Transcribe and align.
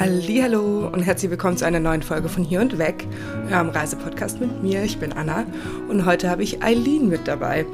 Hallo 0.00 0.88
und 0.90 1.02
herzlich 1.02 1.30
willkommen 1.30 1.58
zu 1.58 1.66
einer 1.66 1.78
neuen 1.78 2.00
Folge 2.00 2.30
von 2.30 2.42
Hier 2.42 2.62
und 2.62 2.78
Weg, 2.78 3.06
eurem 3.52 3.68
Reisepodcast 3.68 4.40
mit 4.40 4.62
mir. 4.62 4.82
Ich 4.82 4.98
bin 4.98 5.12
Anna 5.12 5.44
und 5.90 6.06
heute 6.06 6.30
habe 6.30 6.42
ich 6.42 6.62
Eileen 6.62 7.10
mit 7.10 7.28
dabei. 7.28 7.66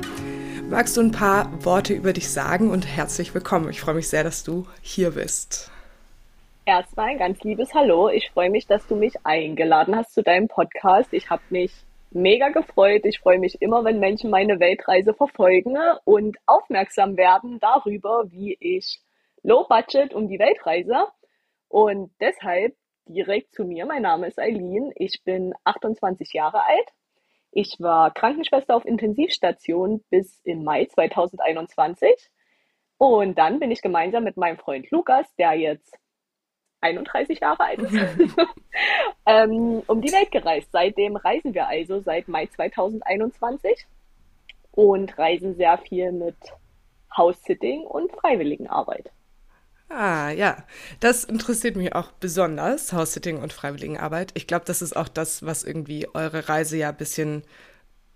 Magst 0.69 0.97
du 0.97 1.03
ein 1.03 1.13
paar 1.13 1.49
Worte 1.65 1.95
über 1.95 2.13
dich 2.13 2.29
sagen 2.29 2.73
und 2.73 2.85
herzlich 2.85 3.33
willkommen. 3.33 3.71
Ich 3.71 3.81
freue 3.81 3.95
mich 3.95 4.09
sehr, 4.09 4.25
dass 4.25 4.43
du 4.43 4.67
hier 4.83 5.13
bist. 5.13 5.71
Erstmal 6.65 7.11
ein 7.11 7.19
ganz 7.19 7.45
liebes 7.45 7.73
Hallo. 7.75 8.09
Ich 8.09 8.29
freue 8.33 8.51
mich, 8.51 8.67
dass 8.67 8.85
du 8.89 8.97
mich 8.97 9.15
eingeladen 9.23 9.95
hast 9.95 10.13
zu 10.13 10.25
deinem 10.25 10.49
Podcast. 10.49 11.13
Ich 11.13 11.31
habe 11.31 11.43
mich 11.51 11.71
mega 12.11 12.49
gefreut. 12.49 13.03
Ich 13.05 13.21
freue 13.21 13.39
mich 13.39 13.63
immer, 13.63 13.85
wenn 13.85 14.01
Menschen 14.01 14.31
meine 14.31 14.59
Weltreise 14.59 15.15
verfolgen 15.15 15.77
und 16.03 16.39
aufmerksam 16.47 17.17
werden 17.17 17.61
darüber, 17.61 18.25
wie 18.33 18.57
ich 18.59 19.01
Low 19.45 19.65
Budget 19.69 20.13
um 20.13 20.27
die 20.27 20.41
Welt 20.41 20.67
reise. 20.67 21.07
Und 21.69 22.13
deshalb 22.21 22.77
direkt 23.07 23.55
zu 23.55 23.65
mir. 23.65 23.87
Mein 23.87 24.03
Name 24.03 24.27
ist 24.27 24.39
Eileen. 24.39 24.93
Ich 24.97 25.23
bin 25.25 25.55
28 25.65 26.33
Jahre 26.33 26.65
alt. 26.65 26.93
Ich 27.53 27.77
war 27.79 28.13
Krankenschwester 28.13 28.75
auf 28.77 28.85
Intensivstation 28.85 30.05
bis 30.11 30.41
im 30.45 30.65
Mai 30.65 30.87
2021. 30.87 32.31
Und 32.99 33.39
dann 33.39 33.59
bin 33.59 33.71
ich 33.71 33.83
gemeinsam 33.83 34.25
mit 34.25 34.37
meinem 34.37 34.59
Freund 34.59 34.91
Lukas, 34.91 35.27
der 35.37 35.55
jetzt 35.55 35.99
31 36.81 37.41
Jahre 37.41 37.65
alt 37.65 37.79
ist, 37.81 37.95
ähm, 39.27 39.83
um 39.87 40.01
die 40.01 40.13
Welt 40.13 40.31
gereist. 40.31 40.71
Seitdem 40.73 41.17
reisen 41.17 41.55
wir 41.55 41.67
also 41.69 42.01
seit 42.01 42.29
Mai 42.29 42.47
2021 42.47 43.87
und 44.73 45.17
reisen 45.19 45.57
sehr 45.57 45.79
viel 45.79 46.13
mit 46.13 46.37
House-Sitting 47.17 47.83
und 47.83 48.13
Freiwilligenarbeit. 48.13 49.11
Ah, 49.89 50.31
ja. 50.31 50.65
Das 51.01 51.25
interessiert 51.25 51.77
mich 51.77 51.95
auch 51.95 52.13
besonders, 52.13 52.93
House-Sitting 52.93 53.39
und 53.39 53.53
Freiwilligenarbeit. 53.53 54.33
Ich 54.35 54.47
glaube, 54.47 54.65
das 54.65 54.83
ist 54.83 54.97
auch 54.97 55.09
das, 55.09 55.45
was 55.45 55.63
irgendwie 55.63 56.09
eure 56.13 56.49
Reise 56.49 56.77
ja 56.77 56.89
ein 56.89 56.97
bisschen 56.97 57.45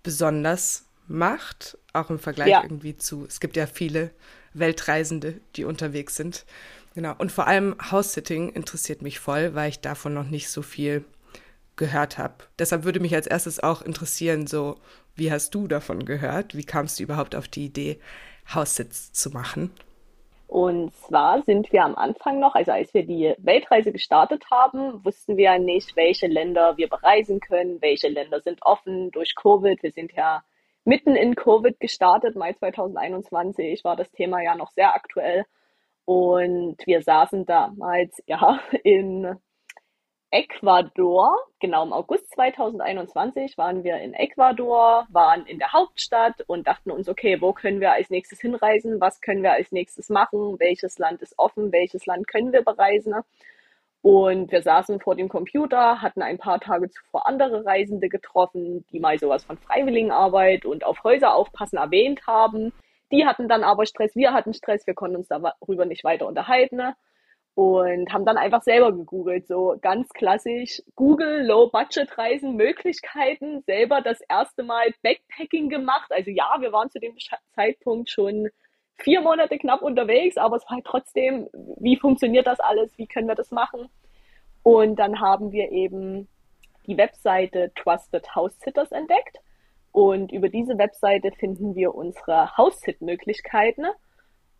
besonders 0.03 0.85
macht, 1.07 1.77
auch 1.93 2.09
im 2.09 2.19
Vergleich 2.19 2.49
ja. 2.49 2.63
irgendwie 2.63 2.97
zu, 2.97 3.25
es 3.25 3.39
gibt 3.39 3.55
ja 3.55 3.67
viele 3.67 4.11
Weltreisende, 4.53 5.39
die 5.55 5.63
unterwegs 5.63 6.15
sind. 6.15 6.45
Genau. 6.93 7.15
Und 7.17 7.31
vor 7.31 7.47
allem 7.47 7.75
House-Sitting 7.91 8.49
interessiert 8.49 9.01
mich 9.01 9.19
voll, 9.19 9.55
weil 9.55 9.69
ich 9.69 9.79
davon 9.79 10.13
noch 10.13 10.29
nicht 10.29 10.49
so 10.49 10.61
viel 10.61 11.05
gehört 11.77 12.17
habe. 12.17 12.35
Deshalb 12.59 12.83
würde 12.83 12.99
mich 12.99 13.15
als 13.15 13.27
erstes 13.27 13.61
auch 13.61 13.81
interessieren, 13.81 14.45
so, 14.45 14.77
wie 15.15 15.31
hast 15.31 15.55
du 15.55 15.67
davon 15.67 16.05
gehört? 16.05 16.55
Wie 16.55 16.65
kamst 16.65 16.99
du 16.99 17.03
überhaupt 17.03 17.35
auf 17.35 17.47
die 17.47 17.65
Idee, 17.65 17.99
House-Sits 18.53 19.13
zu 19.13 19.29
machen? 19.29 19.71
Und 20.51 20.93
zwar 20.95 21.41
sind 21.43 21.71
wir 21.71 21.85
am 21.85 21.95
Anfang 21.95 22.41
noch, 22.41 22.55
also 22.55 22.73
als 22.73 22.93
wir 22.93 23.05
die 23.05 23.33
Weltreise 23.37 23.93
gestartet 23.93 24.43
haben, 24.51 25.01
wussten 25.05 25.37
wir 25.37 25.57
nicht, 25.59 25.95
welche 25.95 26.27
Länder 26.27 26.75
wir 26.75 26.89
bereisen 26.89 27.39
können, 27.39 27.81
welche 27.81 28.09
Länder 28.09 28.41
sind 28.41 28.59
offen 28.61 29.11
durch 29.11 29.33
Covid. 29.35 29.81
Wir 29.81 29.93
sind 29.93 30.11
ja 30.11 30.43
mitten 30.83 31.15
in 31.15 31.35
Covid 31.35 31.79
gestartet, 31.79 32.35
Mai 32.35 32.51
2021 32.51 33.85
war 33.85 33.95
das 33.95 34.11
Thema 34.11 34.41
ja 34.41 34.55
noch 34.55 34.71
sehr 34.71 34.93
aktuell. 34.93 35.45
Und 36.03 36.75
wir 36.85 37.01
saßen 37.01 37.45
damals 37.45 38.21
ja 38.25 38.59
in 38.83 39.37
Ecuador, 40.33 41.35
genau 41.59 41.83
im 41.83 41.91
August 41.91 42.31
2021 42.31 43.57
waren 43.57 43.83
wir 43.83 43.97
in 43.97 44.13
Ecuador, 44.13 45.05
waren 45.09 45.45
in 45.45 45.59
der 45.59 45.73
Hauptstadt 45.73 46.41
und 46.47 46.67
dachten 46.67 46.89
uns, 46.89 47.09
okay, 47.09 47.41
wo 47.41 47.51
können 47.51 47.81
wir 47.81 47.91
als 47.91 48.09
nächstes 48.09 48.39
hinreisen, 48.39 49.01
was 49.01 49.19
können 49.19 49.43
wir 49.43 49.51
als 49.51 49.73
nächstes 49.73 50.07
machen, 50.07 50.57
welches 50.57 50.97
Land 50.99 51.21
ist 51.21 51.37
offen, 51.37 51.73
welches 51.73 52.05
Land 52.05 52.29
können 52.29 52.53
wir 52.53 52.61
bereisen. 52.63 53.13
Und 54.01 54.53
wir 54.53 54.61
saßen 54.61 55.01
vor 55.01 55.15
dem 55.15 55.27
Computer, 55.27 56.01
hatten 56.01 56.21
ein 56.21 56.37
paar 56.37 56.61
Tage 56.61 56.89
zuvor 56.89 57.27
andere 57.27 57.65
Reisende 57.65 58.07
getroffen, 58.07 58.85
die 58.93 59.01
mal 59.01 59.19
sowas 59.19 59.43
von 59.43 59.57
Freiwilligenarbeit 59.57 60.63
und 60.65 60.85
auf 60.85 61.03
Häuser 61.03 61.35
aufpassen 61.35 61.75
erwähnt 61.75 62.25
haben. 62.25 62.71
Die 63.11 63.25
hatten 63.25 63.49
dann 63.49 63.65
aber 63.65 63.85
Stress, 63.85 64.15
wir 64.15 64.31
hatten 64.31 64.53
Stress, 64.53 64.87
wir 64.87 64.93
konnten 64.93 65.17
uns 65.17 65.27
darüber 65.27 65.83
nicht 65.83 66.05
weiter 66.05 66.25
unterhalten 66.25 66.95
und 67.55 68.11
haben 68.13 68.25
dann 68.25 68.37
einfach 68.37 68.63
selber 68.63 68.91
gegoogelt, 68.91 69.47
so 69.47 69.77
ganz 69.81 70.09
klassisch 70.09 70.81
Google 70.95 71.45
Low 71.45 71.69
Budget 71.69 72.17
Reisen 72.17 72.55
Möglichkeiten, 72.55 73.61
selber 73.65 74.01
das 74.01 74.21
erste 74.29 74.63
Mal 74.63 74.93
Backpacking 75.03 75.69
gemacht. 75.69 76.11
Also 76.11 76.31
ja, 76.31 76.55
wir 76.59 76.71
waren 76.71 76.89
zu 76.89 76.99
dem 76.99 77.15
Zeitpunkt 77.55 78.09
schon 78.09 78.49
vier 78.97 79.21
Monate 79.21 79.57
knapp 79.57 79.81
unterwegs, 79.81 80.37
aber 80.37 80.57
es 80.57 80.63
war 80.63 80.75
halt 80.75 80.85
trotzdem, 80.85 81.49
wie 81.79 81.97
funktioniert 81.97 82.47
das 82.47 82.59
alles, 82.59 82.97
wie 82.97 83.07
können 83.07 83.27
wir 83.27 83.35
das 83.35 83.51
machen? 83.51 83.89
Und 84.63 84.97
dann 84.97 85.19
haben 85.19 85.51
wir 85.51 85.71
eben 85.71 86.27
die 86.87 86.97
Webseite 86.97 87.71
Trusted 87.75 88.35
House 88.35 88.57
Sitters 88.59 88.91
entdeckt 88.91 89.37
und 89.91 90.31
über 90.31 90.49
diese 90.49 90.77
Webseite 90.77 91.31
finden 91.31 91.75
wir 91.75 91.93
unsere 91.95 92.55
House-Sit-Möglichkeiten. 92.57 93.85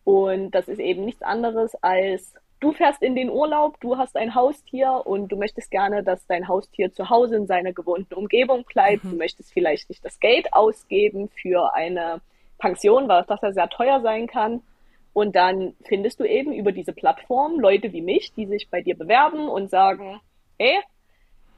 Und 0.04 0.52
das 0.52 0.68
ist 0.68 0.80
eben 0.80 1.06
nichts 1.06 1.22
anderes 1.22 1.76
als 1.82 2.36
du 2.62 2.72
fährst 2.72 3.02
in 3.02 3.16
den 3.16 3.30
Urlaub, 3.30 3.80
du 3.82 3.98
hast 3.98 4.16
ein 4.16 4.34
Haustier 4.34 5.02
und 5.04 5.30
du 5.30 5.36
möchtest 5.36 5.70
gerne, 5.70 6.04
dass 6.04 6.26
dein 6.28 6.48
Haustier 6.48 6.94
zu 6.94 7.10
Hause 7.10 7.36
in 7.36 7.48
seiner 7.48 7.74
gewohnten 7.74 8.14
Umgebung 8.14 8.64
bleibt. 8.64 9.04
Mhm. 9.04 9.12
Du 9.12 9.16
möchtest 9.18 9.52
vielleicht 9.52 9.90
nicht 9.90 10.06
das 10.06 10.20
Geld 10.20 10.54
ausgeben 10.54 11.30
für 11.30 11.74
eine 11.74 12.22
Pension, 12.60 13.10
weil 13.10 13.26
das 13.28 13.42
ja 13.42 13.52
sehr 13.52 13.68
teuer 13.68 14.00
sein 14.02 14.28
kann. 14.28 14.62
Und 15.14 15.36
dann 15.36 15.74
findest 15.84 16.22
du 16.22 16.24
eben 16.24 16.54
über 16.54 16.72
diese 16.72 16.94
Plattform 16.94 17.60
Leute 17.60 17.92
wie 17.92 18.02
mich, 18.02 18.32
die 18.34 18.46
sich 18.46 18.70
bei 18.70 18.82
dir 18.82 18.98
bewerben 18.98 19.50
und 19.50 19.70
sagen, 19.70 20.22
ey, 20.58 20.80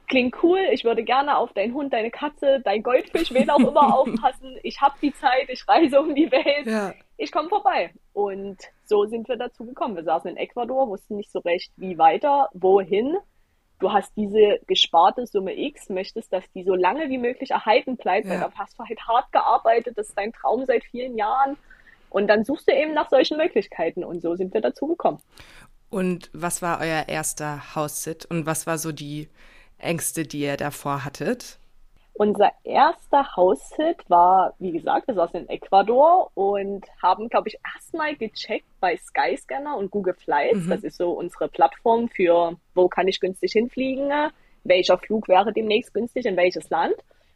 klingt 0.08 0.42
cool, 0.42 0.58
ich 0.72 0.84
würde 0.84 1.04
gerne 1.04 1.36
auf 1.36 1.52
deinen 1.52 1.74
Hund, 1.74 1.92
deine 1.92 2.10
Katze, 2.10 2.60
dein 2.64 2.82
Goldfisch, 2.82 3.32
wen 3.32 3.50
auch 3.50 3.60
immer 3.60 3.94
aufpassen. 3.98 4.58
Ich 4.62 4.80
habe 4.80 4.94
die 5.00 5.12
Zeit, 5.12 5.48
ich 5.48 5.68
reise 5.68 6.00
um 6.00 6.14
die 6.14 6.32
Welt. 6.32 6.66
Ja. 6.66 6.94
Ich 7.16 7.30
komme 7.30 7.48
vorbei. 7.48 7.92
Und 8.12 8.58
so 8.88 9.06
sind 9.06 9.28
wir 9.28 9.36
dazu 9.36 9.64
gekommen. 9.64 9.96
Wir 9.96 10.04
saßen 10.04 10.30
in 10.30 10.36
Ecuador, 10.36 10.88
wussten 10.88 11.16
nicht 11.16 11.30
so 11.30 11.40
recht, 11.40 11.72
wie 11.76 11.98
weiter, 11.98 12.48
wohin. 12.52 13.16
Du 13.80 13.92
hast 13.92 14.16
diese 14.16 14.60
gesparte 14.66 15.26
Summe 15.26 15.58
X, 15.58 15.88
möchtest, 15.88 16.32
dass 16.32 16.44
die 16.52 16.64
so 16.64 16.74
lange 16.74 17.08
wie 17.08 17.18
möglich 17.18 17.50
erhalten 17.50 17.96
bleibt, 17.96 18.26
ja. 18.26 18.32
weil 18.32 18.40
da 18.40 18.50
hast 18.56 18.78
du 18.78 18.84
halt 18.84 19.00
hart 19.06 19.32
gearbeitet, 19.32 19.98
das 19.98 20.08
ist 20.08 20.18
dein 20.18 20.32
Traum 20.32 20.64
seit 20.66 20.84
vielen 20.84 21.16
Jahren. 21.16 21.56
Und 22.10 22.28
dann 22.28 22.44
suchst 22.44 22.68
du 22.68 22.72
eben 22.72 22.94
nach 22.94 23.10
solchen 23.10 23.36
Möglichkeiten 23.36 24.04
und 24.04 24.22
so 24.22 24.36
sind 24.36 24.54
wir 24.54 24.60
dazu 24.60 24.86
gekommen. 24.86 25.18
Und 25.90 26.30
was 26.32 26.62
war 26.62 26.80
euer 26.80 27.08
erster 27.08 27.74
House-Sit 27.74 28.24
und 28.26 28.46
was 28.46 28.66
war 28.66 28.78
so 28.78 28.92
die 28.92 29.28
Ängste, 29.78 30.24
die 30.24 30.40
ihr 30.40 30.56
davor 30.56 31.04
hattet? 31.04 31.58
Unser 32.16 32.52
erster 32.62 33.34
House-Sit 33.34 34.08
war, 34.08 34.54
wie 34.60 34.70
gesagt, 34.70 35.08
wir 35.08 35.14
saßen 35.14 35.40
in 35.40 35.48
Ecuador 35.48 36.30
und 36.34 36.86
haben, 37.02 37.28
glaube 37.28 37.48
ich, 37.48 37.58
erstmal 37.74 38.14
gecheckt 38.14 38.68
bei 38.78 38.96
Skyscanner 38.96 39.76
und 39.76 39.90
Google 39.90 40.14
Flights. 40.14 40.66
Mhm. 40.66 40.70
Das 40.70 40.84
ist 40.84 40.96
so 40.96 41.10
unsere 41.10 41.48
Plattform 41.48 42.08
für, 42.08 42.56
wo 42.74 42.88
kann 42.88 43.08
ich 43.08 43.18
günstig 43.18 43.52
hinfliegen, 43.52 44.12
welcher 44.62 44.96
Flug 44.98 45.26
wäre 45.26 45.52
demnächst 45.52 45.92
günstig 45.92 46.26
in 46.26 46.36
welches 46.36 46.70
Land. 46.70 46.94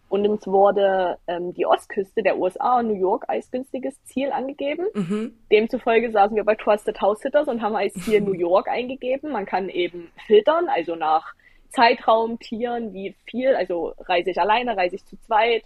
Und 0.08 0.26
uns 0.26 0.46
wurde 0.46 1.18
ähm, 1.26 1.52
die 1.52 1.66
Ostküste 1.66 2.22
der 2.22 2.38
USA 2.38 2.78
und 2.78 2.86
New 2.86 2.94
York 2.94 3.24
als 3.28 3.50
günstiges 3.50 4.02
Ziel 4.04 4.30
angegeben. 4.30 4.86
Mhm. 4.94 5.38
Demzufolge 5.50 6.10
saßen 6.10 6.36
wir 6.36 6.44
bei 6.44 6.54
Trusted 6.54 7.00
House 7.00 7.18
Sitters 7.20 7.48
und 7.48 7.60
haben 7.60 7.76
als 7.76 7.92
Ziel 7.94 8.20
New 8.22 8.32
York 8.32 8.68
eingegeben. 8.68 9.32
Man 9.32 9.44
kann 9.44 9.68
eben 9.68 10.10
filtern, 10.26 10.68
also 10.68 10.94
nach 10.94 11.34
Zeitraum, 11.70 12.38
Tieren, 12.38 12.92
wie 12.92 13.14
viel, 13.26 13.54
also 13.54 13.94
reise 13.98 14.30
ich 14.30 14.40
alleine, 14.40 14.76
reise 14.76 14.96
ich 14.96 15.04
zu 15.04 15.18
zweit, 15.20 15.64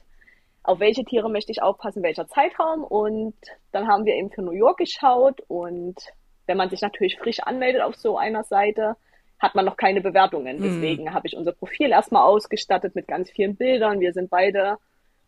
auf 0.62 0.80
welche 0.80 1.04
Tiere 1.04 1.28
möchte 1.28 1.52
ich 1.52 1.62
aufpassen, 1.62 2.02
welcher 2.02 2.28
Zeitraum. 2.28 2.84
Und 2.84 3.34
dann 3.72 3.88
haben 3.88 4.04
wir 4.04 4.14
eben 4.14 4.30
für 4.30 4.42
New 4.42 4.52
York 4.52 4.78
geschaut 4.78 5.40
und 5.48 5.96
wenn 6.46 6.56
man 6.56 6.70
sich 6.70 6.82
natürlich 6.82 7.18
frisch 7.18 7.40
anmeldet 7.40 7.82
auf 7.82 7.96
so 7.96 8.18
einer 8.18 8.44
Seite, 8.44 8.96
hat 9.38 9.54
man 9.54 9.64
noch 9.64 9.76
keine 9.76 10.00
Bewertungen. 10.00 10.58
Mhm. 10.58 10.62
Deswegen 10.62 11.14
habe 11.14 11.26
ich 11.26 11.36
unser 11.36 11.52
Profil 11.52 11.90
erstmal 11.90 12.22
ausgestattet 12.22 12.94
mit 12.94 13.08
ganz 13.08 13.30
vielen 13.30 13.56
Bildern. 13.56 14.00
Wir 14.00 14.12
sind 14.12 14.30
beide 14.30 14.78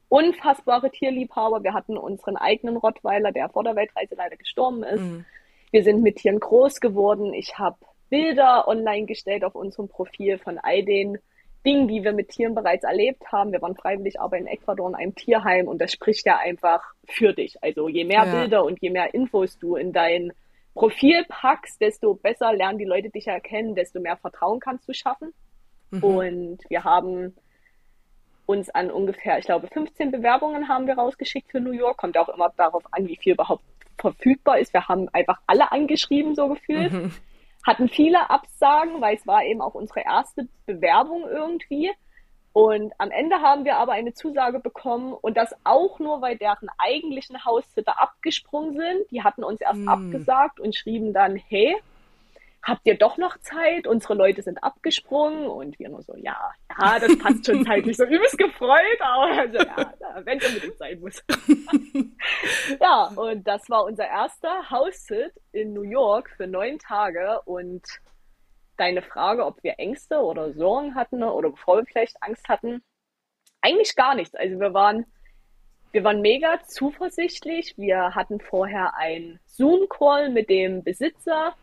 unfassbare 0.09 0.91
Tierliebhaber. 0.91 1.65
Wir 1.65 1.75
hatten 1.75 1.99
unseren 1.99 2.37
eigenen 2.37 2.77
Rottweiler, 2.77 3.32
der 3.32 3.49
vor 3.49 3.65
der 3.65 3.75
Weltreise 3.75 4.15
leider 4.15 4.37
gestorben 4.37 4.85
ist. 4.85 5.00
Mhm. 5.00 5.25
Wir 5.73 5.82
sind 5.82 6.03
mit 6.03 6.17
Tieren 6.17 6.38
groß 6.38 6.79
geworden. 6.81 7.35
Ich 7.35 7.59
habe 7.59 7.77
Bilder 8.11 8.69
online 8.69 9.06
gestellt 9.06 9.45
auf 9.45 9.55
unserem 9.55 9.89
Profil 9.89 10.39
von 10.39 10.59
all 10.59 10.85
den 10.85 11.19
Dingen, 11.65 11.89
die 11.89 12.05
wir 12.05 12.12
mit 12.12 12.29
Tieren 12.29 12.55
bereits 12.55 12.85
erlebt 12.85 13.33
haben. 13.33 13.53
Wir 13.53 13.62
waren 13.62 13.75
freiwillig 13.75 14.21
aber 14.21 14.37
in 14.37 14.47
Ecuador 14.47 14.89
in 14.89 14.95
einem 14.95 15.15
Tierheim 15.15 15.67
und 15.67 15.81
das 15.81 15.93
spricht 15.93 16.27
ja 16.27 16.39
einfach 16.39 16.83
für 17.09 17.33
dich. 17.33 17.62
Also 17.62 17.89
je 17.89 18.05
mehr 18.05 18.27
ja. 18.27 18.41
Bilder 18.41 18.65
und 18.65 18.81
je 18.83 18.91
mehr 18.91 19.15
Infos 19.15 19.59
du 19.59 19.77
in 19.77 19.93
dein 19.93 20.33
Profil 20.75 21.25
packst, 21.29 21.81
desto 21.81 22.15
besser 22.15 22.53
lernen 22.53 22.79
die 22.79 22.85
Leute 22.85 23.09
dich 23.09 23.27
erkennen, 23.27 23.75
desto 23.75 24.01
mehr 24.01 24.17
Vertrauen 24.17 24.61
kannst 24.61 24.89
du 24.89 24.93
schaffen. 24.93 25.33
Mhm. 25.91 26.05
Und 26.05 26.59
wir 26.69 26.85
haben 26.85 27.35
uns 28.45 28.69
an 28.71 28.91
ungefähr, 28.91 29.39
ich 29.39 29.47
glaube, 29.47 29.69
15 29.69 30.11
Bewerbungen 30.11 30.69
haben 30.69 30.87
wir 30.87 30.99
rausgeschickt 30.99 31.51
für 31.51 31.61
New 31.61 31.73
York. 31.73 31.97
Kommt 31.97 32.19
auch 32.19 32.29
immer 32.29 32.53
darauf 32.56 32.83
an, 32.91 33.09
wie 33.09 33.17
viel 33.17 33.33
überhaupt 33.33 33.65
verfügbar 33.97 34.59
ist. 34.59 34.75
Wir 34.75 34.87
haben 34.87 35.09
einfach 35.15 35.41
alle 35.47 35.73
angeschrieben, 35.73 36.35
so 36.35 36.49
gefühlt. 36.49 36.93
Mhm 36.93 37.12
hatten 37.65 37.89
viele 37.89 38.31
Absagen, 38.31 39.01
weil 39.01 39.17
es 39.17 39.27
war 39.27 39.45
eben 39.45 39.61
auch 39.61 39.75
unsere 39.75 40.01
erste 40.01 40.49
Bewerbung 40.67 41.27
irgendwie. 41.29 41.91
Und 42.53 42.93
am 42.99 43.11
Ende 43.11 43.41
haben 43.41 43.65
wir 43.65 43.79
aber 43.79 43.93
eine 43.93 44.15
Zusage 44.15 44.61
bekommen 44.61 45.13
und 45.13 45.37
das 45.37 45.53
auch 45.65 45.99
nur, 45.99 46.21
weil 46.21 46.39
deren 46.39 46.69
eigentlichen 46.79 47.45
Haussitter 47.45 48.01
abgesprungen 48.01 48.75
sind. 48.75 49.11
Die 49.11 49.25
hatten 49.25 49.43
uns 49.43 49.61
erst 49.61 49.81
mm. 49.81 49.89
abgesagt 49.89 50.61
und 50.61 50.77
schrieben 50.77 51.13
dann, 51.13 51.35
hey, 51.35 51.75
habt 52.65 52.87
ihr 52.87 52.97
doch 52.97 53.19
noch 53.19 53.39
Zeit? 53.39 53.87
Unsere 53.87 54.15
Leute 54.15 54.43
sind 54.43 54.63
abgesprungen 54.65 55.47
und 55.47 55.79
wir 55.79 55.91
nur 55.91 56.03
so, 56.03 56.17
ja, 56.17 56.53
ja, 56.71 56.99
das 56.99 57.19
passt 57.19 57.47
schon 57.47 57.65
zeitlich. 57.65 57.97
So 57.97 58.05
übelst 58.05 58.39
gefreut, 58.39 59.01
aber 59.01 59.39
also, 59.39 59.59
ja, 59.59 59.93
wenn 60.25 60.39
es 60.39 60.49
unbedingt 60.49 60.79
sein 60.79 61.01
muss. 61.01 61.23
ja, 62.81 63.05
und 63.15 63.47
das 63.47 63.69
war 63.69 63.85
unser 63.85 64.07
erster 64.07 64.71
House-Sit 64.71 65.33
in 65.53 65.75
New 65.75 65.83
York 65.83 66.31
für 66.37 66.47
neun 66.47 66.79
Tage 66.79 67.41
und 67.45 67.85
deine 68.77 69.03
Frage, 69.03 69.45
ob 69.45 69.63
wir 69.63 69.79
Ängste 69.79 70.19
oder 70.19 70.53
Sorgen 70.55 70.95
hatten 70.95 71.23
oder 71.23 71.51
bevor 71.51 71.77
wir 71.77 71.87
vielleicht 71.87 72.23
Angst 72.23 72.49
hatten, 72.49 72.83
eigentlich 73.61 73.95
gar 73.95 74.15
nichts. 74.15 74.35
Also 74.35 74.59
wir 74.59 74.75
waren, 74.75 75.07
wir 75.93 76.03
waren 76.03 76.23
mega 76.23 76.61
zuversichtlich. 76.67 77.75
Wir 77.77 78.15
hatten 78.15 78.41
vorher 78.41 78.97
einen 78.97 79.39
Zoom-Call 79.47 80.31
mit 80.31 80.49
dem 80.49 80.83
Besitzer 80.83 81.55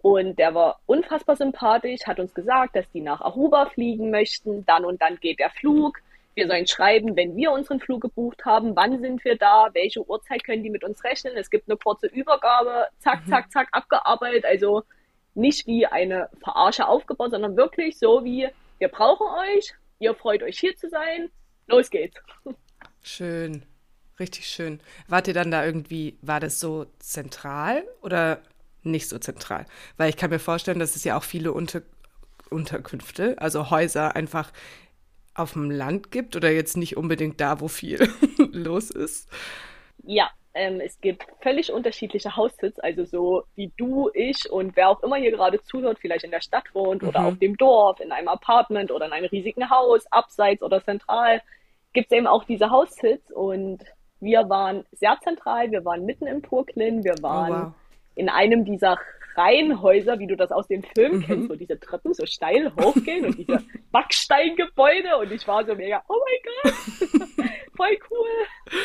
und 0.00 0.38
der 0.38 0.54
war 0.54 0.80
unfassbar 0.86 1.36
sympathisch, 1.36 2.02
hat 2.06 2.20
uns 2.20 2.32
gesagt, 2.32 2.76
dass 2.76 2.88
die 2.92 3.00
nach 3.00 3.20
Aruba 3.20 3.66
fliegen 3.66 4.10
möchten. 4.10 4.64
Dann 4.64 4.84
und 4.84 5.02
dann 5.02 5.16
geht 5.16 5.40
der 5.40 5.50
Flug. 5.50 5.98
Wir 6.34 6.46
sollen 6.46 6.68
schreiben, 6.68 7.16
wenn 7.16 7.34
wir 7.34 7.50
unseren 7.50 7.80
Flug 7.80 8.02
gebucht 8.02 8.44
haben, 8.44 8.76
wann 8.76 9.00
sind 9.00 9.24
wir 9.24 9.36
da, 9.36 9.70
welche 9.72 10.08
Uhrzeit 10.08 10.44
können 10.44 10.62
die 10.62 10.70
mit 10.70 10.84
uns 10.84 11.02
rechnen. 11.02 11.36
Es 11.36 11.50
gibt 11.50 11.68
eine 11.68 11.76
kurze 11.76 12.06
Übergabe, 12.06 12.86
zack, 13.00 13.26
mhm. 13.26 13.30
zack, 13.30 13.50
zack, 13.50 13.68
abgearbeitet. 13.72 14.44
Also 14.44 14.84
nicht 15.34 15.66
wie 15.66 15.86
eine 15.86 16.28
Verarsche 16.44 16.86
aufgebaut, 16.86 17.32
sondern 17.32 17.56
wirklich 17.56 17.98
so 17.98 18.24
wie, 18.24 18.48
wir 18.78 18.88
brauchen 18.88 19.26
euch, 19.26 19.74
ihr 19.98 20.14
freut 20.14 20.44
euch 20.44 20.60
hier 20.60 20.76
zu 20.76 20.88
sein, 20.88 21.28
los 21.66 21.90
geht's. 21.90 22.20
Schön, 23.02 23.64
richtig 24.20 24.46
schön. 24.46 24.80
Wart 25.08 25.26
ihr 25.26 25.34
dann 25.34 25.50
da 25.50 25.64
irgendwie, 25.64 26.18
war 26.22 26.38
das 26.38 26.60
so 26.60 26.86
zentral 27.00 27.84
oder 28.00 28.42
nicht 28.82 29.08
so 29.08 29.18
zentral. 29.18 29.66
Weil 29.96 30.10
ich 30.10 30.16
kann 30.16 30.30
mir 30.30 30.38
vorstellen, 30.38 30.78
dass 30.78 30.96
es 30.96 31.04
ja 31.04 31.16
auch 31.16 31.24
viele 31.24 31.52
Unter 31.52 31.82
Unterkünfte, 32.50 33.36
also 33.38 33.70
Häuser 33.70 34.16
einfach 34.16 34.52
auf 35.34 35.52
dem 35.52 35.70
Land 35.70 36.10
gibt 36.10 36.34
oder 36.34 36.50
jetzt 36.50 36.76
nicht 36.76 36.96
unbedingt 36.96 37.40
da, 37.40 37.60
wo 37.60 37.68
viel 37.68 38.08
los 38.52 38.90
ist. 38.90 39.30
Ja, 40.04 40.30
ähm, 40.54 40.80
es 40.80 41.00
gibt 41.00 41.26
völlig 41.40 41.70
unterschiedliche 41.72 42.36
Haussitz, 42.36 42.78
also 42.80 43.04
so 43.04 43.44
wie 43.54 43.70
du, 43.76 44.10
ich 44.14 44.50
und 44.50 44.76
wer 44.76 44.88
auch 44.88 45.02
immer 45.02 45.16
hier 45.16 45.30
gerade 45.30 45.62
zuhört, 45.62 45.98
vielleicht 46.00 46.24
in 46.24 46.30
der 46.30 46.40
Stadt 46.40 46.64
wohnt 46.74 47.02
mhm. 47.02 47.08
oder 47.08 47.26
auf 47.26 47.38
dem 47.38 47.56
Dorf, 47.56 48.00
in 48.00 48.12
einem 48.12 48.28
Apartment 48.28 48.90
oder 48.90 49.06
in 49.06 49.12
einem 49.12 49.26
riesigen 49.26 49.70
Haus, 49.70 50.10
abseits 50.10 50.62
oder 50.62 50.82
zentral, 50.82 51.42
gibt 51.92 52.10
es 52.10 52.16
eben 52.16 52.26
auch 52.26 52.44
diese 52.44 52.70
Haussitz 52.70 53.30
und 53.30 53.84
wir 54.20 54.48
waren 54.48 54.84
sehr 54.92 55.16
zentral, 55.22 55.70
wir 55.70 55.84
waren 55.84 56.04
mitten 56.04 56.26
im 56.26 56.40
Brooklyn, 56.40 57.04
wir 57.04 57.22
waren 57.22 57.52
oh, 57.52 57.66
wow 57.66 57.72
in 58.18 58.28
einem 58.28 58.64
dieser 58.64 58.98
Reihenhäuser, 59.36 60.18
wie 60.18 60.26
du 60.26 60.36
das 60.36 60.50
aus 60.50 60.66
dem 60.66 60.82
Film 60.82 61.18
mhm. 61.18 61.22
kennst, 61.22 61.48
wo 61.48 61.54
diese 61.54 61.78
Treppen 61.78 62.12
so 62.12 62.26
steil 62.26 62.72
hochgehen 62.74 63.24
und 63.24 63.38
diese 63.38 63.62
Backsteingebäude 63.92 65.16
und 65.18 65.30
ich 65.30 65.46
war 65.46 65.64
so 65.64 65.74
mega, 65.76 66.02
oh 66.08 66.16
mein 66.24 66.72
Gott, 66.72 67.48
voll 67.76 67.98
cool. 68.10 68.82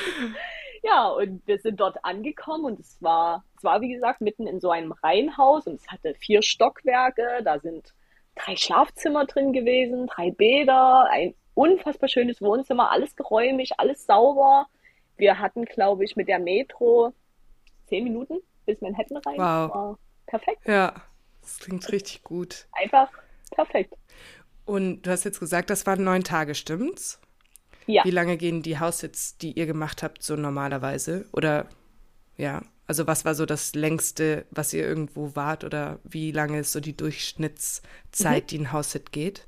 Ja, 0.83 1.07
und 1.07 1.45
wir 1.47 1.57
sind 1.57 1.79
dort 1.79 2.05
angekommen 2.05 2.65
und 2.65 2.79
es 2.79 3.01
war, 3.01 3.43
es 3.57 3.63
war 3.63 3.81
wie 3.81 3.93
gesagt 3.93 4.21
mitten 4.21 4.45
in 4.45 4.59
so 4.59 4.69
einem 4.69 4.91
Reihenhaus 4.91 5.65
und 5.65 5.75
es 5.75 5.87
hatte 5.87 6.13
vier 6.19 6.43
Stockwerke, 6.43 7.41
da 7.43 7.59
sind 7.59 7.93
drei 8.35 8.55
Schlafzimmer 8.55 9.25
drin 9.25 9.53
gewesen, 9.53 10.05
drei 10.07 10.29
Bäder, 10.29 11.07
ein 11.09 11.33
unfassbar 11.55 12.09
schönes 12.09 12.41
Wohnzimmer, 12.41 12.91
alles 12.91 13.15
geräumig, 13.15 13.71
alles 13.79 14.05
sauber. 14.05 14.67
Wir 15.17 15.39
hatten, 15.39 15.65
glaube 15.65 16.03
ich, 16.03 16.15
mit 16.15 16.27
der 16.27 16.39
Metro 16.39 17.13
zehn 17.85 18.03
Minuten 18.03 18.39
bis 18.65 18.79
Manhattan 18.81 19.17
rein. 19.17 19.37
Wow. 19.37 19.75
War 19.75 19.99
perfekt. 20.27 20.67
Ja, 20.67 20.93
das 21.41 21.59
klingt 21.59 21.91
richtig 21.91 22.23
gut. 22.23 22.67
Einfach 22.71 23.09
perfekt. 23.51 23.93
Und 24.65 25.03
du 25.03 25.11
hast 25.11 25.25
jetzt 25.25 25.39
gesagt, 25.39 25.69
das 25.69 25.85
waren 25.85 26.03
neun 26.03 26.23
Tage, 26.23 26.55
stimmt's? 26.55 27.19
Ja. 27.85 28.05
Wie 28.05 28.11
lange 28.11 28.37
gehen 28.37 28.61
die 28.61 28.79
Haussits, 28.79 29.37
die 29.37 29.51
ihr 29.51 29.65
gemacht 29.65 30.03
habt, 30.03 30.23
so 30.23 30.35
normalerweise? 30.35 31.25
Oder 31.33 31.67
ja, 32.37 32.61
also 32.87 33.07
was 33.07 33.25
war 33.25 33.35
so 33.35 33.45
das 33.45 33.75
längste, 33.75 34.45
was 34.51 34.73
ihr 34.73 34.87
irgendwo 34.87 35.35
wart? 35.35 35.63
Oder 35.63 35.99
wie 36.03 36.31
lange 36.31 36.59
ist 36.59 36.71
so 36.71 36.79
die 36.79 36.95
Durchschnittszeit, 36.95 38.43
mhm. 38.43 38.47
die 38.47 38.57
ein 38.59 38.71
Haussit 38.71 39.11
geht? 39.11 39.47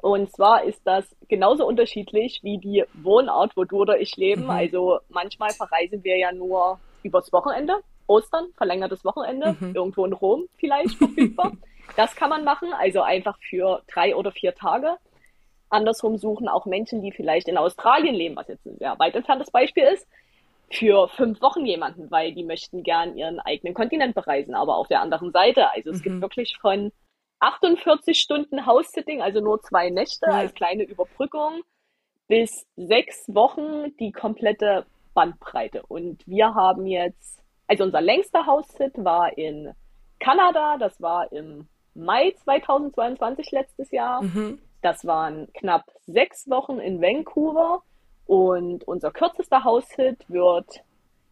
Und 0.00 0.32
zwar 0.32 0.64
ist 0.64 0.80
das 0.84 1.04
genauso 1.28 1.66
unterschiedlich 1.66 2.40
wie 2.42 2.58
die 2.58 2.84
Wohnort, 2.94 3.56
wo 3.56 3.64
du 3.64 3.78
oder 3.78 4.00
ich 4.00 4.16
leben. 4.16 4.44
Mhm. 4.44 4.50
Also 4.50 4.98
manchmal 5.08 5.50
verreisen 5.50 6.02
wir 6.02 6.18
ja 6.18 6.32
nur 6.32 6.78
übers 7.02 7.32
Wochenende. 7.32 7.74
Ostern, 8.06 8.48
verlängertes 8.56 9.04
Wochenende, 9.04 9.56
mhm. 9.58 9.74
irgendwo 9.74 10.04
in 10.04 10.12
Rom 10.12 10.46
vielleicht 10.56 10.96
verfügbar. 10.96 11.52
das 11.96 12.14
kann 12.16 12.30
man 12.30 12.44
machen, 12.44 12.72
also 12.72 13.02
einfach 13.02 13.38
für 13.38 13.82
drei 13.92 14.14
oder 14.16 14.32
vier 14.32 14.54
Tage. 14.54 14.96
Andersrum 15.68 16.18
suchen 16.18 16.48
auch 16.48 16.66
Menschen, 16.66 17.02
die 17.02 17.12
vielleicht 17.12 17.48
in 17.48 17.56
Australien 17.56 18.14
leben, 18.14 18.36
was 18.36 18.48
jetzt 18.48 18.66
ein 18.66 18.76
sehr 18.78 18.98
weit 18.98 19.14
entferntes 19.14 19.50
Beispiel 19.50 19.84
ist, 19.84 20.06
für 20.70 21.08
fünf 21.08 21.40
Wochen 21.40 21.64
jemanden, 21.66 22.10
weil 22.10 22.32
die 22.32 22.44
möchten 22.44 22.82
gern 22.82 23.16
ihren 23.16 23.40
eigenen 23.40 23.74
Kontinent 23.74 24.14
bereisen, 24.14 24.54
aber 24.54 24.76
auf 24.76 24.88
der 24.88 25.00
anderen 25.00 25.32
Seite. 25.32 25.70
Also 25.70 25.90
es 25.90 25.98
mhm. 25.98 26.02
gibt 26.02 26.20
wirklich 26.20 26.58
von 26.60 26.92
48 27.40 28.18
Stunden 28.18 28.66
House-Sitting, 28.66 29.20
also 29.20 29.40
nur 29.40 29.60
zwei 29.62 29.90
Nächte 29.90 30.26
ja. 30.26 30.38
als 30.38 30.54
kleine 30.54 30.84
Überbrückung, 30.84 31.62
bis 32.28 32.66
sechs 32.76 33.24
Wochen 33.28 33.96
die 33.98 34.12
komplette 34.12 34.86
Bandbreite. 35.14 35.82
Und 35.88 36.26
wir 36.26 36.54
haben 36.54 36.86
jetzt 36.86 37.41
also 37.66 37.84
unser 37.84 38.00
längster 38.00 38.46
House-Sit 38.46 39.04
war 39.04 39.36
in 39.36 39.72
Kanada, 40.18 40.76
das 40.78 41.00
war 41.00 41.30
im 41.32 41.68
Mai 41.94 42.34
2022 42.42 43.50
letztes 43.50 43.90
Jahr. 43.90 44.22
Mhm. 44.22 44.60
Das 44.80 45.06
waren 45.06 45.52
knapp 45.52 45.84
sechs 46.06 46.48
Wochen 46.48 46.78
in 46.78 47.00
Vancouver 47.00 47.82
und 48.26 48.86
unser 48.88 49.10
kürzester 49.10 49.64
House-Hit 49.64 50.28
wird 50.28 50.82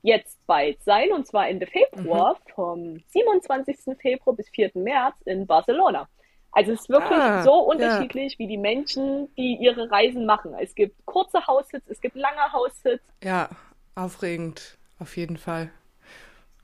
jetzt 0.02 0.44
bald 0.46 0.82
sein, 0.82 1.12
und 1.12 1.26
zwar 1.26 1.48
Ende 1.48 1.66
Februar, 1.66 2.34
mhm. 2.34 2.52
vom 2.54 3.00
27. 3.08 3.96
Februar 4.00 4.34
bis 4.36 4.48
4. 4.50 4.70
März 4.74 5.16
in 5.24 5.46
Barcelona. 5.46 6.08
Also 6.52 6.72
es 6.72 6.80
ist 6.80 6.88
wirklich 6.88 7.18
ah, 7.18 7.42
so 7.42 7.54
unterschiedlich, 7.54 8.32
ja. 8.32 8.38
wie 8.40 8.46
die 8.48 8.58
Menschen, 8.58 9.32
die 9.36 9.56
ihre 9.60 9.90
Reisen 9.90 10.26
machen. 10.26 10.54
Es 10.58 10.74
gibt 10.74 11.04
kurze 11.06 11.46
Haussits, 11.46 11.88
es 11.88 12.00
gibt 12.00 12.16
lange 12.16 12.52
Haussits. 12.52 13.04
Ja, 13.22 13.50
aufregend, 13.94 14.78
auf 14.98 15.16
jeden 15.16 15.36
Fall 15.36 15.70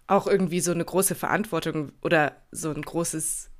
auch 0.07 0.27
irgendwie 0.27 0.61
so 0.61 0.73
eine 0.73 0.85
große 0.85 1.15
Verantwortung 1.15 1.93
oder 2.03 2.37
so 2.51 2.71
ein 2.71 2.83
großes 2.83 3.51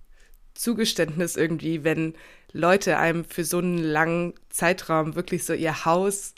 Zugeständnis 0.55 1.37
irgendwie, 1.37 1.85
wenn 1.85 2.15
Leute 2.53 2.99
einem 2.99 3.25
für 3.25 3.45
so 3.45 3.59
einen 3.59 3.79
langen 3.79 4.35
Zeitraum 4.49 5.15
wirklich 5.15 5.45
so 5.45 5.53
ihr 5.53 5.85
Haus 5.85 6.35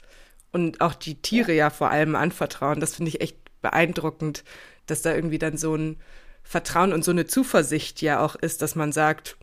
und 0.51 0.81
auch 0.81 0.93
die 0.93 1.21
Tiere 1.21 1.53
ja 1.53 1.69
vor 1.69 1.89
allem 1.89 2.15
anvertrauen. 2.15 2.79
Das 2.79 2.95
finde 2.95 3.09
ich 3.09 3.21
echt 3.21 3.37
beeindruckend, 3.61 4.43
dass 4.87 5.01
da 5.01 5.13
irgendwie 5.13 5.39
dann 5.39 5.57
so 5.57 5.75
ein 5.75 5.97
Vertrauen 6.43 6.93
und 6.93 7.03
so 7.03 7.11
eine 7.11 7.25
Zuversicht 7.27 8.01
ja 8.01 8.19
auch 8.19 8.35
ist, 8.35 8.61
dass 8.61 8.75
man 8.75 8.91
sagt, 8.91 9.37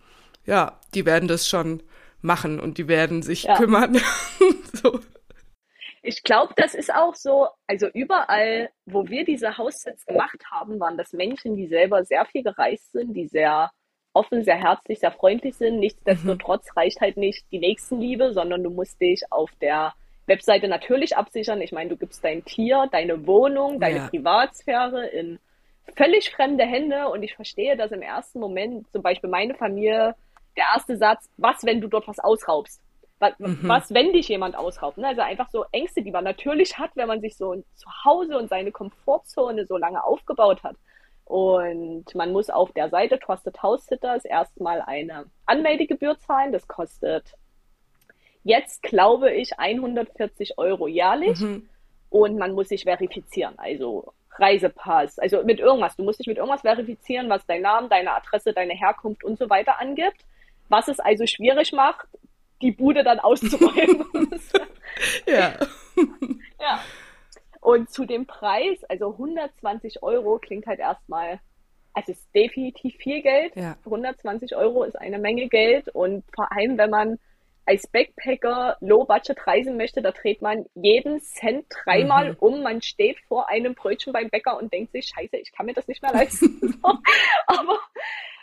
ja, 0.45 0.81
die 0.95 1.07
werden 1.07 1.29
das 1.29 1.49
schon 1.49 1.83
machen 2.21 2.61
und 2.61 2.79
die 2.79 2.89
werden 2.89 3.23
sich 3.23 3.45
ja. 3.45 3.57
kümmern. 3.57 3.99
so. 4.83 5.01
Ich 6.07 6.23
glaube, 6.23 6.55
das 6.57 6.75
ist 6.75 6.95
auch 6.95 7.17
so, 7.17 7.49
also 7.67 7.89
überall, 7.89 8.71
wo 8.85 9.09
wir 9.09 9.25
diese 9.25 9.59
Haussets 9.59 10.07
gemacht 10.07 10.41
haben, 10.51 10.79
waren 10.79 10.97
das 10.97 11.13
Menschen, 11.13 11.57
die 11.57 11.67
selber 11.67 12.05
sehr 12.05 12.25
viel 12.27 12.45
gereist 12.45 12.93
sind, 12.93 13.15
die 13.15 13.27
sehr 13.27 13.73
offen, 14.13 14.45
sehr 14.45 14.57
herzlich, 14.57 15.01
sehr 15.01 15.11
freundlich 15.11 15.57
sind. 15.57 15.81
Nichtsdestotrotz 15.81 16.67
mhm. 16.69 16.79
reicht 16.81 17.01
halt 17.01 17.17
nicht 17.17 17.45
die 17.51 17.59
Nächstenliebe, 17.59 18.33
sondern 18.33 18.63
du 18.63 18.71
musst 18.71 19.01
dich 19.01 19.25
auf 19.31 19.51
der 19.61 19.95
Webseite 20.27 20.69
natürlich 20.69 21.17
absichern. 21.17 21.61
Ich 21.61 21.73
meine, 21.73 21.91
du 21.91 21.97
gibst 21.97 22.23
dein 22.25 22.45
Tier, 22.45 22.89
deine 22.93 23.27
Wohnung, 23.27 23.81
deine 23.81 23.99
ja. 23.99 24.09
Privatsphäre 24.09 25.09
in 25.09 25.41
völlig 25.97 26.31
fremde 26.31 26.65
Hände 26.65 27.09
und 27.09 27.25
ich 27.25 27.35
verstehe, 27.35 27.77
dass 27.77 27.91
im 27.91 28.03
ersten 28.03 28.39
Moment 28.39 28.91
zum 28.93 29.03
Beispiel 29.03 29.31
meine 29.31 29.55
Familie 29.55 30.15
der 30.57 30.65
erste 30.75 30.97
Satz, 30.97 31.29
was, 31.37 31.65
wenn 31.65 31.81
du 31.81 31.89
dort 31.89 32.09
was 32.09 32.19
ausraubst? 32.19 32.81
Was, 33.19 33.39
mhm. 33.39 33.61
was, 33.63 33.95
wenn 33.95 34.13
dich 34.13 34.29
jemand 34.29 34.57
ausraubt? 34.57 34.99
Ne? 34.99 35.09
Also 35.09 35.23
einfach 35.23 35.49
so 35.51 35.65
Ängste, 35.73 36.03
die 36.03 36.11
man 36.11 36.25
natürlich 36.25 36.79
hat, 36.79 36.91
wenn 36.97 37.09
man 37.09 37.21
sich 37.21 37.37
so 37.37 37.55
zu 37.75 37.89
Hause 38.05 38.37
und 38.37 38.49
seine 38.49 38.73
Komfortzone 38.73 39.67
so 39.67 39.77
lange 39.77 40.05
aufgebaut 40.05 40.63
hat. 40.63 40.77
Und 41.25 42.15
man 42.15 42.33
muss 42.33 42.51
auf 42.51 42.73
der 42.73 42.89
Seite 42.89 43.19
Trusted 43.19 43.61
House 43.63 43.87
Sitters 43.87 44.25
erstmal 44.25 44.81
eine 44.83 45.25
Anmeldegebühr 45.47 46.19
zahlen. 46.19 46.53
Das 46.53 46.69
kostet 46.69 47.35
jetzt, 48.45 48.83
glaube 48.83 49.33
ich, 49.33 49.59
140 49.59 50.59
Euro 50.59 50.87
jährlich. 50.87 51.41
Mhm. 51.41 51.69
und 52.11 52.39
man 52.39 52.53
muss 52.53 52.69
sich 52.69 52.85
verifizieren. 52.85 53.55
Also 53.57 54.13
Reisepass, 54.39 55.19
also 55.19 55.43
mit 55.43 55.61
irgendwas. 55.61 55.97
Du 55.97 56.05
musst 56.05 56.21
dich 56.21 56.27
mit 56.27 56.37
irgendwas 56.37 56.61
verifizieren, 56.61 57.29
was 57.29 57.45
dein 57.47 57.63
Name, 57.63 57.89
deine 57.89 58.15
Adresse, 58.15 58.53
deine 58.53 58.75
Herkunft 58.75 59.25
und 59.25 59.39
so 59.39 59.51
weiter 59.51 59.81
angibt. 59.81 60.25
Was 60.69 60.89
es 60.89 61.01
also 61.01 61.27
schwierig 61.27 61.73
macht, 61.73 62.07
die 62.63 62.73
Bude 62.73 63.05
dann 63.05 63.19
auszuräumen. 63.21 64.07
ja. 65.27 65.55
ja. 66.61 66.81
Und 67.61 67.91
zu 67.91 68.05
dem 68.05 68.27
Preis, 68.27 68.83
also 68.85 69.13
120 69.13 70.03
Euro 70.03 70.39
klingt 70.39 70.67
halt 70.67 70.79
erstmal, 70.79 71.41
also 71.95 72.13
es 72.13 72.19
ist 72.19 72.35
definitiv 72.35 72.95
viel 72.97 73.23
Geld. 73.23 73.57
Ja. 73.57 73.77
120 73.85 74.55
Euro 74.57 74.85
ist 74.85 74.97
eine 74.97 75.19
Menge 75.19 75.49
Geld 75.49 75.89
und 75.89 76.25
vor 76.35 76.53
allem, 76.53 76.79
wenn 76.79 76.91
man 76.91 77.19
als 77.67 77.89
Backpacker 77.89 78.77
Low-Budget 78.81 79.45
reisen 79.47 79.77
möchte, 79.77 80.01
da 80.01 80.13
dreht 80.13 80.41
man 80.41 80.67
jeden 80.75 81.21
Cent 81.21 81.67
dreimal 81.69 82.31
mhm. 82.31 82.37
um. 82.39 82.63
Man 82.63 82.81
steht 82.81 83.19
vor 83.27 83.49
einem 83.49 83.75
Brötchen 83.75 84.13
beim 84.13 84.31
Bäcker 84.31 84.57
und 84.57 84.73
denkt 84.73 84.93
sich, 84.93 85.07
scheiße, 85.09 85.37
ich 85.37 85.53
kann 85.53 85.67
mir 85.67 85.75
das 85.75 85.89
nicht 85.89 86.01
mehr 86.01 86.13
leisten. 86.13 86.81
Aber 87.47 87.81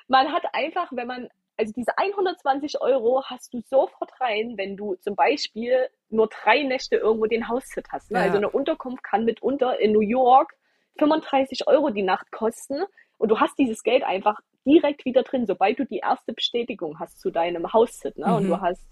man 0.09 0.33
hat 0.33 0.43
einfach, 0.51 0.91
wenn 0.91 1.07
man, 1.07 1.29
also 1.57 1.73
diese 1.75 1.97
120 1.97 2.81
Euro 2.81 3.23
hast 3.25 3.53
du 3.53 3.61
sofort 3.61 4.11
rein, 4.19 4.53
wenn 4.57 4.75
du 4.75 4.95
zum 4.95 5.15
Beispiel 5.15 5.87
nur 6.09 6.27
drei 6.27 6.63
Nächte 6.63 6.95
irgendwo 6.95 7.25
den 7.25 7.47
Haussit 7.47 7.87
hast. 7.91 8.11
Ne? 8.11 8.19
Ja. 8.19 8.25
Also 8.25 8.37
eine 8.37 8.49
Unterkunft 8.49 9.03
kann 9.03 9.25
mitunter 9.25 9.79
in 9.79 9.91
New 9.91 10.01
York 10.01 10.55
35 10.97 11.67
Euro 11.67 11.89
die 11.89 12.03
Nacht 12.03 12.31
kosten 12.31 12.83
und 13.17 13.29
du 13.29 13.39
hast 13.39 13.57
dieses 13.57 13.83
Geld 13.83 14.03
einfach 14.03 14.39
direkt 14.65 15.05
wieder 15.05 15.23
drin, 15.23 15.45
sobald 15.45 15.79
du 15.79 15.85
die 15.85 15.97
erste 15.97 16.33
Bestätigung 16.33 16.99
hast 16.99 17.19
zu 17.19 17.31
deinem 17.31 17.71
Haussit. 17.73 18.17
Ne? 18.17 18.27
Mhm. 18.27 18.33
Und 18.33 18.47
du 18.47 18.61
hast 18.61 18.85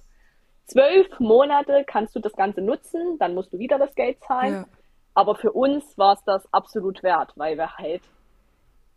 zwölf 0.66 1.20
Monate 1.20 1.84
kannst 1.86 2.16
du 2.16 2.20
das 2.20 2.34
Ganze 2.34 2.62
nutzen, 2.62 3.18
dann 3.20 3.34
musst 3.34 3.54
du 3.54 3.60
wieder 3.60 3.78
das 3.78 3.96
Geld 3.96 4.20
zahlen. 4.24 4.54
Ja. 4.54 4.66
Aber 5.14 5.36
für 5.36 5.52
uns 5.52 5.98
war 5.98 6.14
es 6.14 6.24
das 6.24 6.52
absolut 6.54 7.04
wert, 7.04 7.34
weil 7.36 7.58
wir 7.58 7.78
halt 7.78 8.02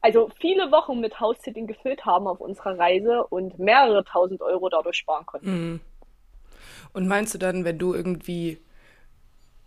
also 0.04 0.30
viele 0.38 0.70
Wochen 0.70 1.00
mit 1.00 1.18
House-Sitting 1.18 1.66
gefüllt 1.66 2.04
haben 2.04 2.26
auf 2.26 2.38
unserer 2.38 2.78
Reise 2.78 3.24
und 3.24 3.58
mehrere 3.58 4.04
tausend 4.04 4.42
Euro 4.42 4.68
dadurch 4.68 4.98
sparen 4.98 5.24
konnten. 5.24 5.50
Mhm. 5.50 5.80
Und 6.92 7.08
meinst 7.08 7.32
du 7.32 7.38
dann, 7.38 7.64
wenn 7.64 7.78
du 7.78 7.94
irgendwie 7.94 8.58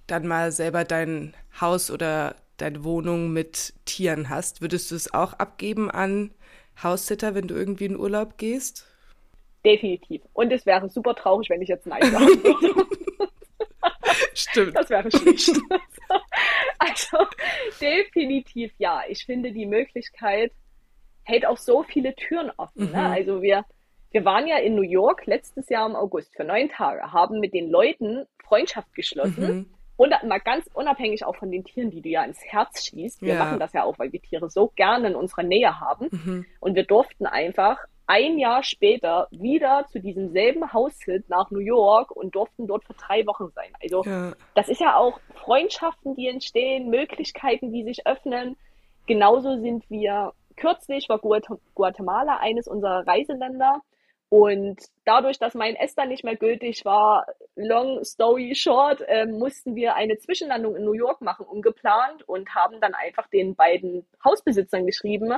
dann 0.05 0.27
mal 0.27 0.51
selber 0.51 0.83
dein 0.83 1.33
Haus 1.59 1.89
oder 1.89 2.35
deine 2.57 2.83
Wohnung 2.83 3.33
mit 3.33 3.73
Tieren 3.85 4.29
hast, 4.29 4.61
würdest 4.61 4.91
du 4.91 4.95
es 4.95 5.11
auch 5.11 5.33
abgeben 5.33 5.89
an 5.89 6.29
Haussitter, 6.83 7.33
wenn 7.33 7.47
du 7.47 7.55
irgendwie 7.55 7.85
in 7.85 7.97
Urlaub 7.97 8.37
gehst? 8.37 8.85
Definitiv. 9.65 10.21
Und 10.33 10.51
es 10.51 10.67
wäre 10.67 10.87
super 10.87 11.15
traurig, 11.15 11.49
wenn 11.49 11.63
ich 11.63 11.69
jetzt 11.69 11.87
Nein 11.87 12.11
sagen 12.11 12.43
würde. 12.43 12.85
Stimmt. 14.35 14.75
Das 14.75 14.87
wäre 14.91 15.09
schlecht. 15.09 15.59
also 16.79 17.25
definitiv 17.81 18.73
ja. 18.77 19.01
Ich 19.07 19.25
finde, 19.25 19.51
die 19.51 19.65
Möglichkeit 19.65 20.51
hält 21.23 21.45
auch 21.45 21.57
so 21.57 21.83
viele 21.83 22.15
Türen 22.15 22.51
offen. 22.57 22.85
Ne? 22.85 22.87
Mhm. 22.87 22.93
Ne? 22.93 23.09
Also 23.09 23.41
wir, 23.41 23.65
wir 24.11 24.25
waren 24.25 24.47
ja 24.47 24.57
in 24.57 24.75
New 24.75 24.81
York 24.81 25.25
letztes 25.25 25.69
Jahr 25.69 25.87
im 25.87 25.95
August 25.95 26.35
für 26.35 26.43
neun 26.43 26.69
Tage, 26.69 27.11
haben 27.11 27.39
mit 27.39 27.53
den 27.53 27.69
Leuten 27.69 28.25
Freundschaft 28.43 28.93
geschlossen. 28.95 29.47
Mhm. 29.47 29.73
Und 29.97 30.13
mal 30.27 30.39
ganz 30.39 30.69
unabhängig 30.73 31.25
auch 31.25 31.35
von 31.35 31.51
den 31.51 31.63
Tieren, 31.63 31.89
die 31.89 32.01
du 32.01 32.09
ja 32.09 32.23
ins 32.23 32.39
Herz 32.45 32.85
schießt. 32.85 33.23
Wir 33.23 33.33
ja. 33.33 33.39
machen 33.39 33.59
das 33.59 33.73
ja 33.73 33.83
auch, 33.83 33.97
weil 33.97 34.13
wir 34.13 34.21
Tiere 34.21 34.47
so 34.47 34.71
gerne 34.75 35.07
in 35.07 35.15
unserer 35.15 35.41
Nähe 35.41 35.79
haben. 35.79 36.09
Mhm. 36.11 36.45
Und 36.59 36.75
wir 36.75 36.83
durften 36.83 37.25
einfach 37.25 37.79
ein 38.07 38.39
Jahr 38.39 38.63
später 38.63 39.27
wieder 39.31 39.85
zu 39.91 39.99
diesem 39.99 40.31
selben 40.31 40.73
Haushit 40.73 41.29
nach 41.29 41.51
New 41.51 41.59
York 41.59 42.11
und 42.11 42.35
durften 42.35 42.65
dort 42.65 42.85
für 42.85 42.93
drei 42.93 43.25
Wochen 43.27 43.51
sein. 43.53 43.71
Also 43.83 44.03
ja. 44.03 44.31
das 44.55 44.69
ist 44.69 44.79
ja 44.81 44.95
auch 44.95 45.19
Freundschaften, 45.35 46.15
die 46.15 46.27
entstehen, 46.27 46.89
Möglichkeiten, 46.89 47.71
die 47.71 47.83
sich 47.83 48.07
öffnen. 48.07 48.55
Genauso 49.05 49.57
sind 49.57 49.89
wir 49.89 50.33
kürzlich 50.55 51.07
war 51.07 51.19
Guatemala 51.19 52.37
eines 52.37 52.67
unserer 52.67 53.05
Reiseländer. 53.05 53.81
Und 54.29 54.81
dadurch, 55.05 55.39
dass 55.39 55.53
mein 55.53 55.75
Esther 55.75 56.05
nicht 56.05 56.25
mehr 56.25 56.35
gültig 56.35 56.83
war, 56.83 57.25
long 57.55 58.03
story 58.03 58.55
short, 58.55 59.01
äh, 59.07 59.25
mussten 59.25 59.75
wir 59.75 59.95
eine 59.95 60.17
Zwischenlandung 60.17 60.75
in 60.75 60.83
New 60.83 60.93
York 60.93 61.21
machen, 61.21 61.45
ungeplant, 61.45 62.27
und 62.27 62.53
haben 62.53 62.81
dann 62.81 62.93
einfach 62.93 63.27
den 63.27 63.55
beiden 63.55 64.05
Hausbesitzern 64.25 64.85
geschrieben, 64.85 65.33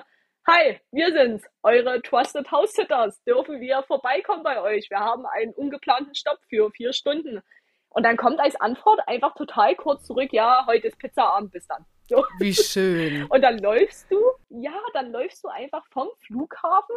Hi, 0.48 0.80
wir 0.92 1.12
sind's, 1.12 1.46
eure 1.62 2.02
Trusted 2.02 2.50
House 2.52 2.74
Sitters. 2.74 3.22
Dürfen 3.24 3.60
wir 3.60 3.84
vorbeikommen 3.84 4.44
bei 4.44 4.62
euch? 4.62 4.90
Wir 4.90 5.00
haben 5.00 5.26
einen 5.26 5.54
ungeplanten 5.54 6.16
Stopp 6.16 6.40
für 6.50 6.72
vier 6.72 6.94
Stunden. 6.94 7.42
Und 7.90 8.04
dann 8.04 8.18
kommt 8.18 8.40
als 8.40 8.60
Antwort 8.60 9.00
einfach 9.08 9.36
total 9.36 9.76
kurz 9.76 10.06
zurück, 10.06 10.32
ja, 10.32 10.66
heute 10.68 10.88
ist 10.88 10.98
Pizzaabend, 10.98 11.52
bis 11.52 11.68
dann. 11.68 11.86
So. 12.08 12.26
Wie 12.40 12.54
schön. 12.54 13.26
Und 13.30 13.42
dann 13.42 13.60
läufst 13.60 14.12
du, 14.12 14.18
ja, 14.50 14.74
dann 14.94 15.12
läufst 15.12 15.44
du 15.44 15.50
einfach 15.50 15.86
vom 15.92 16.08
Flughafen 16.26 16.96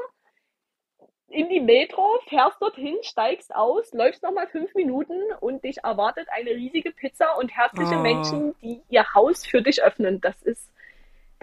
in 1.29 1.49
die 1.49 1.61
Metro, 1.61 2.19
fährst 2.29 2.61
dorthin, 2.61 2.97
steigst 3.03 3.55
aus, 3.55 3.93
läufst 3.93 4.23
nochmal 4.23 4.49
fünf 4.49 4.75
Minuten 4.75 5.15
und 5.41 5.65
dich 5.65 5.79
erwartet 5.83 6.29
eine 6.31 6.51
riesige 6.51 6.93
Pizza 6.93 7.37
und 7.39 7.51
herzliche 7.51 7.97
oh. 7.97 8.03
Menschen, 8.03 8.55
die 8.61 8.83
ihr 8.91 9.15
Haus 9.15 9.47
für 9.47 9.63
dich 9.63 9.83
öffnen. 9.83 10.21
Das 10.21 10.41
ist 10.43 10.71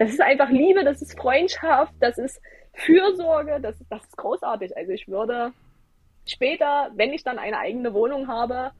das 0.00 0.12
ist 0.12 0.22
einfach 0.22 0.48
Liebe, 0.48 0.82
das 0.82 1.02
ist 1.02 1.20
Freundschaft, 1.20 1.92
das 2.00 2.16
ist 2.16 2.40
Fürsorge, 2.72 3.60
das, 3.60 3.76
das 3.90 4.02
ist 4.02 4.16
großartig. 4.16 4.74
Also 4.74 4.92
ich 4.92 5.06
würde 5.08 5.52
später, 6.24 6.90
wenn 6.94 7.12
ich 7.12 7.22
dann 7.22 7.38
eine 7.38 7.58
eigene 7.58 7.92
Wohnung 7.92 8.26
habe, 8.26 8.70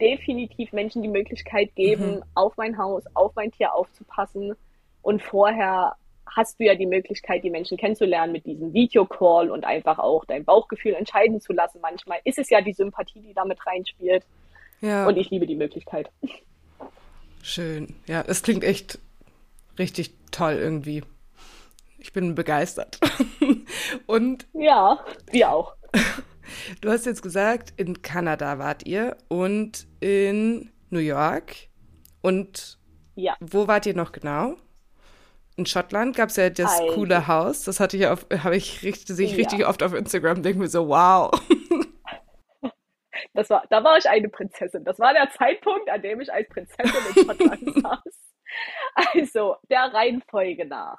definitiv 0.00 0.72
Menschen 0.72 1.02
die 1.02 1.08
Möglichkeit 1.08 1.74
geben, 1.74 2.18
mhm. 2.18 2.22
auf 2.36 2.56
mein 2.56 2.78
Haus, 2.78 3.02
auf 3.14 3.34
mein 3.34 3.50
Tier 3.50 3.74
aufzupassen. 3.74 4.54
Und 5.02 5.20
vorher 5.20 5.96
hast 6.30 6.60
du 6.60 6.64
ja 6.64 6.76
die 6.76 6.86
Möglichkeit, 6.86 7.42
die 7.42 7.50
Menschen 7.50 7.76
kennenzulernen 7.76 8.30
mit 8.30 8.46
diesem 8.46 8.72
Videocall 8.72 9.50
und 9.50 9.64
einfach 9.64 9.98
auch 9.98 10.24
dein 10.26 10.44
Bauchgefühl 10.44 10.94
entscheiden 10.94 11.40
zu 11.40 11.52
lassen. 11.52 11.80
Manchmal 11.82 12.20
ist 12.22 12.38
es 12.38 12.50
ja 12.50 12.60
die 12.60 12.72
Sympathie, 12.72 13.20
die 13.20 13.34
damit 13.34 13.66
reinspielt. 13.66 14.24
Ja. 14.80 15.08
Und 15.08 15.16
ich 15.16 15.28
liebe 15.30 15.48
die 15.48 15.56
Möglichkeit. 15.56 16.08
Schön. 17.42 17.96
Ja, 18.06 18.22
es 18.28 18.44
klingt 18.44 18.62
echt 18.62 19.00
richtig 19.78 20.14
toll 20.30 20.54
irgendwie. 20.54 21.02
Ich 21.98 22.12
bin 22.12 22.34
begeistert. 22.34 22.98
Und 24.06 24.46
ja, 24.52 25.04
wir 25.30 25.50
auch. 25.50 25.74
Du 26.80 26.90
hast 26.90 27.04
jetzt 27.04 27.22
gesagt, 27.22 27.74
in 27.76 28.00
Kanada 28.00 28.58
wart 28.58 28.86
ihr 28.86 29.18
und 29.28 29.86
in 30.00 30.70
New 30.88 30.98
York. 30.98 31.54
Und 32.22 32.78
ja. 33.16 33.36
wo 33.40 33.68
wart 33.68 33.84
ihr 33.84 33.94
noch 33.94 34.12
genau? 34.12 34.56
In 35.56 35.66
Schottland 35.66 36.16
gab 36.16 36.30
es 36.30 36.36
ja 36.36 36.48
das 36.48 36.80
also. 36.80 36.94
coole 36.94 37.26
Haus. 37.26 37.64
Das 37.64 37.80
hatte 37.80 37.96
ich 37.96 38.04
ja 38.04 38.16
habe 38.42 38.56
ich 38.56 38.82
richtig, 38.82 39.14
sehe 39.14 39.26
ich 39.26 39.32
ja. 39.32 39.38
richtig 39.38 39.66
oft 39.66 39.82
auf 39.82 39.92
Instagram, 39.92 40.42
denke 40.42 40.60
mir 40.60 40.68
so, 40.68 40.88
wow. 40.88 41.30
Das 43.34 43.50
war, 43.50 43.64
da 43.68 43.82
war 43.82 43.98
ich 43.98 44.08
eine 44.08 44.28
Prinzessin. 44.28 44.84
Das 44.84 44.98
war 45.00 45.12
der 45.12 45.28
Zeitpunkt, 45.36 45.90
an 45.90 46.00
dem 46.02 46.20
ich 46.20 46.32
als 46.32 46.48
Prinzessin 46.48 46.92
in 47.14 47.24
Schottland 47.24 47.82
saß. 47.82 48.27
Also, 49.14 49.56
der 49.70 49.94
Reihenfolge 49.94 50.66
nach. 50.66 50.98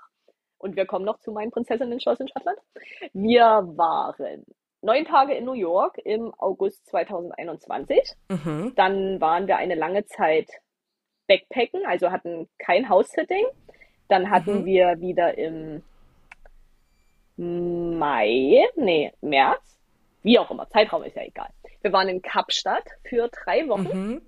Und 0.57 0.75
wir 0.75 0.85
kommen 0.85 1.05
noch 1.05 1.19
zu 1.19 1.31
meinem 1.31 1.51
Prinzessinnen-Schloss 1.51 2.19
in 2.19 2.27
Schottland. 2.27 2.59
Wir 3.13 3.63
waren 3.75 4.45
neun 4.81 5.05
Tage 5.05 5.33
in 5.33 5.45
New 5.45 5.53
York 5.53 5.97
im 6.03 6.33
August 6.37 6.85
2021. 6.87 8.15
Mhm. 8.29 8.73
Dann 8.75 9.21
waren 9.21 9.47
wir 9.47 9.57
eine 9.57 9.75
lange 9.75 10.05
Zeit 10.05 10.49
Backpacken, 11.27 11.85
also 11.85 12.11
hatten 12.11 12.49
kein 12.57 12.89
House-Sitting. 12.89 13.45
Dann 14.07 14.29
hatten 14.29 14.61
mhm. 14.61 14.65
wir 14.65 14.99
wieder 14.99 15.37
im 15.37 15.83
Mai, 17.37 18.67
nee, 18.75 19.13
März, 19.21 19.77
wie 20.23 20.39
auch 20.39 20.51
immer, 20.51 20.67
Zeitraum 20.69 21.03
ist 21.03 21.15
ja 21.15 21.23
egal. 21.23 21.49
Wir 21.81 21.93
waren 21.93 22.09
in 22.09 22.21
Kapstadt 22.21 22.83
für 23.03 23.29
drei 23.29 23.67
Wochen. 23.69 23.83
Mhm 23.83 24.21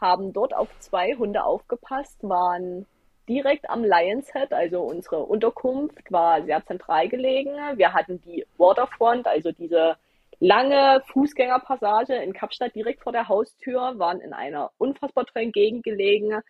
haben 0.00 0.32
dort 0.32 0.54
auf 0.54 0.68
zwei 0.78 1.14
Hunde 1.14 1.44
aufgepasst, 1.44 2.18
waren 2.22 2.86
direkt 3.28 3.68
am 3.68 3.84
Lions 3.84 4.32
Head, 4.32 4.52
also 4.52 4.80
unsere 4.80 5.18
Unterkunft 5.18 6.10
war 6.10 6.42
sehr 6.42 6.64
zentral 6.64 7.08
gelegen. 7.08 7.50
Wir 7.76 7.92
hatten 7.92 8.20
die 8.22 8.46
Waterfront, 8.56 9.26
also 9.26 9.52
diese 9.52 9.96
lange 10.40 11.02
Fußgängerpassage 11.12 12.14
in 12.14 12.32
Kapstadt 12.32 12.74
direkt 12.74 13.02
vor 13.02 13.12
der 13.12 13.28
Haustür, 13.28 13.98
waren 13.98 14.20
in 14.20 14.32
einer 14.32 14.70
unfassbar 14.78 15.26
tollen 15.26 15.52
Gegend 15.52 15.84
gelegen. 15.84 16.40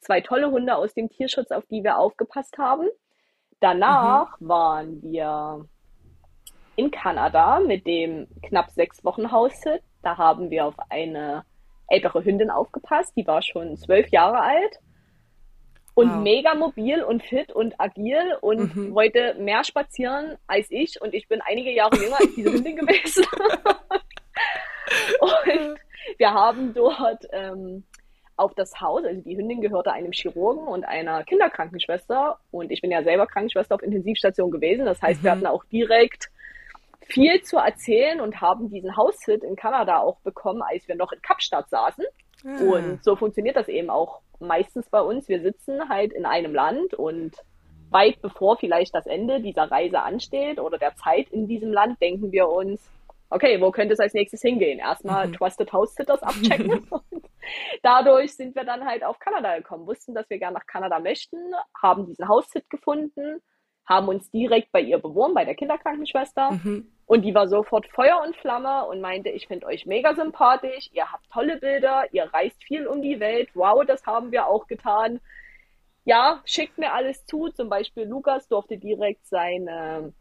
Zwei 0.00 0.20
tolle 0.20 0.50
Hunde 0.50 0.76
aus 0.76 0.92
dem 0.94 1.08
Tierschutz, 1.08 1.50
auf 1.50 1.64
die 1.66 1.82
wir 1.82 1.98
aufgepasst 1.98 2.58
haben. 2.58 2.88
Danach 3.60 4.38
mhm. 4.40 4.48
waren 4.48 5.02
wir 5.02 5.66
in 6.76 6.90
Kanada 6.90 7.60
mit 7.60 7.86
dem 7.86 8.28
knapp 8.42 8.70
sechs 8.70 9.02
Wochen 9.04 9.32
Haussit. 9.32 9.82
Da 10.02 10.18
haben 10.18 10.50
wir 10.50 10.66
auf 10.66 10.74
eine 10.90 11.44
ältere 11.88 12.24
Hündin 12.24 12.50
aufgepasst, 12.50 13.12
die 13.16 13.26
war 13.26 13.42
schon 13.42 13.76
zwölf 13.76 14.08
Jahre 14.08 14.40
alt 14.40 14.80
und 15.94 16.10
wow. 16.10 16.22
mega 16.22 16.54
mobil 16.54 17.02
und 17.02 17.22
fit 17.22 17.52
und 17.52 17.80
agil 17.80 18.36
und 18.40 18.76
mhm. 18.76 18.94
wollte 18.94 19.34
mehr 19.38 19.64
spazieren 19.64 20.36
als 20.46 20.66
ich 20.70 21.00
und 21.00 21.14
ich 21.14 21.28
bin 21.28 21.40
einige 21.40 21.72
Jahre 21.72 21.96
jünger 21.96 22.20
als 22.20 22.34
diese 22.34 22.52
Hündin 22.52 22.76
gewesen. 22.86 23.24
und 25.20 25.78
wir 26.18 26.32
haben 26.32 26.74
dort 26.74 27.26
ähm, 27.32 27.84
auf 28.36 28.54
das 28.54 28.80
Haus. 28.80 29.04
Also 29.04 29.22
die 29.22 29.36
Hündin 29.36 29.60
gehörte 29.60 29.92
einem 29.92 30.12
Chirurgen 30.12 30.66
und 30.66 30.84
einer 30.84 31.24
Kinderkrankenschwester. 31.24 32.38
Und 32.50 32.70
ich 32.70 32.80
bin 32.82 32.90
ja 32.90 33.02
selber 33.02 33.26
Krankenschwester 33.26 33.74
auf 33.74 33.82
Intensivstation 33.82 34.50
gewesen. 34.50 34.84
Das 34.84 35.00
heißt, 35.02 35.20
mhm. 35.20 35.24
wir 35.24 35.30
hatten 35.32 35.46
auch 35.46 35.64
direkt 35.64 36.30
viel 37.08 37.42
zu 37.42 37.58
erzählen 37.58 38.20
und 38.20 38.40
haben 38.40 38.68
diesen 38.68 38.96
Haushit 38.96 39.44
in 39.44 39.56
Kanada 39.56 39.98
auch 39.98 40.20
bekommen, 40.20 40.62
als 40.62 40.86
wir 40.88 40.96
noch 40.96 41.12
in 41.12 41.22
Kapstadt 41.22 41.68
saßen. 41.70 42.04
Mhm. 42.42 42.68
Und 42.68 43.04
so 43.04 43.16
funktioniert 43.16 43.56
das 43.56 43.68
eben 43.68 43.90
auch 43.90 44.20
meistens 44.40 44.88
bei 44.90 45.00
uns. 45.00 45.28
Wir 45.28 45.40
sitzen 45.40 45.88
halt 45.88 46.12
in 46.12 46.26
einem 46.26 46.54
Land 46.54 46.94
und 46.94 47.36
weit 47.90 48.20
bevor 48.20 48.56
vielleicht 48.56 48.94
das 48.94 49.06
Ende 49.06 49.40
dieser 49.40 49.70
Reise 49.70 50.02
ansteht 50.02 50.58
oder 50.58 50.78
der 50.78 50.96
Zeit 50.96 51.28
in 51.30 51.46
diesem 51.46 51.72
Land, 51.72 52.00
denken 52.02 52.32
wir 52.32 52.48
uns, 52.48 52.90
okay, 53.30 53.60
wo 53.60 53.70
könnte 53.70 53.94
es 53.94 54.00
als 54.00 54.14
nächstes 54.14 54.42
hingehen? 54.42 54.78
Erstmal 54.78 55.28
mhm. 55.28 55.34
Trusted 55.34 55.72
House 55.72 55.94
Sitters 55.94 56.22
abchecken. 56.24 56.88
dadurch 57.82 58.34
sind 58.34 58.54
wir 58.54 58.64
dann 58.64 58.84
halt 58.84 59.04
auf 59.04 59.18
Kanada 59.18 59.56
gekommen, 59.56 59.86
wussten, 59.86 60.14
dass 60.14 60.28
wir 60.28 60.38
gerne 60.38 60.54
nach 60.54 60.66
Kanada 60.66 60.98
möchten, 60.98 61.38
haben 61.80 62.06
diesen 62.06 62.28
House-Sit 62.28 62.68
gefunden, 62.68 63.40
haben 63.86 64.08
uns 64.08 64.30
direkt 64.30 64.72
bei 64.72 64.80
ihr 64.80 64.98
beworben, 64.98 65.34
bei 65.34 65.44
der 65.44 65.54
Kinderkrankenschwester. 65.54 66.52
Mhm. 66.52 66.92
Und 67.06 67.22
die 67.22 67.34
war 67.34 67.46
sofort 67.48 67.86
Feuer 67.86 68.20
und 68.26 68.36
Flamme 68.36 68.84
und 68.86 69.00
meinte, 69.00 69.28
ich 69.30 69.46
finde 69.46 69.66
euch 69.66 69.86
mega 69.86 70.14
sympathisch, 70.14 70.90
ihr 70.92 71.10
habt 71.12 71.30
tolle 71.30 71.56
Bilder, 71.56 72.04
ihr 72.12 72.24
reist 72.34 72.62
viel 72.64 72.86
um 72.86 73.00
die 73.00 73.20
Welt. 73.20 73.48
Wow, 73.54 73.84
das 73.86 74.04
haben 74.06 74.32
wir 74.32 74.48
auch 74.48 74.66
getan. 74.66 75.20
Ja, 76.04 76.40
schickt 76.44 76.78
mir 76.78 76.92
alles 76.92 77.24
zu. 77.24 77.48
Zum 77.50 77.68
Beispiel 77.68 78.04
Lukas 78.04 78.48
durfte 78.48 78.76
direkt 78.76 79.26
seine 79.26 80.12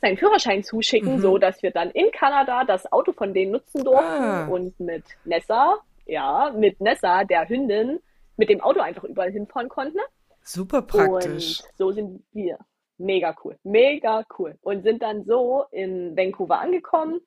seinen 0.00 0.16
Führerschein 0.16 0.62
zuschicken, 0.62 1.16
mhm. 1.16 1.20
so 1.20 1.38
dass 1.38 1.62
wir 1.62 1.70
dann 1.70 1.90
in 1.90 2.10
Kanada 2.10 2.64
das 2.64 2.90
Auto 2.92 3.12
von 3.12 3.32
denen 3.32 3.52
nutzen 3.52 3.82
durften 3.82 4.04
ah. 4.04 4.46
und 4.46 4.78
mit 4.78 5.04
Nessa, 5.24 5.78
ja, 6.04 6.52
mit 6.54 6.80
Nessa, 6.80 7.24
der 7.24 7.48
Hündin, 7.48 8.00
mit 8.36 8.48
dem 8.48 8.60
Auto 8.60 8.80
einfach 8.80 9.04
überall 9.04 9.30
hinfahren 9.30 9.68
konnten. 9.68 9.98
Super 10.42 10.82
praktisch. 10.82 11.60
Und 11.60 11.76
so 11.76 11.90
sind 11.92 12.22
wir. 12.32 12.58
Mega 12.98 13.34
cool. 13.44 13.58
Mega 13.62 14.24
cool. 14.38 14.56
Und 14.62 14.82
sind 14.82 15.02
dann 15.02 15.24
so 15.24 15.64
in 15.70 16.16
Vancouver 16.16 16.60
angekommen 16.60 17.20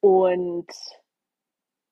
und 0.00 0.66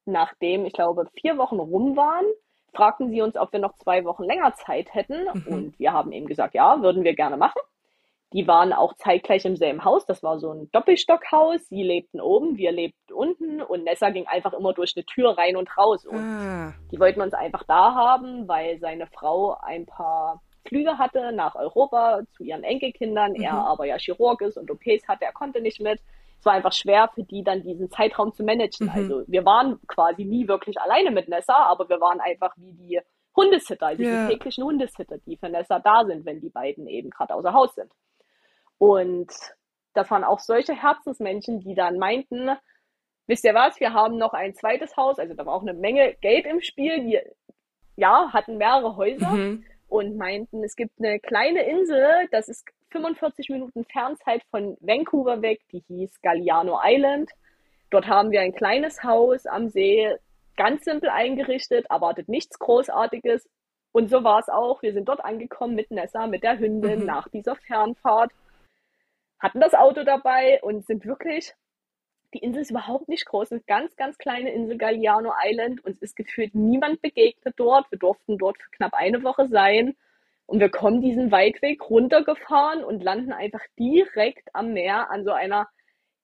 nachdem, 0.05 0.67
ich 0.67 0.73
glaube, 0.73 1.09
vier 1.21 1.39
Wochen 1.39 1.61
rum 1.61 1.97
waren, 1.97 2.27
fragten 2.75 3.11
sie 3.11 3.23
uns, 3.23 3.37
ob 3.37 3.53
wir 3.53 3.61
noch 3.61 3.77
zwei 3.79 4.05
Wochen 4.05 4.25
länger 4.25 4.55
Zeit 4.55 4.93
hätten. 4.95 5.27
Mhm. 5.33 5.47
Und 5.47 5.79
wir 5.79 5.93
haben 5.93 6.13
eben 6.13 6.27
gesagt, 6.27 6.55
ja, 6.55 6.83
würden 6.83 7.05
wir 7.05 7.15
gerne 7.15 7.37
machen. 7.37 7.61
Die 8.33 8.47
waren 8.47 8.73
auch 8.73 8.95
zeitgleich 8.95 9.45
im 9.45 9.57
selben 9.57 9.85
Haus. 9.85 10.07
Das 10.07 10.23
war 10.23 10.39
so 10.39 10.53
ein 10.53 10.71
Doppelstockhaus. 10.71 11.69
Sie 11.69 11.83
lebten 11.83 12.21
oben, 12.21 12.57
wir 12.57 12.71
lebten 12.71 13.13
unten 13.13 13.61
und 13.61 13.85
Nessa 13.85 14.11
ging 14.11 14.27
einfach 14.27 14.53
immer 14.53 14.73
durch 14.73 14.93
eine 14.97 15.05
Tür 15.05 15.37
rein 15.37 15.57
und 15.57 15.77
raus. 15.77 16.07
Und 16.07 16.19
ah. 16.19 16.73
die 16.93 17.01
wollten 17.01 17.23
uns 17.23 17.35
einfach 17.35 17.65
da 17.65 17.95
haben, 17.95 18.47
weil 18.47 18.79
seine 18.79 19.07
Frau 19.09 19.57
ein 19.61 19.87
paar 19.87 20.43
Flüge 20.71 20.99
hatte 20.99 21.33
nach 21.33 21.57
Europa 21.57 22.21
zu 22.31 22.45
ihren 22.45 22.63
Enkelkindern. 22.63 23.33
Mhm. 23.33 23.43
Er 23.43 23.55
aber 23.55 23.87
ja 23.87 23.99
Chirurg 23.99 24.41
ist 24.41 24.57
und 24.57 24.71
OPs 24.71 25.09
hatte, 25.09 25.25
er 25.25 25.33
konnte 25.33 25.61
nicht 25.61 25.81
mit. 25.81 26.01
Es 26.39 26.47
war 26.47 26.55
einfach 26.55 26.73
schwer 26.73 27.11
für 27.13 27.25
die 27.25 27.43
dann 27.43 27.63
diesen 27.63 27.91
Zeitraum 27.91 28.33
zu 28.33 28.45
managen. 28.45 28.87
Mhm. 28.87 28.93
Also 28.95 29.25
wir 29.27 29.45
waren 29.45 29.81
quasi 29.89 30.25
nie 30.25 30.47
wirklich 30.47 30.81
alleine 30.81 31.11
mit 31.11 31.29
Nessa, 31.29 31.57
aber 31.67 31.89
wir 31.89 32.01
waren 32.01 32.21
einfach 32.21 32.57
wie 32.57 32.73
die 32.73 33.01
Hundesitter, 33.37 33.87
also 33.87 34.03
yeah. 34.03 34.27
die 34.27 34.35
täglichen 34.35 34.65
Hundesitter, 34.65 35.19
die 35.19 35.37
für 35.37 35.49
Nessa 35.49 35.81
da 35.81 36.05
sind, 36.05 36.25
wenn 36.25 36.41
die 36.41 36.51
beiden 36.51 36.87
eben 36.87 37.11
gerade 37.11 37.35
außer 37.35 37.53
Haus 37.53 37.75
sind. 37.75 37.93
Und 38.79 39.31
das 39.95 40.11
waren 40.11 40.25
auch 40.25 40.39
solche 40.39 40.75
Herzensmenschen, 40.75 41.61
die 41.61 41.75
dann 41.75 41.99
meinten, 41.99 42.51
wisst 43.27 43.45
ihr 43.45 43.55
was, 43.55 43.79
wir 43.81 43.93
haben 43.93 44.19
noch 44.19 44.33
ein 44.33 44.55
zweites 44.55 44.97
Haus, 44.97 45.19
also 45.19 45.35
da 45.35 45.47
war 45.47 45.55
auch 45.55 45.63
eine 45.63 45.75
Menge 45.75 46.15
Geld 46.21 46.47
im 46.47 46.61
Spiel, 46.61 47.05
die 47.05 47.21
ja, 47.97 48.33
hatten 48.33 48.57
mehrere 48.57 48.97
Häuser 48.97 49.31
mhm. 49.31 49.65
Und 49.91 50.17
meinten, 50.17 50.65
es 50.65 50.77
gibt 50.77 50.99
eine 50.99 51.21
kleine 51.21 51.63
Insel, 51.65 52.29
das 52.31 52.49
ist 52.49 52.65
45 52.91 53.51
Minuten 53.51 53.85
Fernzeit 53.85 54.43
von 54.51 54.77
Vancouver 54.81 55.43
weg, 55.43 55.61
die 55.73 55.83
hieß 55.87 56.21
Galliano 56.23 56.81
Island. 56.83 57.31
Dort 57.91 58.07
haben 58.07 58.31
wir 58.31 58.41
ein 58.41 58.55
kleines 58.55 59.03
Haus 59.03 59.47
am 59.47 59.69
See, 59.69 60.15
ganz 60.57 60.85
simpel 60.85 61.11
eingerichtet, 61.11 61.87
erwartet 61.91 62.29
nichts 62.29 62.59
Großartiges. 62.59 63.49
Und 63.93 64.11
so 64.11 64.23
war 64.23 64.39
es 64.39 64.49
auch. 64.49 64.83
Wir 64.83 64.93
sind 64.93 65.09
dort 65.09 65.25
angekommen 65.25 65.75
mit 65.75 65.91
Nessa, 65.91 66.27
mit 66.27 66.43
der 66.43 66.59
Hündin 66.59 67.01
mhm. 67.01 67.07
nach 67.07 67.29
dieser 67.29 67.57
Fernfahrt 67.57 68.33
hatten 69.41 69.61
das 69.61 69.75
Auto 69.75 70.05
dabei 70.05 70.61
und 70.63 70.87
sind 70.87 71.05
wirklich, 71.05 71.55
die 72.35 72.39
Insel 72.39 72.63
ist 72.63 72.71
überhaupt 72.71 73.09
nicht 73.09 73.27
groß, 73.27 73.53
eine 73.53 73.61
ganz, 73.63 73.97
ganz 73.97 74.19
kleine 74.19 74.53
Insel 74.53 74.79
Galliano 74.79 75.33
Island. 75.45 75.85
Uns 75.85 76.01
ist 76.01 76.17
gefühlt 76.17 76.55
niemand 76.55 77.03
begegnet 77.03 77.55
dort. 77.57 77.91
Wir 77.91 77.99
durften 77.99 78.39
dort 78.39 78.59
für 78.63 78.71
knapp 78.71 78.95
eine 78.95 79.23
Woche 79.23 79.49
sein. 79.49 79.97
Und 80.47 80.61
wir 80.61 80.69
kommen 80.69 81.01
diesen 81.01 81.31
Waldweg 81.31 81.89
runtergefahren 81.89 82.83
und 82.83 83.03
landen 83.03 83.33
einfach 83.33 83.63
direkt 83.79 84.49
am 84.53 84.73
Meer 84.73 85.11
an 85.11 85.25
so 85.25 85.33
einer 85.33 85.69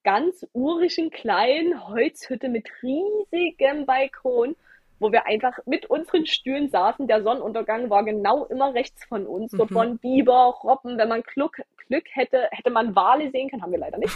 ganz 0.03 0.47
urischen 0.53 1.11
kleinen 1.11 1.89
Holzhütte 1.89 2.49
mit 2.49 2.69
riesigem 2.83 3.87
Balkon 3.87 4.57
wo 4.99 5.13
wir 5.13 5.27
einfach 5.27 5.59
mit 5.67 5.87
unseren 5.87 6.27
Stühlen 6.27 6.69
saßen. 6.69 7.07
Der 7.07 7.23
Sonnenuntergang 7.23 7.91
war 7.91 8.05
genau 8.05 8.45
immer 8.47 8.75
rechts 8.75 9.05
von 9.05 9.27
uns. 9.27 9.53
Mhm. 9.53 9.59
Dort 9.59 9.75
waren 9.75 9.99
Biber, 9.99 10.59
Robben. 10.63 10.99
Wenn 10.99 11.09
man 11.09 11.23
Glück, 11.23 11.63
Glück 11.89 12.05
hätte, 12.13 12.49
hätte 12.51 12.71
man 12.71 12.95
Wale 12.97 13.31
sehen 13.31 13.51
können. 13.51 13.63
Haben 13.63 13.73
wir 13.73 13.79
leider 13.79 13.99
nicht. 13.99 14.15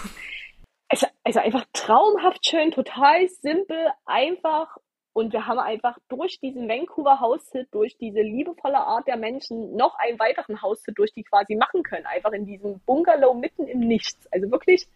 Also, 0.90 1.06
also 1.22 1.38
einfach 1.38 1.64
traumhaft 1.72 2.44
schön, 2.44 2.72
total 2.72 3.28
simpel, 3.28 3.86
einfach. 4.04 4.76
Und 5.12 5.32
wir 5.32 5.46
haben 5.46 5.58
einfach 5.58 5.96
durch 6.08 6.40
diesen 6.40 6.68
Vancouver 6.68 7.20
House-Sit, 7.20 7.68
durch 7.72 7.96
diese 7.96 8.20
liebevolle 8.20 8.78
Art 8.78 9.06
der 9.06 9.16
Menschen 9.16 9.76
noch 9.76 9.94
einen 9.96 10.18
weiteren 10.18 10.62
House-Sit 10.62 10.98
durch 10.98 11.12
die 11.12 11.22
quasi 11.22 11.54
machen 11.54 11.84
können. 11.84 12.06
Einfach 12.06 12.32
in 12.32 12.44
diesem 12.44 12.80
Bungalow 12.80 13.34
mitten 13.34 13.66
im 13.66 13.80
Nichts. 13.80 14.26
Also 14.32 14.50
wirklich 14.50 14.86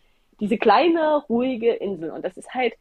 diese 0.41 0.59
kleine, 0.59 1.25
ruhige 1.29 1.73
Insel. 1.75 2.11
Und 2.11 2.25
das 2.25 2.37
ist 2.37 2.53
halt, 2.53 2.75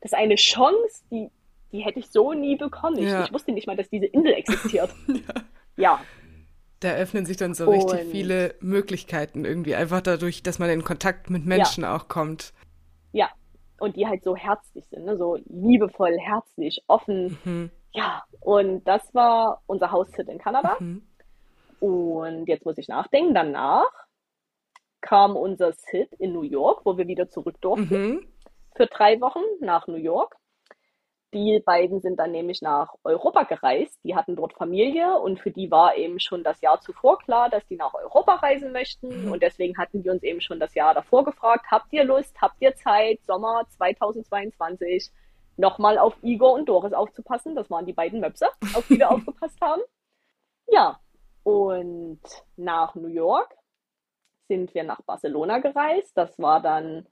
das 0.00 0.12
ist 0.12 0.18
eine 0.18 0.36
Chance, 0.36 1.02
die, 1.10 1.30
die 1.72 1.80
hätte 1.80 2.00
ich 2.00 2.10
so 2.10 2.34
nie 2.34 2.56
bekommen. 2.56 2.98
Ja. 2.98 3.24
Ich, 3.24 3.32
wusste 3.32 3.52
nicht 3.52 3.66
mal, 3.66 3.76
dass 3.76 3.88
diese 3.88 4.06
Insel 4.06 4.32
existiert. 4.32 4.90
ja. 5.08 5.34
ja. 5.76 6.00
Da 6.80 6.92
öffnen 6.92 7.26
sich 7.26 7.36
dann 7.36 7.54
so 7.54 7.68
und, 7.68 7.74
richtig 7.74 8.10
viele 8.10 8.54
Möglichkeiten 8.60 9.44
irgendwie, 9.44 9.74
einfach 9.74 10.00
dadurch, 10.00 10.42
dass 10.42 10.58
man 10.58 10.70
in 10.70 10.84
Kontakt 10.84 11.28
mit 11.30 11.44
Menschen 11.44 11.82
ja. 11.82 11.96
auch 11.96 12.08
kommt. 12.08 12.52
Ja, 13.12 13.30
und 13.80 13.96
die 13.96 14.06
halt 14.06 14.22
so 14.22 14.36
herzlich 14.36 14.86
sind, 14.88 15.04
ne? 15.04 15.16
so 15.16 15.38
liebevoll, 15.46 16.16
herzlich, 16.18 16.82
offen. 16.86 17.38
Mhm. 17.44 17.70
Ja, 17.92 18.22
und 18.40 18.84
das 18.84 19.14
war 19.14 19.62
unser 19.66 19.90
Haushit 19.90 20.28
in 20.28 20.38
Kanada. 20.38 20.76
Mhm. 20.78 21.02
Und 21.80 22.46
jetzt 22.46 22.64
muss 22.64 22.78
ich 22.78 22.88
nachdenken, 22.88 23.34
danach 23.34 23.90
kam 25.00 25.36
unser 25.36 25.72
Sit 25.72 26.12
in 26.14 26.32
New 26.32 26.42
York, 26.42 26.82
wo 26.84 26.98
wir 26.98 27.06
wieder 27.06 27.28
zurück 27.28 27.60
durften. 27.60 28.10
Mhm. 28.10 28.26
Für 28.76 28.86
drei 28.86 29.20
Wochen 29.20 29.42
nach 29.60 29.86
New 29.86 29.96
York. 29.96 30.36
Die 31.34 31.60
beiden 31.64 32.00
sind 32.00 32.18
dann 32.18 32.32
nämlich 32.32 32.62
nach 32.62 32.94
Europa 33.04 33.42
gereist. 33.42 33.98
Die 34.02 34.16
hatten 34.16 34.34
dort 34.34 34.54
Familie 34.54 35.18
und 35.18 35.38
für 35.38 35.50
die 35.50 35.70
war 35.70 35.94
eben 35.96 36.20
schon 36.20 36.42
das 36.42 36.60
Jahr 36.62 36.80
zuvor 36.80 37.18
klar, 37.18 37.50
dass 37.50 37.66
die 37.66 37.76
nach 37.76 37.92
Europa 37.92 38.36
reisen 38.36 38.72
möchten. 38.72 39.26
Mhm. 39.26 39.32
Und 39.32 39.42
deswegen 39.42 39.76
hatten 39.76 40.02
wir 40.04 40.12
uns 40.12 40.22
eben 40.22 40.40
schon 40.40 40.58
das 40.58 40.74
Jahr 40.74 40.94
davor 40.94 41.24
gefragt, 41.24 41.66
habt 41.70 41.92
ihr 41.92 42.04
Lust, 42.04 42.40
habt 42.40 42.56
ihr 42.60 42.74
Zeit, 42.76 43.22
Sommer 43.26 43.66
2022 43.68 45.10
nochmal 45.58 45.98
auf 45.98 46.14
Igor 46.22 46.54
und 46.54 46.66
Doris 46.66 46.94
aufzupassen? 46.94 47.54
Das 47.54 47.68
waren 47.70 47.84
die 47.84 47.92
beiden 47.92 48.20
Möpse, 48.20 48.48
auf 48.74 48.86
die 48.88 48.98
wir 48.98 49.10
aufgepasst 49.10 49.60
haben. 49.60 49.82
Ja, 50.66 50.98
und 51.42 52.20
nach 52.56 52.94
New 52.94 53.08
York 53.08 53.54
sind 54.48 54.74
wir 54.74 54.84
nach 54.84 55.02
Barcelona 55.02 55.58
gereist. 55.58 56.16
Das 56.16 56.38
war 56.38 56.62
dann 56.62 57.06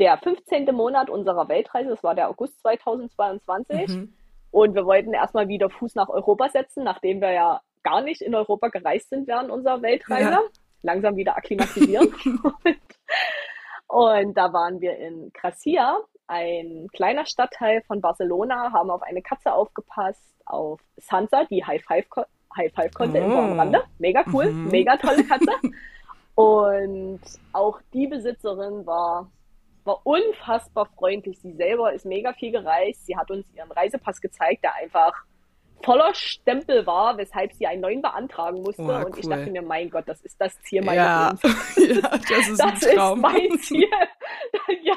der 0.00 0.18
15. 0.18 0.66
Monat 0.74 1.10
unserer 1.10 1.48
Weltreise, 1.48 1.90
das 1.90 2.02
war 2.02 2.14
der 2.14 2.28
August 2.28 2.60
2022. 2.60 3.88
Mhm. 3.88 4.14
Und 4.50 4.74
wir 4.74 4.86
wollten 4.86 5.12
erstmal 5.12 5.48
wieder 5.48 5.68
Fuß 5.70 5.94
nach 5.94 6.08
Europa 6.08 6.48
setzen, 6.48 6.84
nachdem 6.84 7.20
wir 7.20 7.32
ja 7.32 7.60
gar 7.82 8.00
nicht 8.00 8.22
in 8.22 8.34
Europa 8.34 8.68
gereist 8.68 9.10
sind 9.10 9.26
während 9.26 9.50
unserer 9.50 9.82
Weltreise. 9.82 10.30
Ja. 10.30 10.40
Langsam 10.82 11.16
wieder 11.16 11.36
akklimatisieren. 11.36 12.12
und 13.88 14.36
da 14.36 14.52
waren 14.52 14.80
wir 14.80 14.96
in 14.98 15.30
Gracia, 15.32 15.98
ein 16.26 16.88
kleiner 16.92 17.26
Stadtteil 17.26 17.82
von 17.82 18.00
Barcelona, 18.00 18.72
haben 18.72 18.90
auf 18.90 19.02
eine 19.02 19.22
Katze 19.22 19.52
aufgepasst, 19.52 20.22
auf 20.46 20.80
Sansa, 20.96 21.44
die 21.44 21.64
High 21.64 21.82
Five, 21.82 22.06
High 22.56 22.72
Five 22.72 22.94
konnte 22.94 23.22
oh. 23.22 23.24
im 23.24 23.58
Rande. 23.58 23.82
Mega 23.98 24.24
cool, 24.32 24.50
mhm. 24.50 24.68
mega 24.68 24.96
tolle 24.96 25.24
Katze. 25.24 25.52
und 26.34 27.20
auch 27.52 27.80
die 27.92 28.06
Besitzerin 28.06 28.86
war 28.86 29.30
war 29.84 30.00
unfassbar 30.04 30.86
freundlich. 30.96 31.38
Sie 31.40 31.52
selber 31.52 31.92
ist 31.92 32.06
mega 32.06 32.32
viel 32.32 32.52
gereist. 32.52 33.06
Sie 33.06 33.16
hat 33.16 33.30
uns 33.30 33.46
ihren 33.54 33.70
Reisepass 33.70 34.20
gezeigt, 34.20 34.64
der 34.64 34.74
einfach 34.74 35.12
voller 35.82 36.14
Stempel 36.14 36.86
war, 36.86 37.18
weshalb 37.18 37.52
sie 37.52 37.66
einen 37.66 37.82
neuen 37.82 38.02
beantragen 38.02 38.62
musste. 38.62 38.82
Oh, 38.82 39.06
und 39.06 39.12
cool. 39.12 39.18
ich 39.18 39.28
dachte 39.28 39.50
mir, 39.50 39.62
mein 39.62 39.90
Gott, 39.90 40.04
das 40.06 40.20
ist 40.22 40.40
das 40.40 40.60
Ziel 40.62 40.82
meines 40.82 41.04
ja. 41.04 41.30
Lebens. 41.30 41.76
ja, 42.02 42.10
das 42.10 42.48
ist, 42.48 42.60
das 42.60 42.82
ist 42.82 43.16
mein 43.16 43.58
Ziel. 43.58 43.90
ja, 44.82 44.96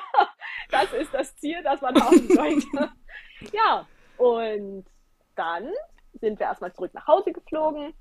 das 0.71 0.93
ist 0.93 1.13
das 1.13 1.35
Ziel, 1.35 1.61
das 1.63 1.81
man 1.81 1.95
haben 1.95 2.27
sollte. 2.29 2.91
ja, 3.51 3.85
und 4.17 4.85
dann 5.35 5.69
sind 6.13 6.39
wir 6.39 6.47
erstmal 6.47 6.73
zurück 6.73 6.93
nach 6.93 7.07
Hause 7.07 7.31
geflogen 7.31 7.93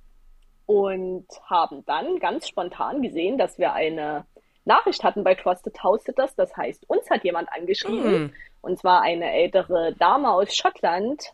und 0.67 1.27
haben 1.45 1.85
dann 1.85 2.19
ganz 2.19 2.49
spontan 2.49 3.03
gesehen, 3.03 3.37
dass 3.39 3.59
wir 3.59 3.73
eine 3.73 4.27
Nachricht 4.67 5.03
hatten 5.05 5.25
bei 5.25 5.35
Trusted 5.35 5.83
House 5.83 6.05
Sitters. 6.05 6.35
Das 6.35 6.57
heißt, 6.57 6.89
uns 6.89 7.09
hat 7.09 7.25
jemand 7.25 7.51
angeschrieben. 7.53 8.23
Mhm. 8.23 8.33
Und 8.61 8.79
zwar 8.79 9.03
eine 9.03 9.33
ältere 9.33 9.95
Dame 9.95 10.31
aus 10.31 10.55
Schottland, 10.55 11.33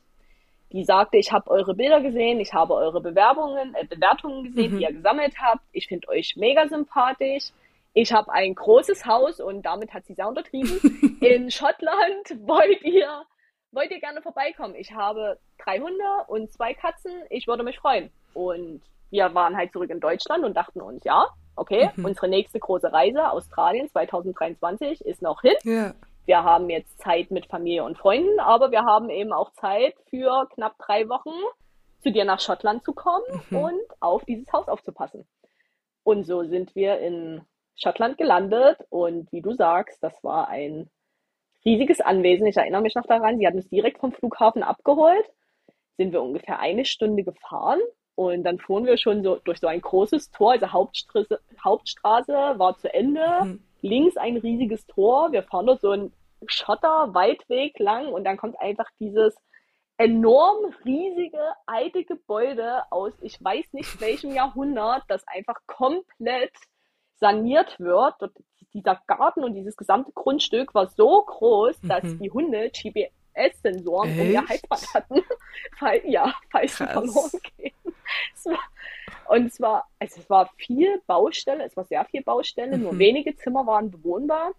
die 0.73 0.85
sagte, 0.85 1.19
ich 1.19 1.33
habe 1.33 1.51
eure 1.51 1.75
Bilder 1.75 2.01
gesehen, 2.01 2.41
ich 2.41 2.55
habe 2.55 2.75
eure 2.75 3.01
Bewerbungen, 3.01 3.75
äh, 3.75 3.85
Bewertungen 3.85 4.45
gesehen, 4.45 4.73
mhm. 4.73 4.79
die 4.79 4.85
ihr 4.85 4.93
gesammelt 4.93 5.35
habt. 5.39 5.63
Ich 5.73 5.87
finde 5.87 6.09
euch 6.09 6.35
mega 6.37 6.67
sympathisch. 6.69 7.51
Ich 7.95 8.13
habe 8.13 8.33
ein 8.33 8.55
großes 8.55 9.05
Haus 9.05 9.39
und 9.41 9.63
damit 9.63 9.93
hat 9.93 10.07
sie 10.07 10.15
sehr 10.15 10.29
untertrieben. 10.29 11.19
In 11.21 11.51
Schottland 11.51 12.47
wollt 12.47 12.83
ihr, 12.83 13.23
wollt 13.71 13.91
ihr 13.91 14.01
gerne 14.01 14.23
vorbeikommen. 14.23 14.75
Ich 14.75 14.93
habe 14.93 15.39
drei 15.63 15.79
Hunde 15.79 16.05
und 16.29 16.51
zwei 16.51 16.73
Katzen. 16.73 17.13
Ich 17.29 17.47
würde 17.47 17.65
mich 17.65 17.79
freuen. 17.79 18.11
Und 18.33 18.81
wir 19.11 19.35
waren 19.35 19.57
halt 19.57 19.73
zurück 19.73 19.91
in 19.91 20.01
Deutschland 20.01 20.43
und 20.43 20.57
dachten 20.57 20.81
uns, 20.81 21.05
ja, 21.05 21.27
okay, 21.57 21.91
mhm. 21.97 22.07
unsere 22.07 22.29
nächste 22.29 22.59
große 22.59 22.93
Reise, 22.93 23.31
Australien 23.31 23.89
2023, 23.89 25.05
ist 25.05 25.23
noch 25.23 25.43
hin. 25.43 25.55
Ja 25.65 25.95
wir 26.25 26.45
haben 26.45 26.71
jetzt 26.71 26.99
Zeit 27.01 27.31
mit 27.31 27.47
Familie 27.47 27.85
und 27.85 27.99
Freunden, 27.99 28.39
aber 28.39 28.71
wir 28.71 28.83
haben 28.85 29.11
eben 29.11 29.33
auch 29.33 29.53
Zeit 29.53 29.95
für 30.09 30.49
knapp 30.55 30.77
drei 30.79 31.09
Wochen 31.09 31.35
zu 32.01 32.13
dir 32.13 32.25
nach 32.25 32.41
Schottland 32.41 32.85
zu 32.85 32.93
kommen 32.93 33.25
mhm. 33.51 33.57
und 33.57 33.81
auf 34.01 34.25
dieses 34.25 34.53
Haus 34.53 34.69
aufzupassen. 34.69 35.27
Und 36.05 36.25
so 36.25 36.45
sind 36.45 36.75
wir 36.75 36.99
in 36.99 37.43
Schottland 37.77 38.19
gelandet 38.19 38.79
und 38.91 39.31
wie 39.33 39.43
du 39.43 39.53
sagst, 39.55 40.03
das 40.03 40.23
war 40.23 40.49
ein 40.49 40.91
riesiges 41.65 42.01
Anwesen. 42.01 42.47
Ich 42.47 42.57
erinnere 42.57 42.83
mich 42.83 42.95
noch 42.95 43.07
daran, 43.07 43.39
sie 43.39 43.47
hatten 43.47 43.59
uns 43.59 43.69
direkt 43.69 43.99
vom 43.99 44.13
Flughafen 44.13 44.63
abgeholt, 44.63 45.25
sind 45.97 46.13
wir 46.13 46.23
ungefähr 46.23 46.59
eine 46.61 46.85
Stunde 46.85 47.23
gefahren 47.25 47.81
und 48.15 48.45
dann 48.45 48.59
fuhren 48.59 48.87
wir 48.87 48.99
schon 48.99 49.23
so 49.23 49.37
durch 49.45 49.59
so 49.59 49.67
ein 49.67 49.81
großes 49.81 50.31
Tor, 50.31 50.53
also 50.53 50.73
Hauptstraße, 50.73 51.41
Hauptstraße 51.65 52.33
war 52.33 52.77
zu 52.79 52.93
Ende. 52.93 53.27
Mhm 53.45 53.61
links 53.83 54.17
ein 54.17 54.37
riesiges 54.39 54.87
Tor. 54.87 55.33
Wir 55.33 55.43
fahren 55.43 55.67
dort 55.67 55.81
so 55.81 55.91
einen 55.91 56.13
Schotter-Waldweg 56.47 57.79
lang 57.79 58.07
und 58.07 58.25
dann 58.25 58.37
kommt 58.37 58.59
einfach 58.59 58.89
dieses 58.99 59.35
enorm 59.99 60.73
riesige 60.85 61.39
alte 61.67 62.05
Gebäude 62.05 62.83
aus, 62.91 63.13
ich 63.21 63.43
weiß 63.43 63.73
nicht 63.73 64.01
welchem 64.01 64.31
Jahrhundert, 64.35 65.03
das 65.09 65.27
einfach 65.29 65.59
komplett 65.67 66.53
saniert 67.21 67.79
wird. 67.79 68.15
Dort, 68.21 68.33
dieser 68.73 69.01
Garten 69.07 69.45
und 69.45 69.55
dieses 69.55 69.77
gesamte 69.77 70.13
Grundstück 70.13 70.75
war 70.75 70.87
so 70.87 71.23
groß, 71.23 71.83
mhm. 71.83 71.89
dass 71.89 72.19
die 72.19 72.31
Hunde 72.31 72.71
GPS-Sensoren 73.35 74.19
um 74.19 74.31
ihr 74.31 74.47
Halsband 74.47 74.95
hatten, 74.95 75.23
weil, 75.81 76.03
ja, 76.05 76.35
falls 76.51 76.77
sie 76.77 76.87
verloren 76.87 77.31
gehen. 77.57 77.73
Und 79.29 79.47
es 79.47 79.61
war, 79.61 79.89
also 79.99 80.21
es 80.21 80.29
war 80.29 80.51
viel 80.57 81.01
Baustelle, 81.07 81.65
es 81.65 81.77
war 81.77 81.85
sehr 81.85 82.05
viel 82.07 82.23
Baustelle, 82.23 82.77
mhm. 82.77 82.83
nur 82.83 82.99
wenige 82.99 83.35
Zimmer 83.37 83.67
waren 83.67 83.91
bewohnbar. 83.91 84.53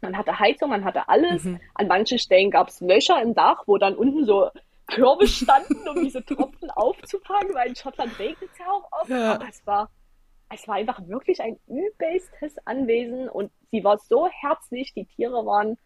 Man 0.00 0.16
hatte 0.16 0.38
Heizung, 0.38 0.70
man 0.70 0.84
hatte 0.84 1.08
alles. 1.08 1.44
Mhm. 1.44 1.60
An 1.74 1.88
manchen 1.88 2.18
Stellen 2.18 2.50
gab 2.50 2.68
es 2.68 2.80
Löcher 2.80 3.20
im 3.22 3.34
Dach, 3.34 3.62
wo 3.66 3.78
dann 3.78 3.94
unten 3.94 4.24
so 4.24 4.50
Körbe 4.86 5.26
standen, 5.26 5.88
um 5.88 6.02
diese 6.02 6.24
Tropfen 6.26 6.70
aufzufangen, 6.70 7.54
weil 7.54 7.68
in 7.68 7.76
Schottland 7.76 8.18
regnet 8.18 8.50
es 8.52 8.58
ja 8.58 8.66
auch 8.66 8.92
oft. 8.92 9.10
Ja. 9.10 9.34
Aber 9.34 9.48
es 9.48 9.66
war, 9.66 9.90
es 10.52 10.68
war 10.68 10.76
einfach 10.76 11.00
wirklich 11.08 11.40
ein 11.40 11.58
übelstes 11.66 12.54
Anwesen 12.66 13.28
und 13.28 13.50
sie 13.70 13.82
war 13.82 13.98
so 13.98 14.28
herzlich, 14.28 14.92
die 14.94 15.06
Tiere 15.06 15.46
waren, 15.46 15.78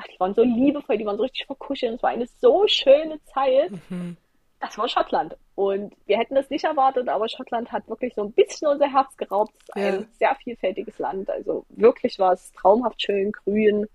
ach, 0.00 0.06
die 0.06 0.20
waren 0.20 0.34
so 0.34 0.42
liebevoll, 0.42 0.98
die 0.98 1.06
waren 1.06 1.16
so 1.16 1.22
richtig 1.22 1.46
verkuschelt. 1.46 1.94
Es 1.94 2.02
war 2.02 2.10
eine 2.10 2.26
so 2.26 2.66
schöne 2.66 3.22
Zeit. 3.24 3.72
Mhm 3.88 4.16
das 4.60 4.76
war 4.76 4.88
Schottland. 4.88 5.36
Und 5.54 5.94
wir 6.06 6.18
hätten 6.18 6.34
das 6.34 6.50
nicht 6.50 6.64
erwartet, 6.64 7.08
aber 7.08 7.28
Schottland 7.28 7.72
hat 7.72 7.88
wirklich 7.88 8.14
so 8.14 8.22
ein 8.22 8.32
bisschen 8.32 8.68
unser 8.68 8.92
Herz 8.92 9.16
geraubt. 9.16 9.52
Es 9.54 9.76
ist 9.76 9.76
ja. 9.76 9.92
ein 9.92 10.08
sehr 10.12 10.34
vielfältiges 10.36 10.98
Land. 10.98 11.30
Also 11.30 11.64
wirklich 11.70 12.18
war 12.18 12.32
es 12.32 12.52
traumhaft 12.52 13.02
schön, 13.02 13.32
grün, 13.32 13.86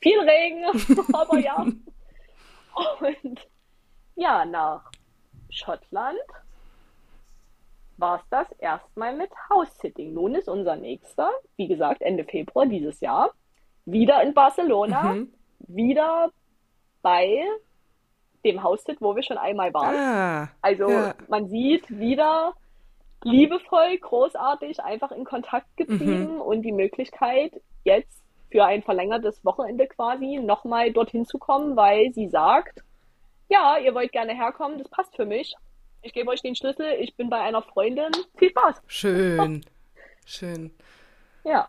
viel 0.00 0.18
Regen, 0.18 0.64
aber 1.12 1.38
ja. 1.38 1.66
Und 3.00 3.46
ja, 4.16 4.44
nach 4.44 4.90
Schottland 5.50 6.18
war 7.96 8.16
es 8.16 8.22
das 8.30 8.50
erstmal 8.58 9.14
mit 9.14 9.30
House-Sitting. 9.50 10.14
Nun 10.14 10.34
ist 10.34 10.48
unser 10.48 10.76
nächster, 10.76 11.30
wie 11.56 11.68
gesagt, 11.68 12.00
Ende 12.00 12.24
Februar 12.24 12.66
dieses 12.66 13.00
Jahr, 13.00 13.30
wieder 13.84 14.22
in 14.22 14.34
Barcelona, 14.34 15.14
mhm. 15.14 15.34
Wieder 15.74 16.30
bei 17.02 17.44
dem 18.44 18.62
Haussit, 18.62 19.00
wo 19.00 19.16
wir 19.16 19.22
schon 19.22 19.38
einmal 19.38 19.72
waren. 19.72 19.96
Ah, 19.96 20.48
also 20.60 20.88
ja. 20.88 21.14
man 21.28 21.48
sieht 21.48 21.88
wieder 21.90 22.54
liebevoll, 23.22 23.96
großartig, 23.98 24.82
einfach 24.82 25.10
in 25.10 25.24
Kontakt 25.24 25.76
geblieben 25.76 26.34
mhm. 26.34 26.40
und 26.40 26.62
die 26.62 26.72
Möglichkeit, 26.72 27.52
jetzt 27.84 28.22
für 28.50 28.64
ein 28.64 28.82
verlängertes 28.82 29.44
Wochenende 29.44 29.86
quasi 29.86 30.36
nochmal 30.36 30.92
dorthin 30.92 31.24
zu 31.24 31.38
kommen, 31.38 31.74
weil 31.74 32.12
sie 32.12 32.28
sagt, 32.28 32.84
ja, 33.48 33.78
ihr 33.78 33.94
wollt 33.94 34.12
gerne 34.12 34.34
herkommen, 34.34 34.78
das 34.78 34.88
passt 34.88 35.16
für 35.16 35.24
mich. 35.24 35.54
Ich 36.02 36.12
gebe 36.12 36.30
euch 36.30 36.42
den 36.42 36.54
Schlüssel, 36.54 36.96
ich 37.00 37.16
bin 37.16 37.30
bei 37.30 37.40
einer 37.40 37.62
Freundin. 37.62 38.12
Viel 38.36 38.50
Spaß. 38.50 38.82
Schön. 38.86 39.64
Schön. 40.26 40.70
Ja. 41.44 41.68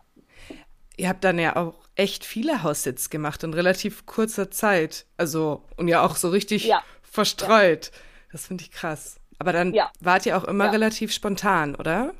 Ihr 0.96 1.08
habt 1.08 1.24
dann 1.24 1.38
ja 1.38 1.56
auch 1.56 1.85
echt 1.96 2.24
viele 2.24 2.62
Haussits 2.62 3.10
gemacht 3.10 3.42
in 3.42 3.54
relativ 3.54 4.06
kurzer 4.06 4.50
Zeit. 4.50 5.06
Also, 5.16 5.62
und 5.76 5.88
ja 5.88 6.04
auch 6.04 6.16
so 6.16 6.28
richtig 6.28 6.66
ja. 6.66 6.82
verstreut. 7.02 7.90
Ja. 7.92 8.00
Das 8.32 8.46
finde 8.46 8.64
ich 8.64 8.70
krass. 8.70 9.18
Aber 9.38 9.52
dann 9.52 9.74
ja. 9.74 9.90
wart 10.00 10.26
ihr 10.26 10.36
auch 10.36 10.44
immer 10.44 10.72
relativ 10.72 11.12
spontan, 11.12 11.74
oder? 11.74 12.12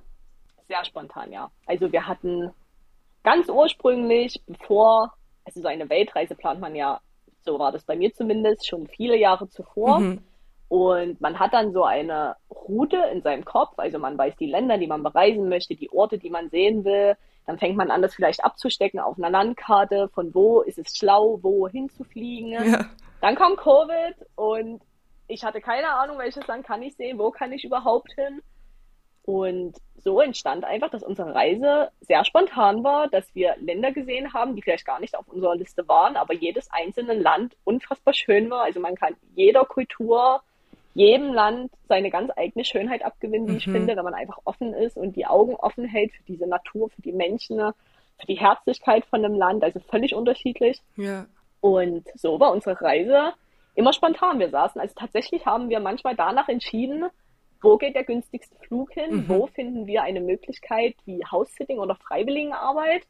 Sehr 0.68 0.84
spontan, 0.84 1.32
ja. 1.32 1.50
Also 1.66 1.92
wir 1.92 2.06
hatten 2.06 2.50
ganz 3.22 3.48
ursprünglich, 3.48 4.42
bevor, 4.46 5.12
also 5.44 5.60
so 5.60 5.68
eine 5.68 5.88
Weltreise 5.88 6.34
plant 6.34 6.60
man 6.60 6.74
ja, 6.74 7.00
so 7.40 7.58
war 7.58 7.72
das 7.72 7.84
bei 7.84 7.96
mir 7.96 8.12
zumindest, 8.12 8.66
schon 8.66 8.86
viele 8.88 9.16
Jahre 9.16 9.48
zuvor. 9.48 10.00
Mhm. 10.00 10.22
Und 10.68 11.20
man 11.20 11.38
hat 11.38 11.52
dann 11.52 11.72
so 11.72 11.84
eine 11.84 12.36
Route 12.50 12.96
in 13.12 13.22
seinem 13.22 13.44
Kopf, 13.44 13.74
also 13.78 13.98
man 13.98 14.18
weiß 14.18 14.34
die 14.36 14.46
Länder, 14.46 14.78
die 14.78 14.88
man 14.88 15.02
bereisen 15.02 15.48
möchte, 15.48 15.76
die 15.76 15.92
Orte, 15.92 16.18
die 16.18 16.30
man 16.30 16.50
sehen 16.50 16.84
will. 16.84 17.16
Dann 17.46 17.58
fängt 17.58 17.76
man 17.76 17.90
an, 17.90 18.02
das 18.02 18.14
vielleicht 18.14 18.44
abzustecken 18.44 19.00
auf 19.00 19.16
einer 19.16 19.30
Landkarte, 19.30 20.08
von 20.08 20.34
wo 20.34 20.60
ist 20.62 20.78
es 20.78 20.96
schlau, 20.96 21.38
wo 21.42 21.68
hinzufliegen. 21.68 22.52
Ja. 22.52 22.86
Dann 23.20 23.36
kam 23.36 23.56
Covid 23.56 24.16
und 24.34 24.82
ich 25.28 25.44
hatte 25.44 25.60
keine 25.60 25.88
Ahnung, 25.90 26.18
welches 26.18 26.46
Land 26.46 26.66
kann 26.66 26.82
ich 26.82 26.96
sehen, 26.96 27.18
wo 27.18 27.30
kann 27.30 27.52
ich 27.52 27.64
überhaupt 27.64 28.12
hin. 28.12 28.42
Und 29.22 29.76
so 29.96 30.20
entstand 30.20 30.64
einfach, 30.64 30.90
dass 30.90 31.02
unsere 31.02 31.34
Reise 31.34 31.90
sehr 32.00 32.24
spontan 32.24 32.84
war, 32.84 33.08
dass 33.08 33.34
wir 33.34 33.56
Länder 33.58 33.90
gesehen 33.90 34.32
haben, 34.32 34.54
die 34.54 34.62
vielleicht 34.62 34.86
gar 34.86 35.00
nicht 35.00 35.16
auf 35.16 35.26
unserer 35.26 35.56
Liste 35.56 35.88
waren, 35.88 36.16
aber 36.16 36.32
jedes 36.32 36.70
einzelne 36.70 37.14
Land 37.14 37.56
unfassbar 37.64 38.14
schön 38.14 38.48
war. 38.50 38.62
Also 38.62 38.78
man 38.78 38.94
kann 38.94 39.16
jeder 39.34 39.64
Kultur 39.64 40.42
jedem 40.96 41.34
Land 41.34 41.70
seine 41.88 42.10
ganz 42.10 42.32
eigene 42.36 42.64
Schönheit 42.64 43.04
abgewinnen, 43.04 43.48
wie 43.48 43.52
mhm. 43.52 43.58
ich 43.58 43.64
finde, 43.64 43.96
wenn 43.96 44.04
man 44.04 44.14
einfach 44.14 44.38
offen 44.44 44.72
ist 44.72 44.96
und 44.96 45.14
die 45.14 45.26
Augen 45.26 45.54
offen 45.54 45.84
hält 45.84 46.10
für 46.12 46.22
diese 46.22 46.46
Natur, 46.46 46.88
für 46.88 47.02
die 47.02 47.12
Menschen, 47.12 47.58
für 47.58 48.26
die 48.26 48.40
Herzlichkeit 48.40 49.04
von 49.04 49.22
einem 49.22 49.34
Land, 49.34 49.62
also 49.62 49.78
völlig 49.90 50.14
unterschiedlich. 50.14 50.80
Ja. 50.96 51.26
Und 51.60 52.04
so 52.14 52.40
war 52.40 52.50
unsere 52.50 52.80
Reise 52.80 53.34
immer 53.74 53.92
spontan. 53.92 54.38
Wir 54.38 54.48
saßen, 54.48 54.80
also 54.80 54.94
tatsächlich 54.96 55.44
haben 55.44 55.68
wir 55.68 55.80
manchmal 55.80 56.16
danach 56.16 56.48
entschieden, 56.48 57.04
wo 57.60 57.76
geht 57.76 57.94
der 57.94 58.04
günstigste 58.04 58.56
Flug 58.66 58.92
hin, 58.92 59.16
mhm. 59.16 59.28
wo 59.28 59.48
finden 59.48 59.86
wir 59.86 60.02
eine 60.02 60.22
Möglichkeit 60.22 60.94
wie 61.04 61.22
House-Sitting 61.30 61.78
oder 61.78 61.94
Freiwilligenarbeit 61.96 63.02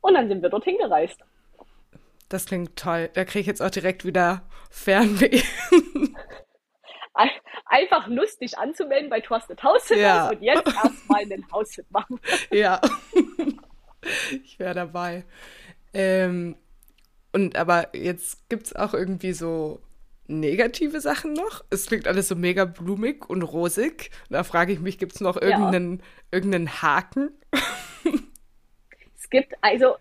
und 0.00 0.14
dann 0.14 0.28
sind 0.28 0.40
wir 0.42 0.48
dorthin 0.48 0.78
gereist. 0.78 1.20
Das 2.30 2.46
klingt 2.46 2.76
toll. 2.76 3.10
Da 3.12 3.24
kriege 3.24 3.40
ich 3.40 3.46
jetzt 3.46 3.60
auch 3.60 3.70
direkt 3.70 4.06
wieder 4.06 4.42
Fernweh. 4.70 5.42
einfach 7.66 8.06
lustig 8.08 8.58
anzumelden 8.58 9.10
bei 9.10 9.20
Trusted 9.20 9.62
House 9.62 9.88
ja. 9.90 10.28
und 10.28 10.42
jetzt 10.42 10.66
erstmal 10.66 11.22
einen 11.22 11.50
Haushit 11.52 11.90
machen. 11.90 12.20
ja. 12.50 12.80
ich 14.44 14.58
wäre 14.58 14.74
dabei. 14.74 15.24
Ähm, 15.92 16.56
und 17.32 17.56
aber 17.56 17.94
jetzt 17.96 18.48
gibt 18.48 18.66
es 18.66 18.76
auch 18.76 18.94
irgendwie 18.94 19.32
so 19.32 19.80
negative 20.26 21.00
Sachen 21.00 21.34
noch. 21.34 21.64
Es 21.70 21.86
klingt 21.86 22.06
alles 22.08 22.28
so 22.28 22.34
mega 22.34 22.64
blumig 22.64 23.28
und 23.28 23.42
rosig. 23.42 24.10
da 24.30 24.44
frage 24.44 24.72
ich 24.72 24.80
mich, 24.80 24.98
gibt 24.98 25.14
es 25.14 25.20
noch 25.20 25.40
irgendeinen, 25.40 25.98
ja. 25.98 26.04
irgendeinen 26.32 26.82
Haken? 26.82 27.30
es 29.16 29.30
gibt, 29.30 29.52
also, 29.60 29.96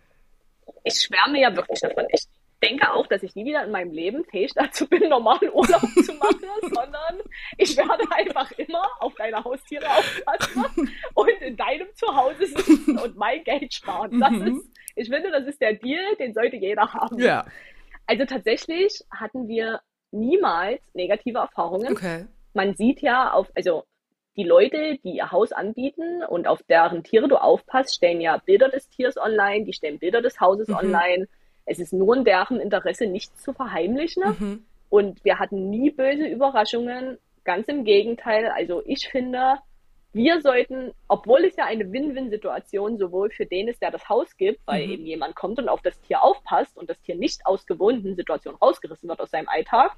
ich 0.83 0.95
schwärme 1.01 1.41
ja 1.41 1.55
wirklich 1.55 1.79
davon. 1.81 2.05
Ich 2.11 2.25
denke 2.63 2.91
auch, 2.91 3.07
dass 3.07 3.23
ich 3.23 3.35
nie 3.35 3.45
wieder 3.45 3.63
in 3.63 3.71
meinem 3.71 3.91
Leben 3.91 4.23
fähig 4.25 4.53
dazu 4.53 4.87
bin, 4.87 5.09
normalen 5.09 5.51
Urlaub 5.51 5.81
zu 6.03 6.13
machen, 6.13 6.47
sondern 6.61 7.19
ich 7.57 7.75
werde 7.77 8.03
einfach 8.11 8.51
immer 8.53 8.87
auf 8.99 9.13
deine 9.15 9.43
Haustiere 9.43 9.85
aufpassen 9.87 10.89
und 11.13 11.41
in 11.41 11.57
deinem 11.57 11.87
Zuhause 11.95 12.45
sitzen 12.45 12.97
und 12.97 13.15
mein 13.17 13.43
Geld 13.43 13.73
sparen. 13.73 14.19
Das 14.19 14.31
mhm. 14.31 14.47
ist, 14.47 14.71
ich 14.95 15.09
finde, 15.09 15.31
das 15.31 15.45
ist 15.47 15.61
der 15.61 15.73
Deal, 15.73 16.15
den 16.19 16.33
sollte 16.33 16.55
jeder 16.55 16.93
haben. 16.93 17.19
Ja. 17.19 17.45
Also 18.05 18.25
tatsächlich 18.25 19.01
hatten 19.11 19.47
wir 19.47 19.81
niemals 20.11 20.81
negative 20.93 21.39
Erfahrungen. 21.39 21.91
Okay. 21.91 22.25
man 22.53 22.75
sieht 22.75 23.01
ja 23.01 23.31
auf, 23.33 23.51
also 23.55 23.83
die 24.35 24.43
Leute, 24.43 24.97
die 25.03 25.17
ihr 25.17 25.31
Haus 25.31 25.51
anbieten 25.51 26.23
und 26.23 26.47
auf 26.47 26.63
deren 26.63 27.03
Tiere 27.03 27.27
du 27.27 27.35
aufpasst, 27.35 27.95
stellen 27.95 28.21
ja 28.21 28.37
Bilder 28.37 28.69
des 28.69 28.89
Tiers 28.89 29.17
online, 29.17 29.65
die 29.65 29.73
stellen 29.73 29.99
Bilder 29.99 30.21
des 30.21 30.39
Hauses 30.39 30.69
mhm. 30.69 30.75
online. 30.75 31.27
Es 31.65 31.79
ist 31.79 31.93
nur 31.93 32.15
in 32.15 32.23
deren 32.23 32.59
Interesse, 32.59 33.07
nichts 33.07 33.41
zu 33.41 33.53
verheimlichen. 33.53 34.23
Mhm. 34.23 34.65
Und 34.89 35.23
wir 35.25 35.39
hatten 35.39 35.69
nie 35.69 35.91
böse 35.91 36.25
Überraschungen. 36.25 37.17
Ganz 37.43 37.67
im 37.67 37.83
Gegenteil. 37.83 38.47
Also 38.47 38.81
ich 38.85 39.09
finde, 39.09 39.55
wir 40.13 40.41
sollten, 40.41 40.91
obwohl 41.07 41.43
es 41.45 41.55
ja 41.55 41.65
eine 41.65 41.91
Win-Win-Situation 41.91 42.97
sowohl 42.97 43.29
für 43.31 43.45
den 43.45 43.67
ist, 43.67 43.81
der 43.81 43.91
das 43.91 44.07
Haus 44.07 44.37
gibt, 44.37 44.59
weil 44.65 44.85
mhm. 44.85 44.93
eben 44.93 45.05
jemand 45.05 45.35
kommt 45.35 45.59
und 45.59 45.69
auf 45.69 45.81
das 45.81 45.99
Tier 46.01 46.23
aufpasst 46.23 46.77
und 46.77 46.89
das 46.89 46.99
Tier 47.01 47.15
nicht 47.15 47.45
aus 47.45 47.65
gewohnten 47.65 48.15
Situationen 48.15 48.57
rausgerissen 48.59 49.09
wird 49.09 49.19
aus 49.19 49.31
seinem 49.31 49.49
Alltag, 49.49 49.95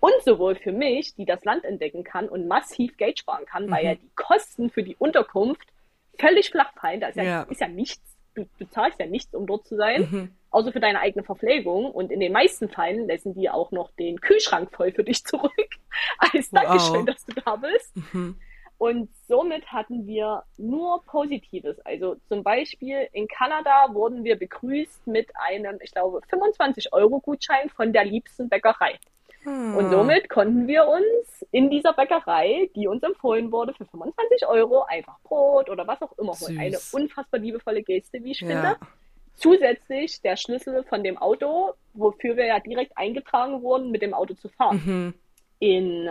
und 0.00 0.12
sowohl 0.24 0.54
für 0.54 0.72
mich, 0.72 1.14
die 1.14 1.24
das 1.24 1.44
Land 1.44 1.64
entdecken 1.64 2.04
kann 2.04 2.28
und 2.28 2.46
massiv 2.46 2.96
Geld 2.96 3.18
sparen 3.18 3.46
kann, 3.46 3.66
mhm. 3.66 3.70
weil 3.70 3.84
ja 3.84 3.94
die 3.94 4.10
Kosten 4.14 4.70
für 4.70 4.82
die 4.82 4.96
Unterkunft 4.96 5.68
völlig 6.18 6.50
flach 6.50 6.72
fallen. 6.74 7.00
Das 7.00 7.10
ist 7.10 7.16
ja, 7.16 7.22
ja. 7.22 7.42
Ist 7.42 7.60
ja 7.60 7.68
nichts. 7.68 8.16
Du, 8.38 8.48
du, 8.58 8.70
zahlst 8.70 8.98
ja 8.98 9.06
nichts, 9.06 9.34
um 9.34 9.46
dort 9.46 9.66
zu 9.66 9.76
sein, 9.76 10.08
mhm. 10.10 10.32
außer 10.50 10.72
für 10.72 10.80
deine 10.80 11.00
eigene 11.00 11.24
Verpflegung. 11.24 11.90
Und 11.90 12.12
in 12.12 12.20
den 12.20 12.32
meisten 12.32 12.68
Fällen 12.68 13.08
lassen 13.08 13.34
die 13.34 13.50
auch 13.50 13.70
noch 13.70 13.90
den 13.92 14.20
Kühlschrank 14.20 14.70
voll 14.72 14.92
für 14.92 15.04
dich 15.04 15.24
zurück. 15.24 15.52
Als 16.18 16.52
wow. 16.52 16.62
Dankeschön, 16.62 17.06
dass 17.06 17.24
du 17.26 17.34
da 17.34 17.56
bist. 17.56 17.96
Mhm. 18.12 18.36
Und 18.78 19.10
somit 19.26 19.72
hatten 19.72 20.06
wir 20.06 20.44
nur 20.56 21.02
Positives. 21.04 21.80
Also 21.80 22.14
zum 22.28 22.44
Beispiel 22.44 23.08
in 23.12 23.26
Kanada 23.26 23.92
wurden 23.92 24.22
wir 24.22 24.38
begrüßt 24.38 25.08
mit 25.08 25.30
einem, 25.34 25.78
ich 25.82 25.90
glaube, 25.90 26.20
25 26.28 26.92
Euro 26.92 27.18
Gutschein 27.18 27.68
von 27.70 27.92
der 27.92 28.04
liebsten 28.04 28.48
Bäckerei. 28.48 28.98
Und 29.44 29.86
ah. 29.86 29.90
somit 29.90 30.28
konnten 30.28 30.66
wir 30.66 30.86
uns 30.86 31.46
in 31.52 31.70
dieser 31.70 31.92
Bäckerei, 31.92 32.70
die 32.74 32.88
uns 32.88 33.02
empfohlen 33.02 33.52
wurde, 33.52 33.72
für 33.74 33.86
25 33.86 34.46
Euro 34.46 34.82
einfach 34.82 35.18
Brot 35.22 35.70
oder 35.70 35.86
was 35.86 36.02
auch 36.02 36.16
immer 36.18 36.32
holen. 36.32 36.58
Eine 36.58 36.78
unfassbar 36.92 37.40
liebevolle 37.40 37.82
Geste, 37.82 38.22
wie 38.24 38.32
ich 38.32 38.40
ja. 38.40 38.48
finde. 38.48 38.76
Zusätzlich 39.34 40.20
der 40.22 40.36
Schlüssel 40.36 40.82
von 40.84 41.04
dem 41.04 41.16
Auto, 41.16 41.74
wofür 41.94 42.36
wir 42.36 42.46
ja 42.46 42.58
direkt 42.58 42.98
eingetragen 42.98 43.62
wurden, 43.62 43.90
mit 43.90 44.02
dem 44.02 44.12
Auto 44.12 44.34
zu 44.34 44.48
fahren. 44.48 44.82
Mhm. 44.84 45.14
In 45.60 46.10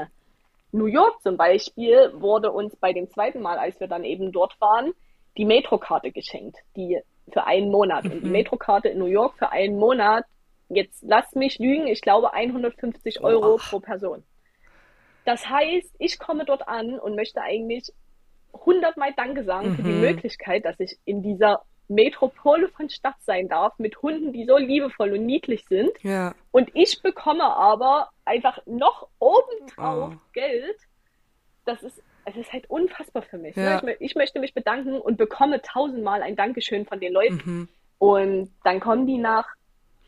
New 0.71 0.85
York 0.85 1.21
zum 1.21 1.35
Beispiel 1.35 2.13
wurde 2.15 2.51
uns 2.51 2.75
bei 2.77 2.93
dem 2.93 3.09
zweiten 3.09 3.41
Mal, 3.41 3.57
als 3.57 3.79
wir 3.79 3.87
dann 3.87 4.05
eben 4.05 4.31
dort 4.31 4.59
waren, 4.61 4.93
die 5.37 5.45
Metrokarte 5.45 6.11
geschenkt, 6.11 6.57
die 6.75 6.99
für 7.31 7.45
einen 7.45 7.69
Monat. 7.69 8.05
Mhm. 8.05 8.11
Und 8.11 8.21
die 8.21 8.27
mhm. 8.27 8.31
Metrokarte 8.31 8.89
in 8.89 8.99
New 8.99 9.05
York 9.05 9.37
für 9.37 9.51
einen 9.51 9.77
Monat 9.77 10.25
jetzt 10.69 11.03
lass 11.03 11.35
mich 11.35 11.59
lügen, 11.59 11.87
ich 11.87 12.01
glaube 12.01 12.33
150 12.33 13.21
Euro 13.21 13.55
oh. 13.55 13.57
pro 13.57 13.79
Person. 13.79 14.23
Das 15.25 15.49
heißt, 15.49 15.95
ich 15.99 16.19
komme 16.19 16.45
dort 16.45 16.67
an 16.67 16.99
und 16.99 17.15
möchte 17.15 17.41
eigentlich 17.41 17.91
hundertmal 18.53 19.13
Danke 19.15 19.43
sagen 19.43 19.71
mhm. 19.71 19.75
für 19.75 19.83
die 19.83 19.91
mhm. 19.91 20.01
Möglichkeit, 20.01 20.65
dass 20.65 20.79
ich 20.79 20.97
in 21.05 21.21
dieser 21.21 21.63
Metropole 21.89 22.67
von 22.69 22.89
Stadt 22.89 23.15
sein 23.21 23.47
darf, 23.47 23.77
mit 23.79 24.01
Hunden, 24.01 24.33
die 24.33 24.45
so 24.45 24.57
liebevoll 24.57 25.13
und 25.13 25.25
niedlich 25.25 25.65
sind. 25.65 25.91
Ja. 26.01 26.33
Und 26.51 26.69
ich 26.73 27.01
bekomme 27.01 27.43
aber 27.43 28.09
einfach 28.25 28.59
noch 28.65 29.07
obendrauf 29.19 30.13
oh. 30.13 30.19
Geld. 30.33 30.77
Das 31.65 31.83
ist, 31.83 32.01
es 32.25 32.35
ist 32.35 32.51
halt 32.51 32.69
unfassbar 32.69 33.21
für 33.21 33.37
mich. 33.37 33.55
Ne? 33.55 33.63
Ja. 33.63 33.81
Ne? 33.81 33.93
Ich, 33.93 34.11
ich, 34.11 34.15
möchte 34.15 34.39
mich 34.39 34.53
bedanken 34.53 34.99
und 34.99 35.17
bekomme 35.17 35.61
tausendmal 35.61 36.21
ein 36.21 36.35
Dankeschön 36.35 36.85
von 36.85 36.99
den 36.99 37.13
Leuten. 37.13 37.41
Mhm. 37.45 37.69
Und 37.99 38.51
dann 38.63 38.79
kommen 38.79 39.07
die 39.07 39.17
nach 39.17 39.47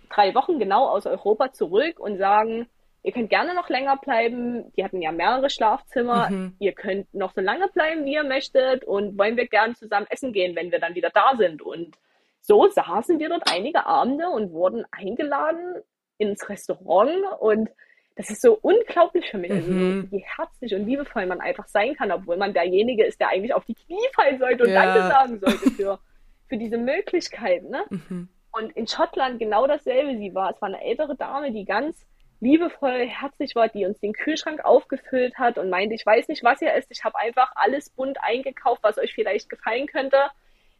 drei 0.09 0.35
Wochen 0.35 0.59
genau 0.59 0.87
aus 0.87 1.05
Europa 1.05 1.51
zurück 1.51 1.99
und 1.99 2.17
sagen, 2.17 2.67
ihr 3.03 3.11
könnt 3.11 3.29
gerne 3.29 3.53
noch 3.53 3.69
länger 3.69 3.97
bleiben. 3.97 4.71
Die 4.73 4.83
hatten 4.83 5.01
ja 5.01 5.11
mehrere 5.11 5.49
Schlafzimmer. 5.49 6.29
Mhm. 6.29 6.55
Ihr 6.59 6.73
könnt 6.73 7.13
noch 7.13 7.33
so 7.33 7.41
lange 7.41 7.67
bleiben, 7.69 8.05
wie 8.05 8.13
ihr 8.13 8.23
möchtet 8.23 8.83
und 8.83 9.17
wollen 9.17 9.37
wir 9.37 9.47
gern 9.47 9.75
zusammen 9.75 10.07
essen 10.09 10.33
gehen, 10.33 10.55
wenn 10.55 10.71
wir 10.71 10.79
dann 10.79 10.95
wieder 10.95 11.09
da 11.09 11.33
sind. 11.37 11.61
Und 11.61 11.95
so 12.41 12.67
saßen 12.67 13.19
wir 13.19 13.29
dort 13.29 13.51
einige 13.51 13.85
Abende 13.85 14.29
und 14.29 14.51
wurden 14.51 14.85
eingeladen 14.91 15.81
ins 16.17 16.49
Restaurant 16.49 17.23
und 17.39 17.69
das 18.15 18.29
ist 18.29 18.41
so 18.41 18.59
unglaublich 18.61 19.29
für 19.31 19.37
mich, 19.37 19.49
also 19.49 19.71
mhm. 19.71 20.11
wie 20.11 20.25
herzlich 20.35 20.75
und 20.75 20.85
liebevoll 20.85 21.25
man 21.25 21.39
einfach 21.39 21.67
sein 21.67 21.95
kann, 21.95 22.11
obwohl 22.11 22.35
man 22.35 22.53
derjenige 22.53 23.05
ist, 23.05 23.17
der 23.21 23.29
eigentlich 23.29 23.53
auf 23.53 23.63
die 23.63 23.75
Knie 23.75 24.05
fallen 24.13 24.37
sollte 24.39 24.65
und 24.65 24.71
ja. 24.71 24.83
Danke 24.83 25.07
sagen 25.07 25.39
sollte 25.39 25.71
für, 25.71 25.99
für 26.47 26.57
diese 26.57 26.77
Möglichkeit. 26.77 27.63
Ne? 27.63 27.85
Mhm. 27.89 28.27
Und 28.59 28.75
in 28.75 28.87
Schottland 28.87 29.39
genau 29.39 29.67
dasselbe. 29.67 30.17
Sie 30.17 30.35
war, 30.35 30.51
es 30.51 30.61
war 30.61 30.67
eine 30.67 30.83
ältere 30.83 31.15
Dame, 31.15 31.51
die 31.51 31.63
ganz 31.63 32.05
liebevoll, 32.41 33.07
herzlich 33.07 33.55
war, 33.55 33.69
die 33.69 33.85
uns 33.85 33.99
den 33.99 34.13
Kühlschrank 34.13 34.63
aufgefüllt 34.63 35.37
hat 35.37 35.57
und 35.57 35.69
meinte, 35.69 35.95
ich 35.95 36.05
weiß 36.05 36.27
nicht, 36.27 36.43
was 36.43 36.61
ihr 36.61 36.73
esst, 36.73 36.91
ich 36.91 37.03
habe 37.03 37.17
einfach 37.17 37.51
alles 37.55 37.89
bunt 37.89 38.17
eingekauft, 38.21 38.83
was 38.83 38.97
euch 38.97 39.13
vielleicht 39.13 39.49
gefallen 39.49 39.87
könnte. 39.87 40.17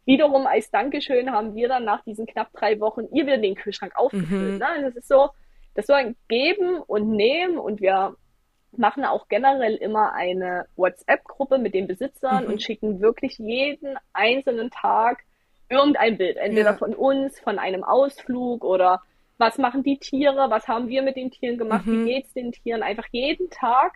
Wiederum 0.04 0.46
als 0.46 0.70
Dankeschön 0.70 1.30
haben 1.32 1.54
wir 1.54 1.68
dann 1.68 1.84
nach 1.84 2.02
diesen 2.04 2.26
knapp 2.26 2.52
drei 2.52 2.80
Wochen 2.80 3.06
ihr 3.12 3.26
wieder 3.26 3.38
den 3.38 3.54
Kühlschrank 3.54 3.92
aufgefüllt. 3.96 4.54
Mhm. 4.54 4.58
Ne? 4.58 4.82
Das 4.82 4.96
ist 4.96 5.08
so, 5.08 5.30
das 5.74 5.86
so 5.86 5.92
ein 5.92 6.16
Geben 6.28 6.80
und 6.80 7.10
Nehmen 7.10 7.58
und 7.58 7.80
wir 7.80 8.16
machen 8.72 9.04
auch 9.04 9.28
generell 9.28 9.74
immer 9.76 10.12
eine 10.14 10.66
WhatsApp-Gruppe 10.76 11.58
mit 11.58 11.74
den 11.74 11.86
Besitzern 11.86 12.44
mhm. 12.44 12.52
und 12.52 12.62
schicken 12.62 13.00
wirklich 13.00 13.38
jeden 13.38 13.96
einzelnen 14.12 14.70
Tag 14.70 15.24
irgendein 15.70 16.18
Bild, 16.18 16.36
entweder 16.36 16.72
ja. 16.72 16.76
von 16.76 16.94
uns, 16.94 17.40
von 17.40 17.58
einem 17.58 17.84
Ausflug 17.84 18.64
oder 18.64 19.02
was 19.38 19.56
machen 19.56 19.82
die 19.82 19.98
Tiere, 19.98 20.50
was 20.50 20.68
haben 20.68 20.88
wir 20.88 21.02
mit 21.02 21.16
den 21.16 21.30
Tieren 21.30 21.56
gemacht, 21.56 21.86
mhm. 21.86 22.04
wie 22.04 22.12
geht's 22.12 22.34
den 22.34 22.52
Tieren, 22.52 22.82
einfach 22.82 23.06
jeden 23.10 23.48
Tag 23.48 23.94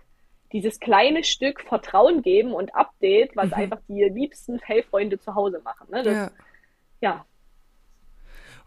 dieses 0.52 0.78
kleine 0.78 1.24
Stück 1.24 1.60
Vertrauen 1.60 2.22
geben 2.22 2.52
und 2.52 2.74
Update, 2.74 3.36
was 3.36 3.48
mhm. 3.48 3.54
einfach 3.54 3.80
die 3.88 4.04
liebsten 4.04 4.60
Fellfreunde 4.60 5.18
zu 5.18 5.34
Hause 5.34 5.60
machen. 5.64 5.88
Ne? 5.90 6.02
Das, 6.02 6.14
ja. 6.14 6.30
ja. 7.00 7.26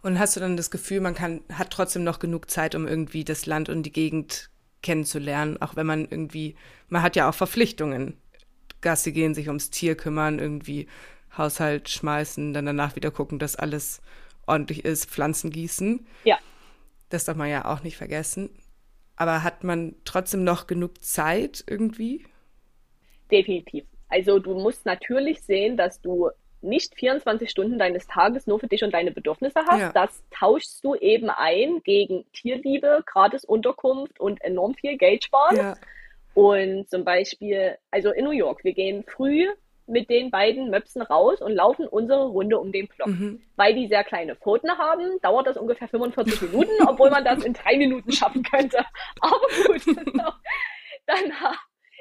Und 0.02 0.18
hast 0.18 0.36
du 0.36 0.40
dann 0.40 0.56
das 0.56 0.70
Gefühl, 0.70 1.00
man 1.00 1.14
kann, 1.14 1.40
hat 1.52 1.70
trotzdem 1.70 2.04
noch 2.04 2.18
genug 2.18 2.50
Zeit, 2.50 2.74
um 2.74 2.86
irgendwie 2.86 3.24
das 3.24 3.46
Land 3.46 3.68
und 3.68 3.82
die 3.82 3.92
Gegend 3.92 4.50
kennenzulernen, 4.82 5.60
auch 5.60 5.74
wenn 5.74 5.86
man 5.86 6.06
irgendwie, 6.08 6.54
man 6.88 7.02
hat 7.02 7.16
ja 7.16 7.28
auch 7.28 7.34
Verpflichtungen. 7.34 8.16
Gassi 8.80 9.10
gehen, 9.10 9.34
sich 9.34 9.48
ums 9.48 9.70
Tier 9.70 9.96
kümmern, 9.96 10.38
irgendwie 10.38 10.86
Haushalt 11.36 11.88
schmeißen, 11.88 12.52
dann 12.52 12.66
danach 12.66 12.96
wieder 12.96 13.10
gucken, 13.10 13.38
dass 13.38 13.56
alles 13.56 14.00
ordentlich 14.46 14.84
ist, 14.84 15.10
Pflanzen 15.10 15.50
gießen. 15.50 16.06
Ja. 16.24 16.38
Das 17.10 17.24
darf 17.24 17.36
man 17.36 17.48
ja 17.48 17.64
auch 17.64 17.82
nicht 17.82 17.96
vergessen. 17.96 18.50
Aber 19.16 19.42
hat 19.42 19.64
man 19.64 19.96
trotzdem 20.04 20.44
noch 20.44 20.66
genug 20.66 21.02
Zeit 21.04 21.64
irgendwie? 21.66 22.24
Definitiv. 23.30 23.84
Also 24.08 24.38
du 24.38 24.54
musst 24.54 24.86
natürlich 24.86 25.42
sehen, 25.42 25.76
dass 25.76 26.00
du 26.00 26.30
nicht 26.60 26.94
24 26.94 27.50
Stunden 27.50 27.78
deines 27.78 28.06
Tages 28.06 28.46
nur 28.46 28.58
für 28.58 28.66
dich 28.66 28.82
und 28.82 28.92
deine 28.92 29.10
Bedürfnisse 29.10 29.60
hast. 29.66 29.80
Ja. 29.80 29.92
Das 29.92 30.22
tauschst 30.30 30.84
du 30.84 30.94
eben 30.96 31.30
ein 31.30 31.82
gegen 31.84 32.24
Tierliebe, 32.32 33.02
gratis 33.06 33.44
Unterkunft 33.44 34.18
und 34.18 34.40
enorm 34.42 34.74
viel 34.74 34.96
Geld 34.96 35.24
sparen. 35.24 35.56
Ja. 35.56 35.76
Und 36.34 36.88
zum 36.88 37.04
Beispiel, 37.04 37.76
also 37.90 38.10
in 38.10 38.24
New 38.24 38.30
York, 38.30 38.64
wir 38.64 38.72
gehen 38.72 39.04
früh 39.04 39.46
mit 39.88 40.10
den 40.10 40.30
beiden 40.30 40.70
Möpsen 40.70 41.02
raus 41.02 41.40
und 41.40 41.52
laufen 41.52 41.86
unsere 41.86 42.26
Runde 42.26 42.58
um 42.58 42.72
den 42.72 42.88
Block. 42.88 43.08
Mhm. 43.08 43.42
Weil 43.56 43.74
die 43.74 43.88
sehr 43.88 44.04
kleine 44.04 44.36
Pfoten 44.36 44.70
haben, 44.70 45.18
dauert 45.22 45.46
das 45.46 45.56
ungefähr 45.56 45.88
45 45.88 46.42
Minuten, 46.42 46.70
obwohl 46.86 47.10
man 47.10 47.24
das 47.24 47.42
in 47.42 47.54
drei 47.54 47.76
Minuten 47.76 48.12
schaffen 48.12 48.42
könnte. 48.42 48.78
Aber 49.20 49.40
gut, 49.66 49.82
dann, 51.06 51.32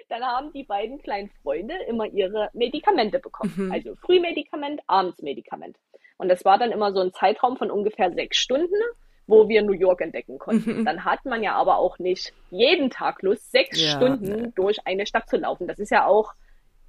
dann 0.09 0.23
haben 0.23 0.51
die 0.53 0.63
beiden 0.63 1.01
kleinen 1.01 1.29
Freunde 1.41 1.75
immer 1.87 2.05
ihre 2.05 2.49
Medikamente 2.53 3.19
bekommen. 3.19 3.53
Mhm. 3.55 3.71
Also 3.71 3.95
Frühmedikament, 3.95 4.81
Abendsmedikament. 4.87 5.77
Und 6.17 6.29
das 6.29 6.45
war 6.45 6.57
dann 6.57 6.71
immer 6.71 6.93
so 6.93 6.99
ein 6.99 7.13
Zeitraum 7.13 7.57
von 7.57 7.71
ungefähr 7.71 8.11
sechs 8.11 8.37
Stunden, 8.37 8.75
wo 9.27 9.47
wir 9.49 9.61
New 9.61 9.73
York 9.73 10.01
entdecken 10.01 10.39
konnten. 10.39 10.79
Mhm. 10.79 10.85
Dann 10.85 11.05
hat 11.05 11.25
man 11.25 11.43
ja 11.43 11.53
aber 11.53 11.77
auch 11.77 11.99
nicht 11.99 12.33
jeden 12.49 12.89
Tag 12.89 13.21
Lust, 13.21 13.51
sechs 13.51 13.79
ja, 13.79 13.91
Stunden 13.91 14.25
ne. 14.25 14.53
durch 14.55 14.79
eine 14.85 15.05
Stadt 15.05 15.29
zu 15.29 15.37
laufen. 15.37 15.67
Das 15.67 15.79
ist 15.79 15.91
ja 15.91 16.05
auch 16.05 16.33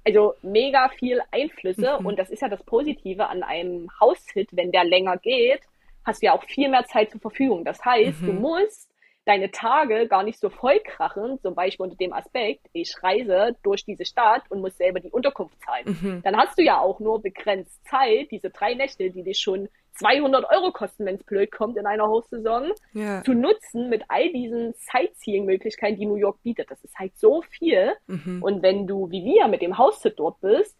also 0.05 0.35
mega 0.41 0.89
viel 0.89 1.21
Einflüsse 1.31 1.97
mhm. 1.99 2.05
und 2.05 2.19
das 2.19 2.29
ist 2.29 2.41
ja 2.41 2.49
das 2.49 2.63
Positive 2.63 3.27
an 3.27 3.43
einem 3.43 3.89
Haushit, 3.99 4.49
wenn 4.51 4.71
der 4.71 4.83
länger 4.83 5.17
geht, 5.17 5.61
hast 6.05 6.21
du 6.21 6.27
ja 6.27 6.33
auch 6.33 6.43
viel 6.43 6.69
mehr 6.69 6.85
Zeit 6.85 7.11
zur 7.11 7.21
Verfügung. 7.21 7.65
Das 7.65 7.83
heißt, 7.83 8.21
mhm. 8.21 8.25
du 8.25 8.33
musst 8.33 8.88
deine 9.29 9.51
Tage 9.51 10.07
gar 10.07 10.23
nicht 10.23 10.39
so 10.39 10.49
vollkrachen, 10.49 11.39
zum 11.39 11.53
Beispiel 11.53 11.83
unter 11.83 11.95
dem 11.95 12.13
Aspekt, 12.13 12.65
ich 12.73 12.95
reise 13.03 13.55
durch 13.61 13.85
diese 13.85 14.03
Stadt 14.03 14.41
und 14.49 14.59
muss 14.59 14.75
selber 14.75 14.99
die 14.99 15.11
Unterkunft 15.11 15.55
zahlen. 15.61 15.97
Mhm. 16.01 16.21
Dann 16.23 16.35
hast 16.35 16.57
du 16.57 16.63
ja 16.63 16.79
auch 16.79 16.99
nur 16.99 17.21
begrenzt 17.21 17.79
Zeit, 17.85 18.31
diese 18.31 18.49
drei 18.49 18.73
Nächte, 18.73 19.11
die 19.11 19.21
dich 19.21 19.37
schon 19.37 19.69
200 19.93 20.49
Euro 20.49 20.71
kosten, 20.71 21.05
wenn 21.05 21.15
es 21.15 21.23
blöd 21.23 21.51
kommt 21.51 21.77
in 21.77 21.85
einer 21.85 22.07
Hochsaison, 22.07 22.71
ja. 22.93 23.21
zu 23.23 23.33
nutzen 23.33 23.89
mit 23.89 24.03
all 24.07 24.31
diesen 24.31 24.73
Sightseeing-Möglichkeiten, 24.73 25.99
die 25.99 26.07
New 26.07 26.15
York 26.15 26.41
bietet. 26.41 26.71
Das 26.71 26.83
ist 26.83 26.97
halt 26.97 27.15
so 27.15 27.43
viel. 27.43 27.93
Mhm. 28.07 28.41
Und 28.41 28.63
wenn 28.63 28.87
du, 28.87 29.11
wie 29.11 29.23
wir, 29.23 29.47
mit 29.47 29.61
dem 29.61 29.77
Haussit 29.77 30.17
dort 30.17 30.41
bist, 30.41 30.75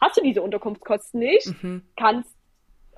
hast 0.00 0.16
du 0.16 0.22
diese 0.22 0.42
Unterkunftskosten 0.42 1.18
nicht, 1.18 1.52
mhm. 1.64 1.82
kannst 1.96 2.37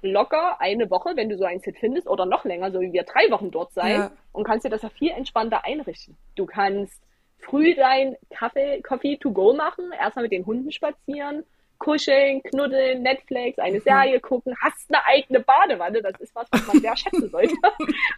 locker 0.03 0.61
eine 0.61 0.91
Woche, 0.91 1.13
wenn 1.17 1.29
du 1.29 1.37
so 1.37 1.45
ein 1.45 1.61
Sit 1.61 1.79
findest, 1.79 2.09
oder 2.09 2.27
noch 2.27 2.45
länger, 2.45 2.71
so 2.71 2.81
wie 2.81 2.93
wir 2.93 3.05
drei 3.05 3.31
Wochen 3.31 3.51
dort 3.51 3.73
sein, 3.73 3.93
ja. 3.93 4.13
und 4.33 4.45
kannst 4.45 4.65
dir 4.65 4.71
das 4.71 4.83
ja 4.83 4.89
viel 4.89 5.11
entspannter 5.11 5.65
einrichten. 5.65 6.17
Du 6.37 6.47
kannst 6.47 7.03
früh 7.39 7.75
dein 7.75 8.17
Kaffee, 8.31 8.81
Coffee 8.83 9.17
to 9.17 9.33
go 9.33 9.53
machen, 9.53 9.93
erstmal 9.93 10.25
mit 10.25 10.33
den 10.33 10.47
Hunden 10.47 10.71
spazieren, 10.73 11.45
kuscheln, 11.79 12.43
knuddeln, 12.43 13.03
Netflix, 13.03 13.59
eine 13.59 13.79
mhm. 13.79 13.83
Serie 13.83 14.21
gucken, 14.21 14.55
hast 14.61 14.93
eine 14.93 15.05
eigene 15.07 15.41
Badewanne, 15.41 16.03
das 16.03 16.21
ist 16.21 16.35
was, 16.35 16.47
was 16.53 16.67
man 16.67 16.81
sehr 16.81 16.97
schätzen 16.97 17.29
sollte. 17.31 17.55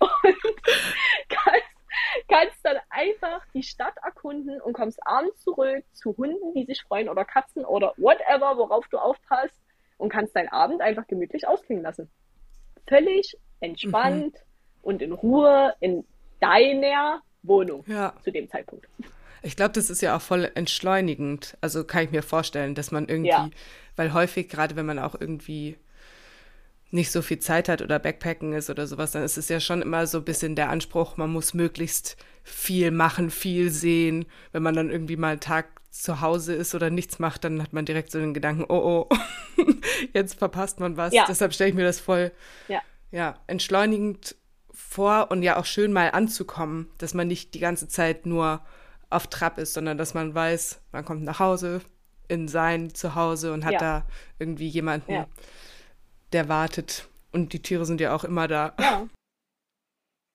und 0.01 0.37
kannst, 1.29 1.69
kannst 2.29 2.65
dann 2.65 2.79
einfach 2.91 3.45
die 3.55 3.63
Stadt 3.63 3.95
erkunden 4.03 4.61
und 4.61 4.73
kommst 4.73 4.99
abends 5.07 5.41
zurück 5.43 5.85
zu 5.93 6.17
Hunden, 6.17 6.55
die 6.55 6.65
sich 6.65 6.83
freuen 6.83 7.09
oder 7.09 7.25
Katzen 7.25 7.65
oder 7.65 7.95
whatever, 7.97 8.59
worauf 8.59 8.89
du 8.89 8.99
aufpasst 8.99 9.55
und 9.97 10.09
kannst 10.09 10.35
deinen 10.37 10.49
Abend 10.49 10.81
einfach 10.81 11.07
gemütlich 11.07 11.47
ausklingen 11.47 11.83
lassen. 11.83 12.11
Völlig 12.89 13.37
entspannt 13.61 14.35
mhm. 14.35 14.83
und 14.83 15.03
in 15.03 15.13
Ruhe 15.13 15.75
in 15.81 16.05
deiner 16.41 17.23
Wohnung 17.43 17.85
ja. 17.87 18.15
zu 18.23 18.31
dem 18.31 18.49
Zeitpunkt. 18.49 18.89
Ich 19.43 19.57
glaube, 19.57 19.73
das 19.73 19.91
ist 19.91 20.01
ja 20.01 20.17
auch 20.17 20.21
voll 20.21 20.51
entschleunigend. 20.55 21.57
Also 21.61 21.85
kann 21.85 22.05
ich 22.05 22.11
mir 22.11 22.23
vorstellen, 22.23 22.75
dass 22.75 22.93
man 22.93 23.09
irgendwie, 23.09 23.31
ja. 23.31 23.51
weil 23.97 24.13
häufig, 24.13 24.49
gerade 24.49 24.77
wenn 24.77 24.87
man 24.87 24.99
auch 24.99 25.17
irgendwie 25.21 25.77
nicht 26.93 27.11
so 27.11 27.23
viel 27.23 27.39
Zeit 27.39 27.69
hat 27.69 27.81
oder 27.81 27.99
Backpacken 27.99 28.53
ist 28.53 28.69
oder 28.69 28.87
sowas, 28.87 29.13
dann 29.13 29.25
ist 29.25 29.39
es 29.39 29.49
ja 29.49 29.61
schon 29.61 29.81
immer 29.83 30.07
so 30.07 30.19
ein 30.19 30.25
bisschen 30.25 30.55
der 30.55 30.69
Anspruch, 30.69 31.17
man 31.17 31.31
muss 31.31 31.55
möglichst 31.55 32.17
viel 32.45 32.91
machen, 32.91 33.31
viel 33.31 33.71
sehen. 33.71 34.27
Wenn 34.53 34.63
man 34.63 34.75
dann 34.75 34.91
irgendwie 34.91 35.17
mal 35.17 35.33
einen 35.33 35.41
Tag 35.41 35.81
zu 35.91 36.21
Hause 36.21 36.55
ist 36.55 36.75
oder 36.75 36.91
nichts 36.91 37.19
macht, 37.19 37.45
dann 37.45 37.63
hat 37.63 37.73
man 37.73 37.87
direkt 37.87 38.11
so 38.11 38.19
den 38.19 38.35
Gedanken, 38.35 38.67
oh 38.69 39.09
oh, 39.09 39.17
jetzt 40.13 40.39
verpasst 40.39 40.81
man 40.81 40.99
was. 40.99 41.15
Ja. 41.15 41.25
Deshalb 41.27 41.55
stelle 41.55 41.71
ich 41.71 41.77
mir 41.77 41.85
das 41.85 41.99
voll 41.99 42.31
ja. 42.69 42.81
ja, 43.11 43.39
entschleunigend 43.47 44.37
vor 44.71 45.31
und 45.31 45.43
ja 45.43 45.57
auch 45.57 45.67
schön 45.67 45.93
mal 45.93 46.11
anzukommen, 46.11 46.91
dass 46.99 47.15
man 47.15 47.27
nicht 47.27 47.55
die 47.55 47.61
ganze 47.61 47.89
Zeit 47.89 48.27
nur 48.27 48.61
auf 49.09 49.29
Trab 49.29 49.59
ist, 49.59 49.73
sondern 49.73 49.97
dass 49.97 50.13
man 50.13 50.35
weiß, 50.35 50.81
man 50.93 51.05
kommt 51.07 51.23
nach 51.23 51.39
Hause 51.39 51.81
in 52.29 52.49
sein 52.49 52.95
Zuhause 52.95 53.53
und 53.53 53.65
hat 53.65 53.81
da 53.81 54.07
irgendwie 54.39 54.69
jemanden. 54.69 55.25
Der 56.33 56.49
wartet. 56.49 57.09
Und 57.33 57.53
die 57.53 57.61
Tiere 57.61 57.85
sind 57.85 58.01
ja 58.01 58.15
auch 58.15 58.25
immer 58.25 58.49
da. 58.49 58.75
Ja. 58.79 59.09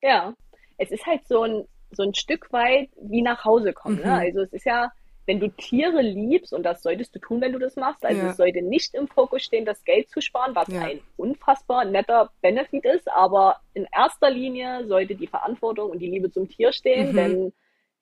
Ja. 0.02 0.34
Es 0.76 0.90
ist 0.90 1.06
halt 1.06 1.26
so 1.26 1.42
ein, 1.42 1.64
so 1.90 2.02
ein 2.02 2.14
Stück 2.14 2.52
weit 2.52 2.90
wie 3.00 3.22
nach 3.22 3.44
Hause 3.44 3.72
kommen. 3.72 3.96
Ne? 3.96 4.02
Mhm. 4.02 4.08
Ne? 4.08 4.18
Also 4.18 4.40
es 4.42 4.52
ist 4.52 4.64
ja, 4.66 4.92
wenn 5.26 5.40
du 5.40 5.48
Tiere 5.50 6.00
liebst, 6.00 6.52
und 6.52 6.62
das 6.62 6.82
solltest 6.82 7.14
du 7.14 7.18
tun, 7.18 7.40
wenn 7.40 7.52
du 7.52 7.58
das 7.58 7.76
machst, 7.76 8.04
also 8.04 8.22
ja. 8.22 8.30
es 8.30 8.36
sollte 8.36 8.62
nicht 8.62 8.94
im 8.94 9.08
Fokus 9.08 9.42
stehen, 9.42 9.66
das 9.66 9.84
Geld 9.84 10.08
zu 10.08 10.20
sparen, 10.20 10.54
was 10.54 10.68
ja. 10.68 10.82
ein 10.82 11.00
unfassbar 11.16 11.84
netter 11.84 12.30
Benefit 12.40 12.84
ist, 12.84 13.10
aber 13.10 13.60
in 13.74 13.86
erster 13.94 14.30
Linie 14.30 14.86
sollte 14.86 15.14
die 15.14 15.26
Verantwortung 15.26 15.90
und 15.90 15.98
die 15.98 16.10
Liebe 16.10 16.30
zum 16.30 16.48
Tier 16.48 16.72
stehen, 16.72 17.12
mhm. 17.12 17.16
denn 17.16 17.52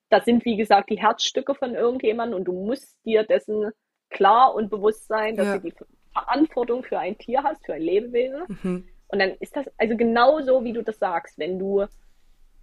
das 0.08 0.24
sind, 0.24 0.44
wie 0.44 0.56
gesagt, 0.56 0.88
die 0.90 1.00
Herzstücke 1.00 1.54
von 1.54 1.74
irgendjemandem 1.74 2.38
und 2.38 2.44
du 2.44 2.52
musst 2.52 2.96
dir 3.04 3.24
dessen 3.24 3.72
klar 4.08 4.54
und 4.54 4.70
bewusst 4.70 5.08
sein, 5.08 5.36
dass 5.36 5.46
ja. 5.46 5.58
du 5.58 5.70
die 5.70 5.74
Verantwortung 6.16 6.82
für 6.82 6.98
ein 6.98 7.18
Tier 7.18 7.42
hast, 7.42 7.64
für 7.66 7.74
ein 7.74 7.82
Lebewesen. 7.82 8.42
Mhm. 8.62 8.88
Und 9.08 9.18
dann 9.18 9.32
ist 9.40 9.54
das 9.54 9.66
also 9.76 9.96
genauso, 9.96 10.64
wie 10.64 10.72
du 10.72 10.82
das 10.82 10.98
sagst, 10.98 11.38
wenn 11.38 11.58
du 11.58 11.86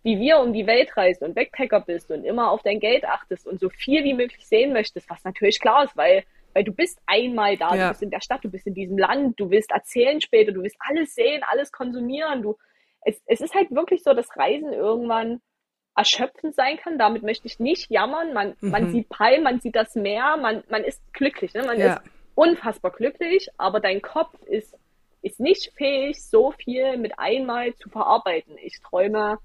wie 0.05 0.19
wir 0.19 0.39
um 0.39 0.51
die 0.51 0.67
Welt 0.67 0.95
reist 0.97 1.21
und 1.21 1.33
Backpacker 1.33 1.79
bist 1.79 2.11
und 2.11 2.25
immer 2.25 2.51
auf 2.51 2.61
dein 2.61 2.81
Geld 2.81 3.05
achtest 3.05 3.47
und 3.47 3.59
so 3.59 3.69
viel 3.69 4.03
wie 4.03 4.13
möglich 4.13 4.45
sehen 4.45 4.73
möchtest, 4.73 5.09
was 5.09 5.23
natürlich 5.23 5.61
klar 5.61 5.85
ist, 5.85 5.95
weil, 5.95 6.25
weil 6.53 6.65
du 6.65 6.73
bist 6.73 6.99
einmal 7.05 7.55
da, 7.55 7.73
ja. 7.73 7.83
du 7.83 7.89
bist 7.89 8.03
in 8.03 8.11
der 8.11 8.19
Stadt, 8.19 8.43
du 8.43 8.51
bist 8.51 8.67
in 8.67 8.73
diesem 8.73 8.97
Land, 8.97 9.39
du 9.39 9.49
willst 9.49 9.71
erzählen 9.71 10.19
später, 10.19 10.51
du 10.51 10.61
willst 10.61 10.75
alles 10.79 11.15
sehen, 11.15 11.41
alles 11.49 11.71
konsumieren, 11.71 12.41
du, 12.41 12.57
es, 13.05 13.21
es 13.27 13.39
ist 13.39 13.55
halt 13.55 13.71
wirklich 13.71 14.03
so, 14.03 14.13
dass 14.13 14.35
Reisen 14.35 14.73
irgendwann 14.73 15.39
erschöpfend 15.95 16.55
sein 16.55 16.77
kann. 16.77 16.97
Damit 16.97 17.23
möchte 17.23 17.47
ich 17.47 17.59
nicht 17.59 17.89
jammern. 17.89 18.33
Man, 18.33 18.55
mhm. 18.59 18.69
man 18.71 18.91
sieht 18.91 19.09
Palm, 19.09 19.43
man 19.43 19.59
sieht 19.59 19.75
das 19.75 19.95
Meer, 19.95 20.37
man, 20.37 20.63
man 20.69 20.83
ist 20.83 21.01
glücklich. 21.13 21.53
Ne? 21.53 21.63
Man 21.63 21.79
ja. 21.79 21.95
ist 21.95 22.01
unfassbar 22.35 22.91
glücklich, 22.91 23.49
aber 23.57 23.79
dein 23.79 24.01
Kopf 24.01 24.33
ist, 24.45 24.75
ist 25.21 25.39
nicht 25.39 25.71
fähig, 25.75 26.21
so 26.23 26.51
viel 26.51 26.97
mit 26.97 27.17
einmal 27.17 27.75
zu 27.75 27.89
verarbeiten. 27.89 28.55
Ich 28.61 28.81
träume 28.81 29.39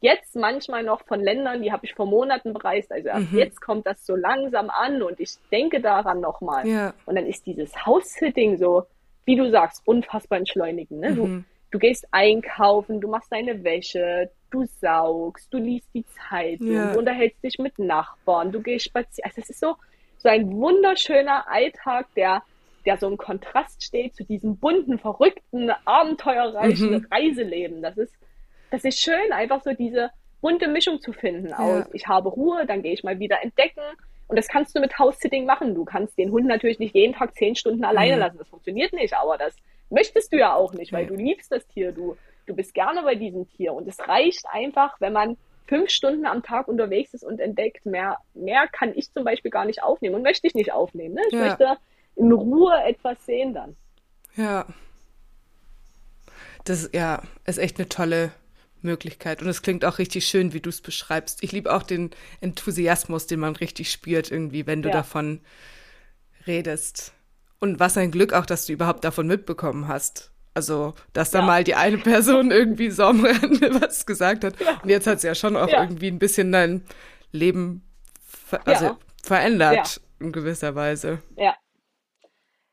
jetzt 0.00 0.36
manchmal 0.36 0.82
noch 0.82 1.02
von 1.04 1.20
Ländern, 1.20 1.62
die 1.62 1.72
habe 1.72 1.84
ich 1.84 1.94
vor 1.94 2.06
Monaten 2.06 2.52
bereist. 2.52 2.92
Also 2.92 3.08
erst 3.08 3.32
mhm. 3.32 3.38
jetzt 3.38 3.60
kommt 3.60 3.86
das 3.86 4.04
so 4.06 4.14
langsam 4.14 4.70
an 4.70 5.02
und 5.02 5.18
ich 5.20 5.34
denke 5.50 5.80
daran 5.80 6.20
nochmal. 6.20 6.66
Ja. 6.66 6.94
Und 7.06 7.16
dann 7.16 7.26
ist 7.26 7.46
dieses 7.46 7.84
House-Sitting 7.84 8.58
so, 8.58 8.84
wie 9.24 9.36
du 9.36 9.50
sagst, 9.50 9.82
unfassbar 9.86 10.38
entschleunigend. 10.38 11.00
Ne? 11.00 11.10
Mhm. 11.10 11.16
Du, 11.16 11.44
du 11.72 11.78
gehst 11.78 12.06
einkaufen, 12.12 13.00
du 13.00 13.08
machst 13.08 13.32
deine 13.32 13.64
Wäsche, 13.64 14.30
du 14.50 14.64
saugst, 14.80 15.52
du 15.52 15.58
liest 15.58 15.88
die 15.94 16.04
Zeitung, 16.06 16.72
ja. 16.72 16.92
du 16.92 16.98
unterhältst 16.98 17.42
dich 17.42 17.58
mit 17.58 17.78
Nachbarn, 17.78 18.52
du 18.52 18.62
gehst 18.62 18.86
spazieren. 18.86 19.28
Also 19.28 19.42
es 19.42 19.50
ist 19.50 19.60
so, 19.60 19.76
so 20.18 20.28
ein 20.28 20.50
wunderschöner 20.52 21.48
Alltag, 21.48 22.06
der, 22.16 22.42
der 22.84 22.98
so 22.98 23.08
im 23.08 23.16
Kontrast 23.16 23.82
steht 23.82 24.14
zu 24.14 24.24
diesem 24.24 24.56
bunten, 24.56 24.98
verrückten, 24.98 25.70
abenteuerreichen 25.84 26.90
mhm. 26.90 27.06
Reiseleben. 27.10 27.82
Das 27.82 27.96
ist, 27.96 28.14
das 28.70 28.84
ist 28.84 29.00
schön, 29.00 29.32
einfach 29.32 29.62
so 29.62 29.72
diese 29.72 30.10
bunte 30.40 30.68
Mischung 30.68 31.00
zu 31.00 31.12
finden 31.12 31.48
ja. 31.48 31.58
aus, 31.58 31.84
ich 31.92 32.06
habe 32.06 32.28
Ruhe, 32.28 32.64
dann 32.66 32.82
gehe 32.82 32.92
ich 32.92 33.02
mal 33.02 33.18
wieder 33.18 33.42
entdecken. 33.42 33.82
Und 34.28 34.36
das 34.36 34.46
kannst 34.46 34.76
du 34.76 34.80
mit 34.80 34.98
House-Sitting 34.98 35.46
machen. 35.46 35.74
Du 35.74 35.86
kannst 35.86 36.18
den 36.18 36.30
Hund 36.30 36.46
natürlich 36.46 36.78
nicht 36.78 36.94
jeden 36.94 37.14
Tag 37.14 37.34
zehn 37.34 37.54
Stunden 37.54 37.84
alleine 37.84 38.16
mhm. 38.16 38.20
lassen. 38.20 38.38
Das 38.38 38.48
funktioniert 38.48 38.92
nicht, 38.92 39.14
aber 39.14 39.38
das 39.38 39.56
möchtest 39.88 40.32
du 40.32 40.36
ja 40.36 40.54
auch 40.54 40.74
nicht, 40.74 40.92
weil 40.92 41.06
du 41.06 41.14
liebst 41.14 41.50
das 41.50 41.66
Tier. 41.68 41.92
Du, 41.92 42.16
du 42.46 42.54
bist 42.54 42.74
gerne 42.74 43.02
bei 43.02 43.14
diesem 43.14 43.48
Tier. 43.48 43.72
Und 43.72 43.88
es 43.88 43.98
reicht 44.06 44.44
einfach, 44.50 45.00
wenn 45.00 45.14
man 45.14 45.38
fünf 45.68 45.90
Stunden 45.90 46.26
am 46.26 46.42
Tag 46.42 46.66
unterwegs 46.66 47.14
ist 47.14 47.22
und 47.22 47.40
entdeckt, 47.40 47.84
mehr, 47.86 48.18
mehr 48.34 48.66
kann 48.68 48.92
ich 48.94 49.12
zum 49.12 49.24
Beispiel 49.24 49.50
gar 49.50 49.66
nicht 49.66 49.82
aufnehmen 49.82 50.16
und 50.16 50.22
möchte 50.22 50.46
ich 50.46 50.54
nicht 50.54 50.72
aufnehmen. 50.72 51.14
Ne? 51.14 51.22
Ich 51.28 51.34
ja. 51.34 51.46
möchte 51.46 51.76
in 52.16 52.32
Ruhe 52.32 52.74
etwas 52.84 53.24
sehen 53.24 53.54
dann. 53.54 53.76
Ja. 54.34 54.66
Das 56.64 56.90
ja, 56.92 57.22
ist 57.46 57.58
echt 57.58 57.78
eine 57.78 57.88
tolle 57.88 58.32
Möglichkeit. 58.80 59.42
Und 59.42 59.48
es 59.48 59.62
klingt 59.62 59.84
auch 59.84 59.98
richtig 59.98 60.26
schön, 60.26 60.52
wie 60.52 60.60
du 60.60 60.70
es 60.70 60.80
beschreibst. 60.80 61.42
Ich 61.42 61.52
liebe 61.52 61.72
auch 61.72 61.82
den 61.82 62.10
Enthusiasmus, 62.40 63.26
den 63.26 63.40
man 63.40 63.54
richtig 63.56 63.92
spürt, 63.92 64.30
irgendwie, 64.30 64.66
wenn 64.66 64.82
du 64.82 64.88
ja. 64.88 64.94
davon 64.94 65.40
redest. 66.46 67.12
Und 67.60 67.78
was 67.78 67.96
ein 67.96 68.10
Glück 68.10 68.32
auch, 68.32 68.46
dass 68.46 68.66
du 68.66 68.72
überhaupt 68.72 69.04
davon 69.04 69.26
mitbekommen 69.26 69.88
hast. 69.88 70.30
Also, 70.54 70.94
dass 71.12 71.30
da 71.30 71.40
ja. 71.40 71.46
mal 71.46 71.64
die 71.64 71.74
eine 71.74 71.98
Person 71.98 72.50
irgendwie 72.52 72.90
so 72.90 73.04
am 73.04 73.24
Rande 73.24 73.80
was 73.80 74.06
gesagt 74.06 74.44
hat. 74.44 74.58
Ja. 74.60 74.80
Und 74.82 74.88
jetzt 74.88 75.06
hat 75.06 75.18
es 75.18 75.22
ja 75.22 75.34
schon 75.34 75.56
auch 75.56 75.68
ja. 75.68 75.82
irgendwie 75.82 76.08
ein 76.08 76.18
bisschen 76.18 76.52
dein 76.52 76.84
Leben 77.32 77.82
ver 78.20 78.60
also 78.66 78.96
verändert, 79.22 80.00
in 80.20 80.32
gewisser 80.32 80.74
Weise. 80.74 81.22
Ja. 81.36 81.54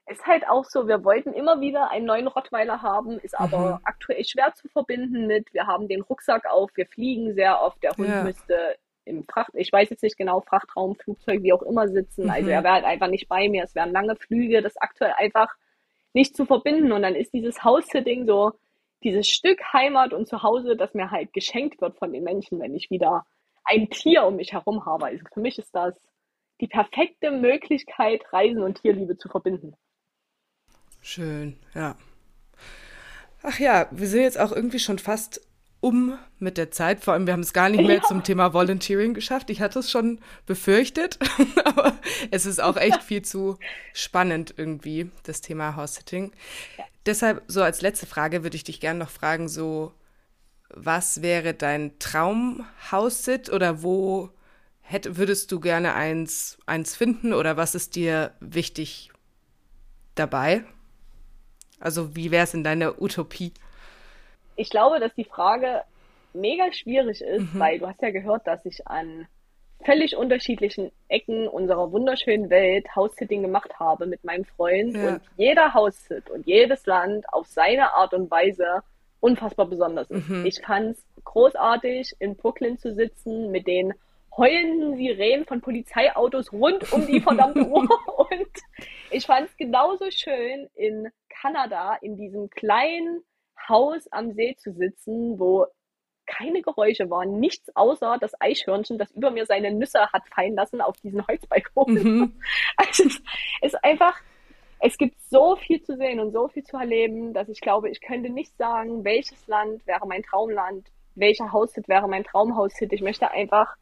Ist 0.08 0.26
halt 0.26 0.48
auch 0.48 0.66
so, 0.66 0.88
wir 0.88 1.04
wollten 1.04 1.34
immer 1.34 1.60
wieder 1.62 1.90
einen 1.90 2.06
neuen 2.06 2.28
Rottweiler 2.28 2.84
haben, 2.84 3.20
ist 3.20 3.38
aber 3.38 3.76
mhm. 3.76 3.80
aktuell 3.84 4.24
schwer 4.24 4.54
zu 4.54 4.68
verbinden 4.68 5.26
mit, 5.26 5.52
wir 5.52 5.66
haben 5.66 5.88
den 5.88 6.02
Rucksack 6.02 6.46
auf, 6.46 6.70
wir 6.76 6.86
fliegen 6.86 7.34
sehr 7.34 7.60
oft, 7.60 7.82
der 7.82 7.98
Hund 7.98 8.24
müsste 8.24 8.78
im 9.06 9.24
Fracht, 9.24 9.52
ich 9.54 9.72
weiß 9.72 9.90
jetzt 9.90 10.04
nicht 10.04 10.18
genau, 10.18 10.42
Frachtraum, 10.42 10.96
Flugzeug, 10.96 11.44
wie 11.44 11.54
auch 11.54 11.62
immer 11.62 11.88
sitzen. 11.88 12.30
Also 12.30 12.48
mhm. 12.48 12.54
er 12.54 12.64
wäre 12.64 12.74
halt 12.74 12.86
einfach 12.86 13.08
nicht 13.08 13.28
bei 13.28 13.48
mir. 13.48 13.64
Es 13.64 13.76
wären 13.76 13.92
lange 13.92 14.16
Flüge, 14.16 14.62
das 14.62 14.78
aktuell 14.78 15.14
einfach 15.18 15.56
nicht 16.16 16.36
zu 16.36 16.46
verbinden. 16.46 16.92
Und 16.92 17.04
dann 17.04 17.14
ist 17.14 17.34
dieses 17.34 17.64
House-Sitting 17.64 18.26
so 18.26 18.54
dieses 19.04 19.28
Stück 19.28 19.62
Heimat 19.72 20.14
und 20.14 20.28
Zuhause, 20.28 20.76
das 20.76 20.96
mir 20.96 21.12
halt 21.12 21.32
geschenkt 21.34 21.80
wird 21.82 21.98
von 21.98 22.12
den 22.12 22.24
Menschen, 22.24 22.60
wenn 22.60 22.74
ich 22.74 22.90
wieder 22.90 23.26
ein 23.64 23.90
Tier 23.90 24.24
um 24.24 24.38
mich 24.38 24.54
herum 24.54 24.86
habe. 24.86 25.06
Also 25.06 25.24
für 25.32 25.42
mich 25.42 25.60
ist 25.60 25.76
das 25.76 25.96
die 26.62 26.68
perfekte 26.68 27.32
Möglichkeit, 27.32 28.24
Reisen 28.32 28.64
und 28.64 28.82
Tierliebe 28.82 29.18
zu 29.18 29.30
verbinden. 29.30 29.76
Schön, 31.02 31.58
ja. 31.76 31.96
Ach 33.44 33.60
ja, 33.60 33.88
wir 33.92 34.08
sind 34.08 34.22
jetzt 34.22 34.40
auch 34.40 34.52
irgendwie 34.52 34.80
schon 34.80 34.98
fast 34.98 35.46
um 35.80 36.18
mit 36.40 36.58
der 36.58 36.72
Zeit. 36.72 37.04
Vor 37.04 37.14
allem, 37.14 37.28
wir 37.28 37.34
haben 37.34 37.42
es 37.42 37.54
gar 37.54 37.70
nicht 37.70 37.86
mehr 37.86 37.98
ja. 37.98 38.04
zum 38.04 38.24
Thema 38.24 38.54
Volunteering 38.54 39.14
geschafft. 39.14 39.50
Ich 39.50 39.62
hatte 39.62 39.80
es 39.80 39.92
schon 39.92 40.20
befürchtet, 40.46 41.20
aber 41.64 41.94
es 42.32 42.46
ist 42.46 42.62
auch 42.62 42.78
echt 42.78 43.04
viel 43.04 43.22
zu 43.22 43.58
spannend 43.94 44.54
irgendwie, 44.58 45.12
das 45.24 45.42
Thema 45.42 45.76
House-Sitting. 45.76 46.32
Ja. 46.78 46.86
Deshalb, 47.06 47.44
so 47.48 47.62
als 47.62 47.82
letzte 47.82 48.08
Frage, 48.08 48.44
würde 48.44 48.56
ich 48.56 48.64
dich 48.64 48.80
gerne 48.80 49.00
noch 49.00 49.12
fragen, 49.12 49.48
so, 49.48 49.94
was 50.70 51.22
wäre 51.22 51.54
dein 51.54 51.98
Traum-House-Sit 52.00 53.50
oder 53.50 53.84
wo 53.84 54.32
hätt, 54.82 55.18
würdest 55.18 55.52
du 55.52 55.60
gerne 55.60 55.94
eins, 55.94 56.58
eins 56.66 56.96
finden 56.96 57.34
oder 57.34 57.58
was 57.58 57.76
ist 57.76 57.96
dir 57.96 58.34
wichtig 58.40 59.12
dabei? 60.16 60.64
Also, 61.80 62.16
wie 62.16 62.32
wäre 62.32 62.46
es 62.46 62.54
in 62.54 62.64
deiner 62.64 63.02
Utopie? 63.02 63.54
Ich 64.56 64.70
glaube, 64.70 65.00
dass 65.00 65.14
die 65.16 65.26
Frage 65.26 65.82
mega 66.34 66.72
schwierig 66.72 67.22
ist, 67.22 67.54
mhm. 67.54 67.60
weil 67.60 67.80
du 67.80 67.88
hast 67.88 68.02
ja 68.02 68.12
gehört, 68.12 68.46
dass 68.48 68.66
ich 68.66 68.88
an 68.88 69.28
völlig 69.84 70.16
unterschiedlichen 70.16 70.92
Ecken 71.08 71.48
unserer 71.48 71.92
wunderschönen 71.92 72.50
Welt 72.50 72.88
House-Sitting 72.96 73.42
gemacht 73.42 73.80
habe 73.80 74.06
mit 74.06 74.24
meinem 74.24 74.46
Freund 74.46 74.96
ja. 74.96 75.10
und 75.10 75.22
jeder 75.38 75.74
House-Sit 75.74 76.30
und 76.30 76.46
jedes 76.48 76.86
Land 76.86 77.26
auf 77.32 77.48
seine 77.48 77.94
Art 77.94 78.14
und 78.14 78.32
Weise 78.32 78.84
unfassbar 79.20 79.68
besonders 79.68 80.10
ist. 80.10 80.30
Mhm. 80.30 80.46
Ich 80.46 80.62
fand 80.62 80.98
es 80.98 81.06
großartig, 81.24 82.16
in 82.20 82.36
Brooklyn 82.36 82.78
zu 82.78 82.94
sitzen 82.94 83.52
mit 83.52 83.68
den 83.68 83.94
heulenden 84.38 84.98
Sirenen 84.98 85.46
von 85.46 85.62
Polizeiautos 85.62 86.52
rund 86.52 86.92
um 86.92 87.08
die 87.08 87.22
verdammte 87.22 87.66
Uhr. 87.68 87.88
Und 88.18 88.48
ich 89.12 89.26
fand 89.26 89.48
es 89.50 89.58
genauso 89.58 90.10
schön, 90.12 90.70
in 90.76 91.10
Kanada 91.30 91.96
in 92.02 92.18
diesem 92.18 92.50
kleinen 92.50 93.24
Haus 93.68 94.08
am 94.12 94.32
See 94.34 94.56
zu 94.58 94.74
sitzen, 94.74 95.40
wo 95.40 95.66
keine 96.26 96.62
Geräusche 96.62 97.10
waren, 97.10 97.40
nichts 97.40 97.76
außer 97.76 98.18
das 98.20 98.40
Eichhörnchen, 98.40 98.98
das 98.98 99.12
über 99.12 99.32
mir 99.32 99.46
seine 99.46 99.72
Nüsse 99.72 100.12
hat 100.12 100.28
fallen 100.34 100.56
lassen 100.56 100.82
auf 100.82 100.98
diesen 100.98 101.26
Holzbalkon. 101.28 101.94
Mhm. 101.94 102.42
Also 102.78 103.04
es 103.04 103.22
ist 103.62 103.84
einfach, 103.84 104.20
es 104.80 104.98
gibt 104.98 105.22
so 105.30 105.56
viel 105.56 105.82
zu 105.82 105.96
sehen 105.98 106.20
und 106.20 106.32
so 106.32 106.48
viel 106.48 106.64
zu 106.64 106.78
erleben, 106.78 107.34
dass 107.34 107.50
ich 107.50 107.62
glaube, 107.62 107.90
ich 107.90 108.02
könnte 108.02 108.30
nicht 108.30 108.56
sagen, 108.58 109.04
welches 109.04 109.48
Land 109.48 109.86
wäre 109.88 110.06
mein 110.08 110.24
Traumland, 110.24 110.88
welcher 111.16 111.52
Haushit 111.52 111.88
wäre 111.88 112.08
mein 112.08 112.24
Traumhaushit. 112.24 112.92
Ich 112.92 113.02
möchte 113.02 113.32
einfach 113.32 113.76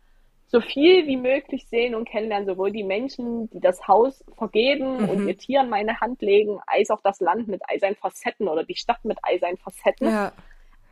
so 0.54 0.62
viel 0.62 1.08
wie 1.08 1.18
möglich 1.18 1.66
sehen 1.68 1.96
und 1.96 2.08
kennenlernen, 2.08 2.46
sowohl 2.46 2.72
die 2.72 2.84
Menschen, 2.84 3.50
die 3.50 3.60
das 3.60 3.88
Haus 3.88 4.24
vergeben 4.38 4.98
mhm. 4.98 5.10
und 5.10 5.28
ihr 5.28 5.36
Tier 5.36 5.62
in 5.62 5.70
meine 5.70 6.00
Hand 6.00 6.22
legen, 6.22 6.60
als 6.68 6.92
auch 6.92 7.02
das 7.02 7.20
Land 7.20 7.48
mit 7.48 7.64
all 7.68 7.80
seinen 7.80 7.96
Facetten 7.96 8.48
oder 8.48 8.64
die 8.64 8.76
Stadt 8.76 9.04
mit 9.04 9.18
all 9.24 9.40
seinen 9.40 9.58
Facetten. 9.58 10.08
Ja. 10.08 10.32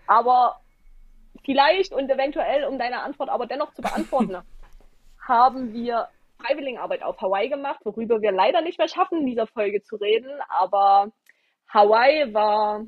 Aber 0.08 0.60
vielleicht 1.46 1.94
und 1.94 2.10
eventuell, 2.10 2.66
um 2.66 2.80
deine 2.80 3.04
Antwort 3.04 3.30
aber 3.30 3.46
dennoch 3.46 3.72
zu 3.76 3.84
beantworten, 3.84 4.38
haben 5.28 5.74
wir 5.74 6.08
Freiwilligenarbeit 6.40 7.04
auf 7.04 7.22
Hawaii 7.22 7.48
gemacht, 7.48 7.82
worüber 7.84 8.20
wir 8.20 8.32
leider 8.32 8.62
nicht 8.62 8.80
mehr 8.80 8.88
schaffen, 8.88 9.20
in 9.20 9.26
dieser 9.28 9.46
Folge 9.46 9.84
zu 9.84 9.96
reden. 9.96 10.32
Aber 10.50 11.12
Hawaii 11.70 12.34
war 12.34 12.84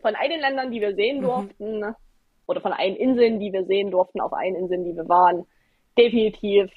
von 0.00 0.14
all 0.14 0.28
den 0.28 0.38
Ländern, 0.38 0.70
die 0.70 0.80
wir 0.80 0.94
sehen 0.94 1.18
mhm. 1.18 1.22
durften, 1.22 1.80
mhm. 1.80 1.94
oder 2.46 2.60
von 2.60 2.72
allen 2.72 2.94
Inseln, 2.94 3.40
die 3.40 3.52
wir 3.52 3.64
sehen 3.64 3.90
durften, 3.90 4.20
auf 4.20 4.32
allen 4.32 4.54
Inseln, 4.54 4.84
die 4.84 4.94
wir 4.94 5.08
waren, 5.08 5.44
definitiv 5.96 6.70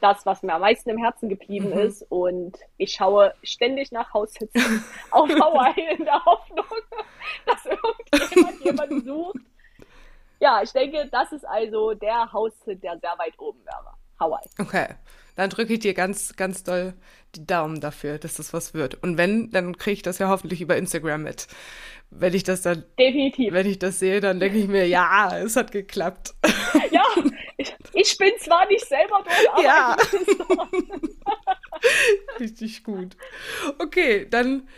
das, 0.00 0.24
was 0.26 0.42
mir 0.42 0.54
am 0.54 0.60
meisten 0.60 0.90
im 0.90 0.98
Herzen 0.98 1.28
geblieben 1.28 1.70
mhm. 1.70 1.78
ist. 1.78 2.02
Und 2.10 2.56
ich 2.76 2.92
schaue 2.92 3.34
ständig 3.42 3.92
nach 3.92 4.12
Haussitzen 4.12 4.84
auf 5.10 5.28
Hawaii 5.28 5.96
in 5.96 6.04
der 6.04 6.24
Hoffnung, 6.24 6.64
dass 7.46 7.66
irgendjemand 7.66 8.64
jemanden 8.64 9.04
sucht. 9.04 9.40
Ja, 10.38 10.62
ich 10.62 10.72
denke, 10.72 11.08
das 11.10 11.32
ist 11.32 11.44
also 11.44 11.94
der 11.94 12.32
Haussitz, 12.32 12.80
der 12.80 12.98
sehr 12.98 13.14
weit 13.18 13.38
oben 13.38 13.64
wäre. 13.64 13.94
Hawaii. 14.18 14.46
Okay. 14.58 14.86
Dann 15.36 15.50
drücke 15.50 15.74
ich 15.74 15.80
dir 15.80 15.92
ganz, 15.92 16.34
ganz 16.36 16.64
doll 16.64 16.94
die 17.34 17.46
Daumen 17.46 17.80
dafür, 17.80 18.18
dass 18.18 18.34
das 18.34 18.54
was 18.54 18.72
wird. 18.72 18.94
Und 19.02 19.18
wenn, 19.18 19.50
dann 19.50 19.76
kriege 19.76 19.92
ich 19.92 20.02
das 20.02 20.18
ja 20.18 20.28
hoffentlich 20.28 20.62
über 20.62 20.76
Instagram 20.76 21.22
mit. 21.22 21.46
Wenn 22.10 22.34
ich 22.34 22.44
das 22.44 22.62
dann. 22.62 22.84
Definitiv. 22.98 23.52
Wenn 23.52 23.66
ich 23.66 23.78
das 23.78 23.98
sehe, 23.98 24.20
dann 24.20 24.40
denke 24.40 24.58
ich 24.58 24.68
mir, 24.68 24.86
ja, 24.88 25.36
es 25.38 25.56
hat 25.56 25.72
geklappt. 25.72 26.34
Ja, 26.90 27.02
ich, 27.56 27.74
ich 27.94 28.16
bin 28.16 28.32
zwar 28.38 28.66
nicht 28.68 28.86
selber 28.86 29.22
dort, 29.24 29.48
aber 29.52 29.62
ja. 29.62 29.96
Richtig 32.40 32.84
gut. 32.84 33.16
Okay, 33.78 34.26
dann 34.30 34.68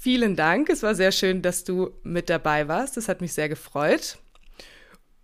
vielen 0.00 0.36
Dank. 0.36 0.70
Es 0.70 0.82
war 0.82 0.94
sehr 0.94 1.12
schön, 1.12 1.42
dass 1.42 1.64
du 1.64 1.90
mit 2.04 2.30
dabei 2.30 2.68
warst. 2.68 2.96
Das 2.96 3.08
hat 3.08 3.20
mich 3.20 3.32
sehr 3.32 3.48
gefreut. 3.48 4.18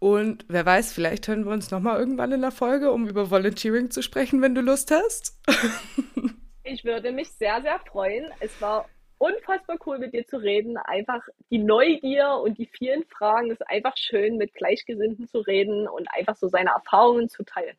Und 0.04 0.44
wer 0.48 0.66
weiß, 0.66 0.92
vielleicht 0.92 1.28
hören 1.28 1.46
wir 1.46 1.52
uns 1.52 1.70
nochmal 1.70 1.98
irgendwann 1.98 2.30
in 2.30 2.42
der 2.42 2.50
Folge, 2.50 2.92
um 2.92 3.08
über 3.08 3.30
Volunteering 3.30 3.90
zu 3.90 4.02
sprechen, 4.02 4.42
wenn 4.42 4.54
du 4.54 4.60
Lust 4.60 4.90
hast. 4.90 5.40
ich 6.62 6.84
würde 6.84 7.10
mich 7.10 7.30
sehr, 7.30 7.62
sehr 7.62 7.78
freuen. 7.90 8.30
Es 8.40 8.60
war 8.60 8.86
unfassbar 9.16 9.78
cool, 9.86 9.98
mit 9.98 10.12
dir 10.12 10.26
zu 10.26 10.36
reden. 10.36 10.76
Einfach 10.76 11.26
die 11.48 11.56
Neugier 11.56 12.38
und 12.44 12.58
die 12.58 12.66
vielen 12.66 13.02
Fragen. 13.06 13.50
Es 13.50 13.60
ist 13.60 13.66
einfach 13.66 13.96
schön, 13.96 14.36
mit 14.36 14.52
Gleichgesinnten 14.52 15.26
zu 15.26 15.38
reden 15.38 15.88
und 15.88 16.06
einfach 16.12 16.36
so 16.36 16.48
seine 16.48 16.72
Erfahrungen 16.72 17.30
zu 17.30 17.42
teilen. 17.42 17.78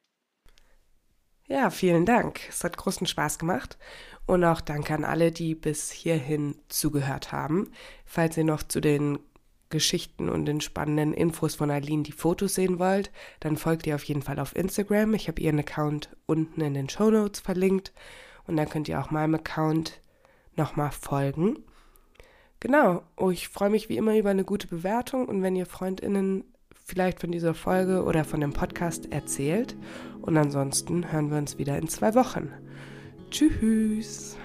Ja, 1.47 1.69
vielen 1.69 2.07
Dank. 2.07 2.39
Es 2.49 2.63
hat 2.63 2.75
großen 2.75 3.05
Spaß 3.05 3.37
gemacht. 3.37 3.77
Und 4.25 4.43
auch 4.43 4.61
danke 4.61 4.95
an 4.95 5.05
alle, 5.05 5.31
die 5.31 5.53
bis 5.53 5.91
hierhin 5.91 6.55
zugehört 6.69 7.31
haben. 7.31 7.71
Falls 8.03 8.35
ihr 8.35 8.45
noch 8.45 8.63
zu 8.63 8.81
den 8.81 9.19
Geschichten 9.75 10.29
und 10.29 10.45
den 10.45 10.61
spannenden 10.61 11.13
Infos 11.13 11.55
von 11.55 11.69
Aline 11.69 12.03
die 12.03 12.11
Fotos 12.11 12.55
sehen 12.55 12.79
wollt, 12.79 13.11
dann 13.39 13.57
folgt 13.57 13.85
ihr 13.85 13.95
auf 13.95 14.03
jeden 14.03 14.23
Fall 14.23 14.39
auf 14.39 14.55
Instagram. 14.55 15.13
Ich 15.13 15.27
habe 15.27 15.41
ihren 15.41 15.59
Account 15.59 16.09
unten 16.25 16.61
in 16.61 16.73
den 16.73 16.89
Show 16.89 17.11
Notes 17.11 17.39
verlinkt 17.39 17.93
und 18.47 18.57
dann 18.57 18.69
könnt 18.69 18.89
ihr 18.89 18.99
auch 18.99 19.11
meinem 19.11 19.35
Account 19.35 20.01
nochmal 20.55 20.91
folgen. 20.91 21.59
Genau, 22.59 23.03
oh, 23.17 23.29
ich 23.29 23.47
freue 23.49 23.69
mich 23.69 23.89
wie 23.89 23.97
immer 23.97 24.17
über 24.17 24.31
eine 24.31 24.45
gute 24.45 24.67
Bewertung 24.67 25.27
und 25.27 25.43
wenn 25.43 25.55
ihr 25.55 25.67
Freundinnen 25.67 26.43
vielleicht 26.85 27.19
von 27.19 27.31
dieser 27.31 27.53
Folge 27.53 28.03
oder 28.03 28.23
von 28.23 28.39
dem 28.39 28.53
Podcast 28.53 29.11
erzählt. 29.11 29.75
Und 30.21 30.37
ansonsten 30.37 31.11
hören 31.11 31.31
wir 31.31 31.37
uns 31.37 31.57
wieder 31.57 31.77
in 31.77 31.87
zwei 31.87 32.15
Wochen. 32.15 32.51
Tschüss. 33.31 34.37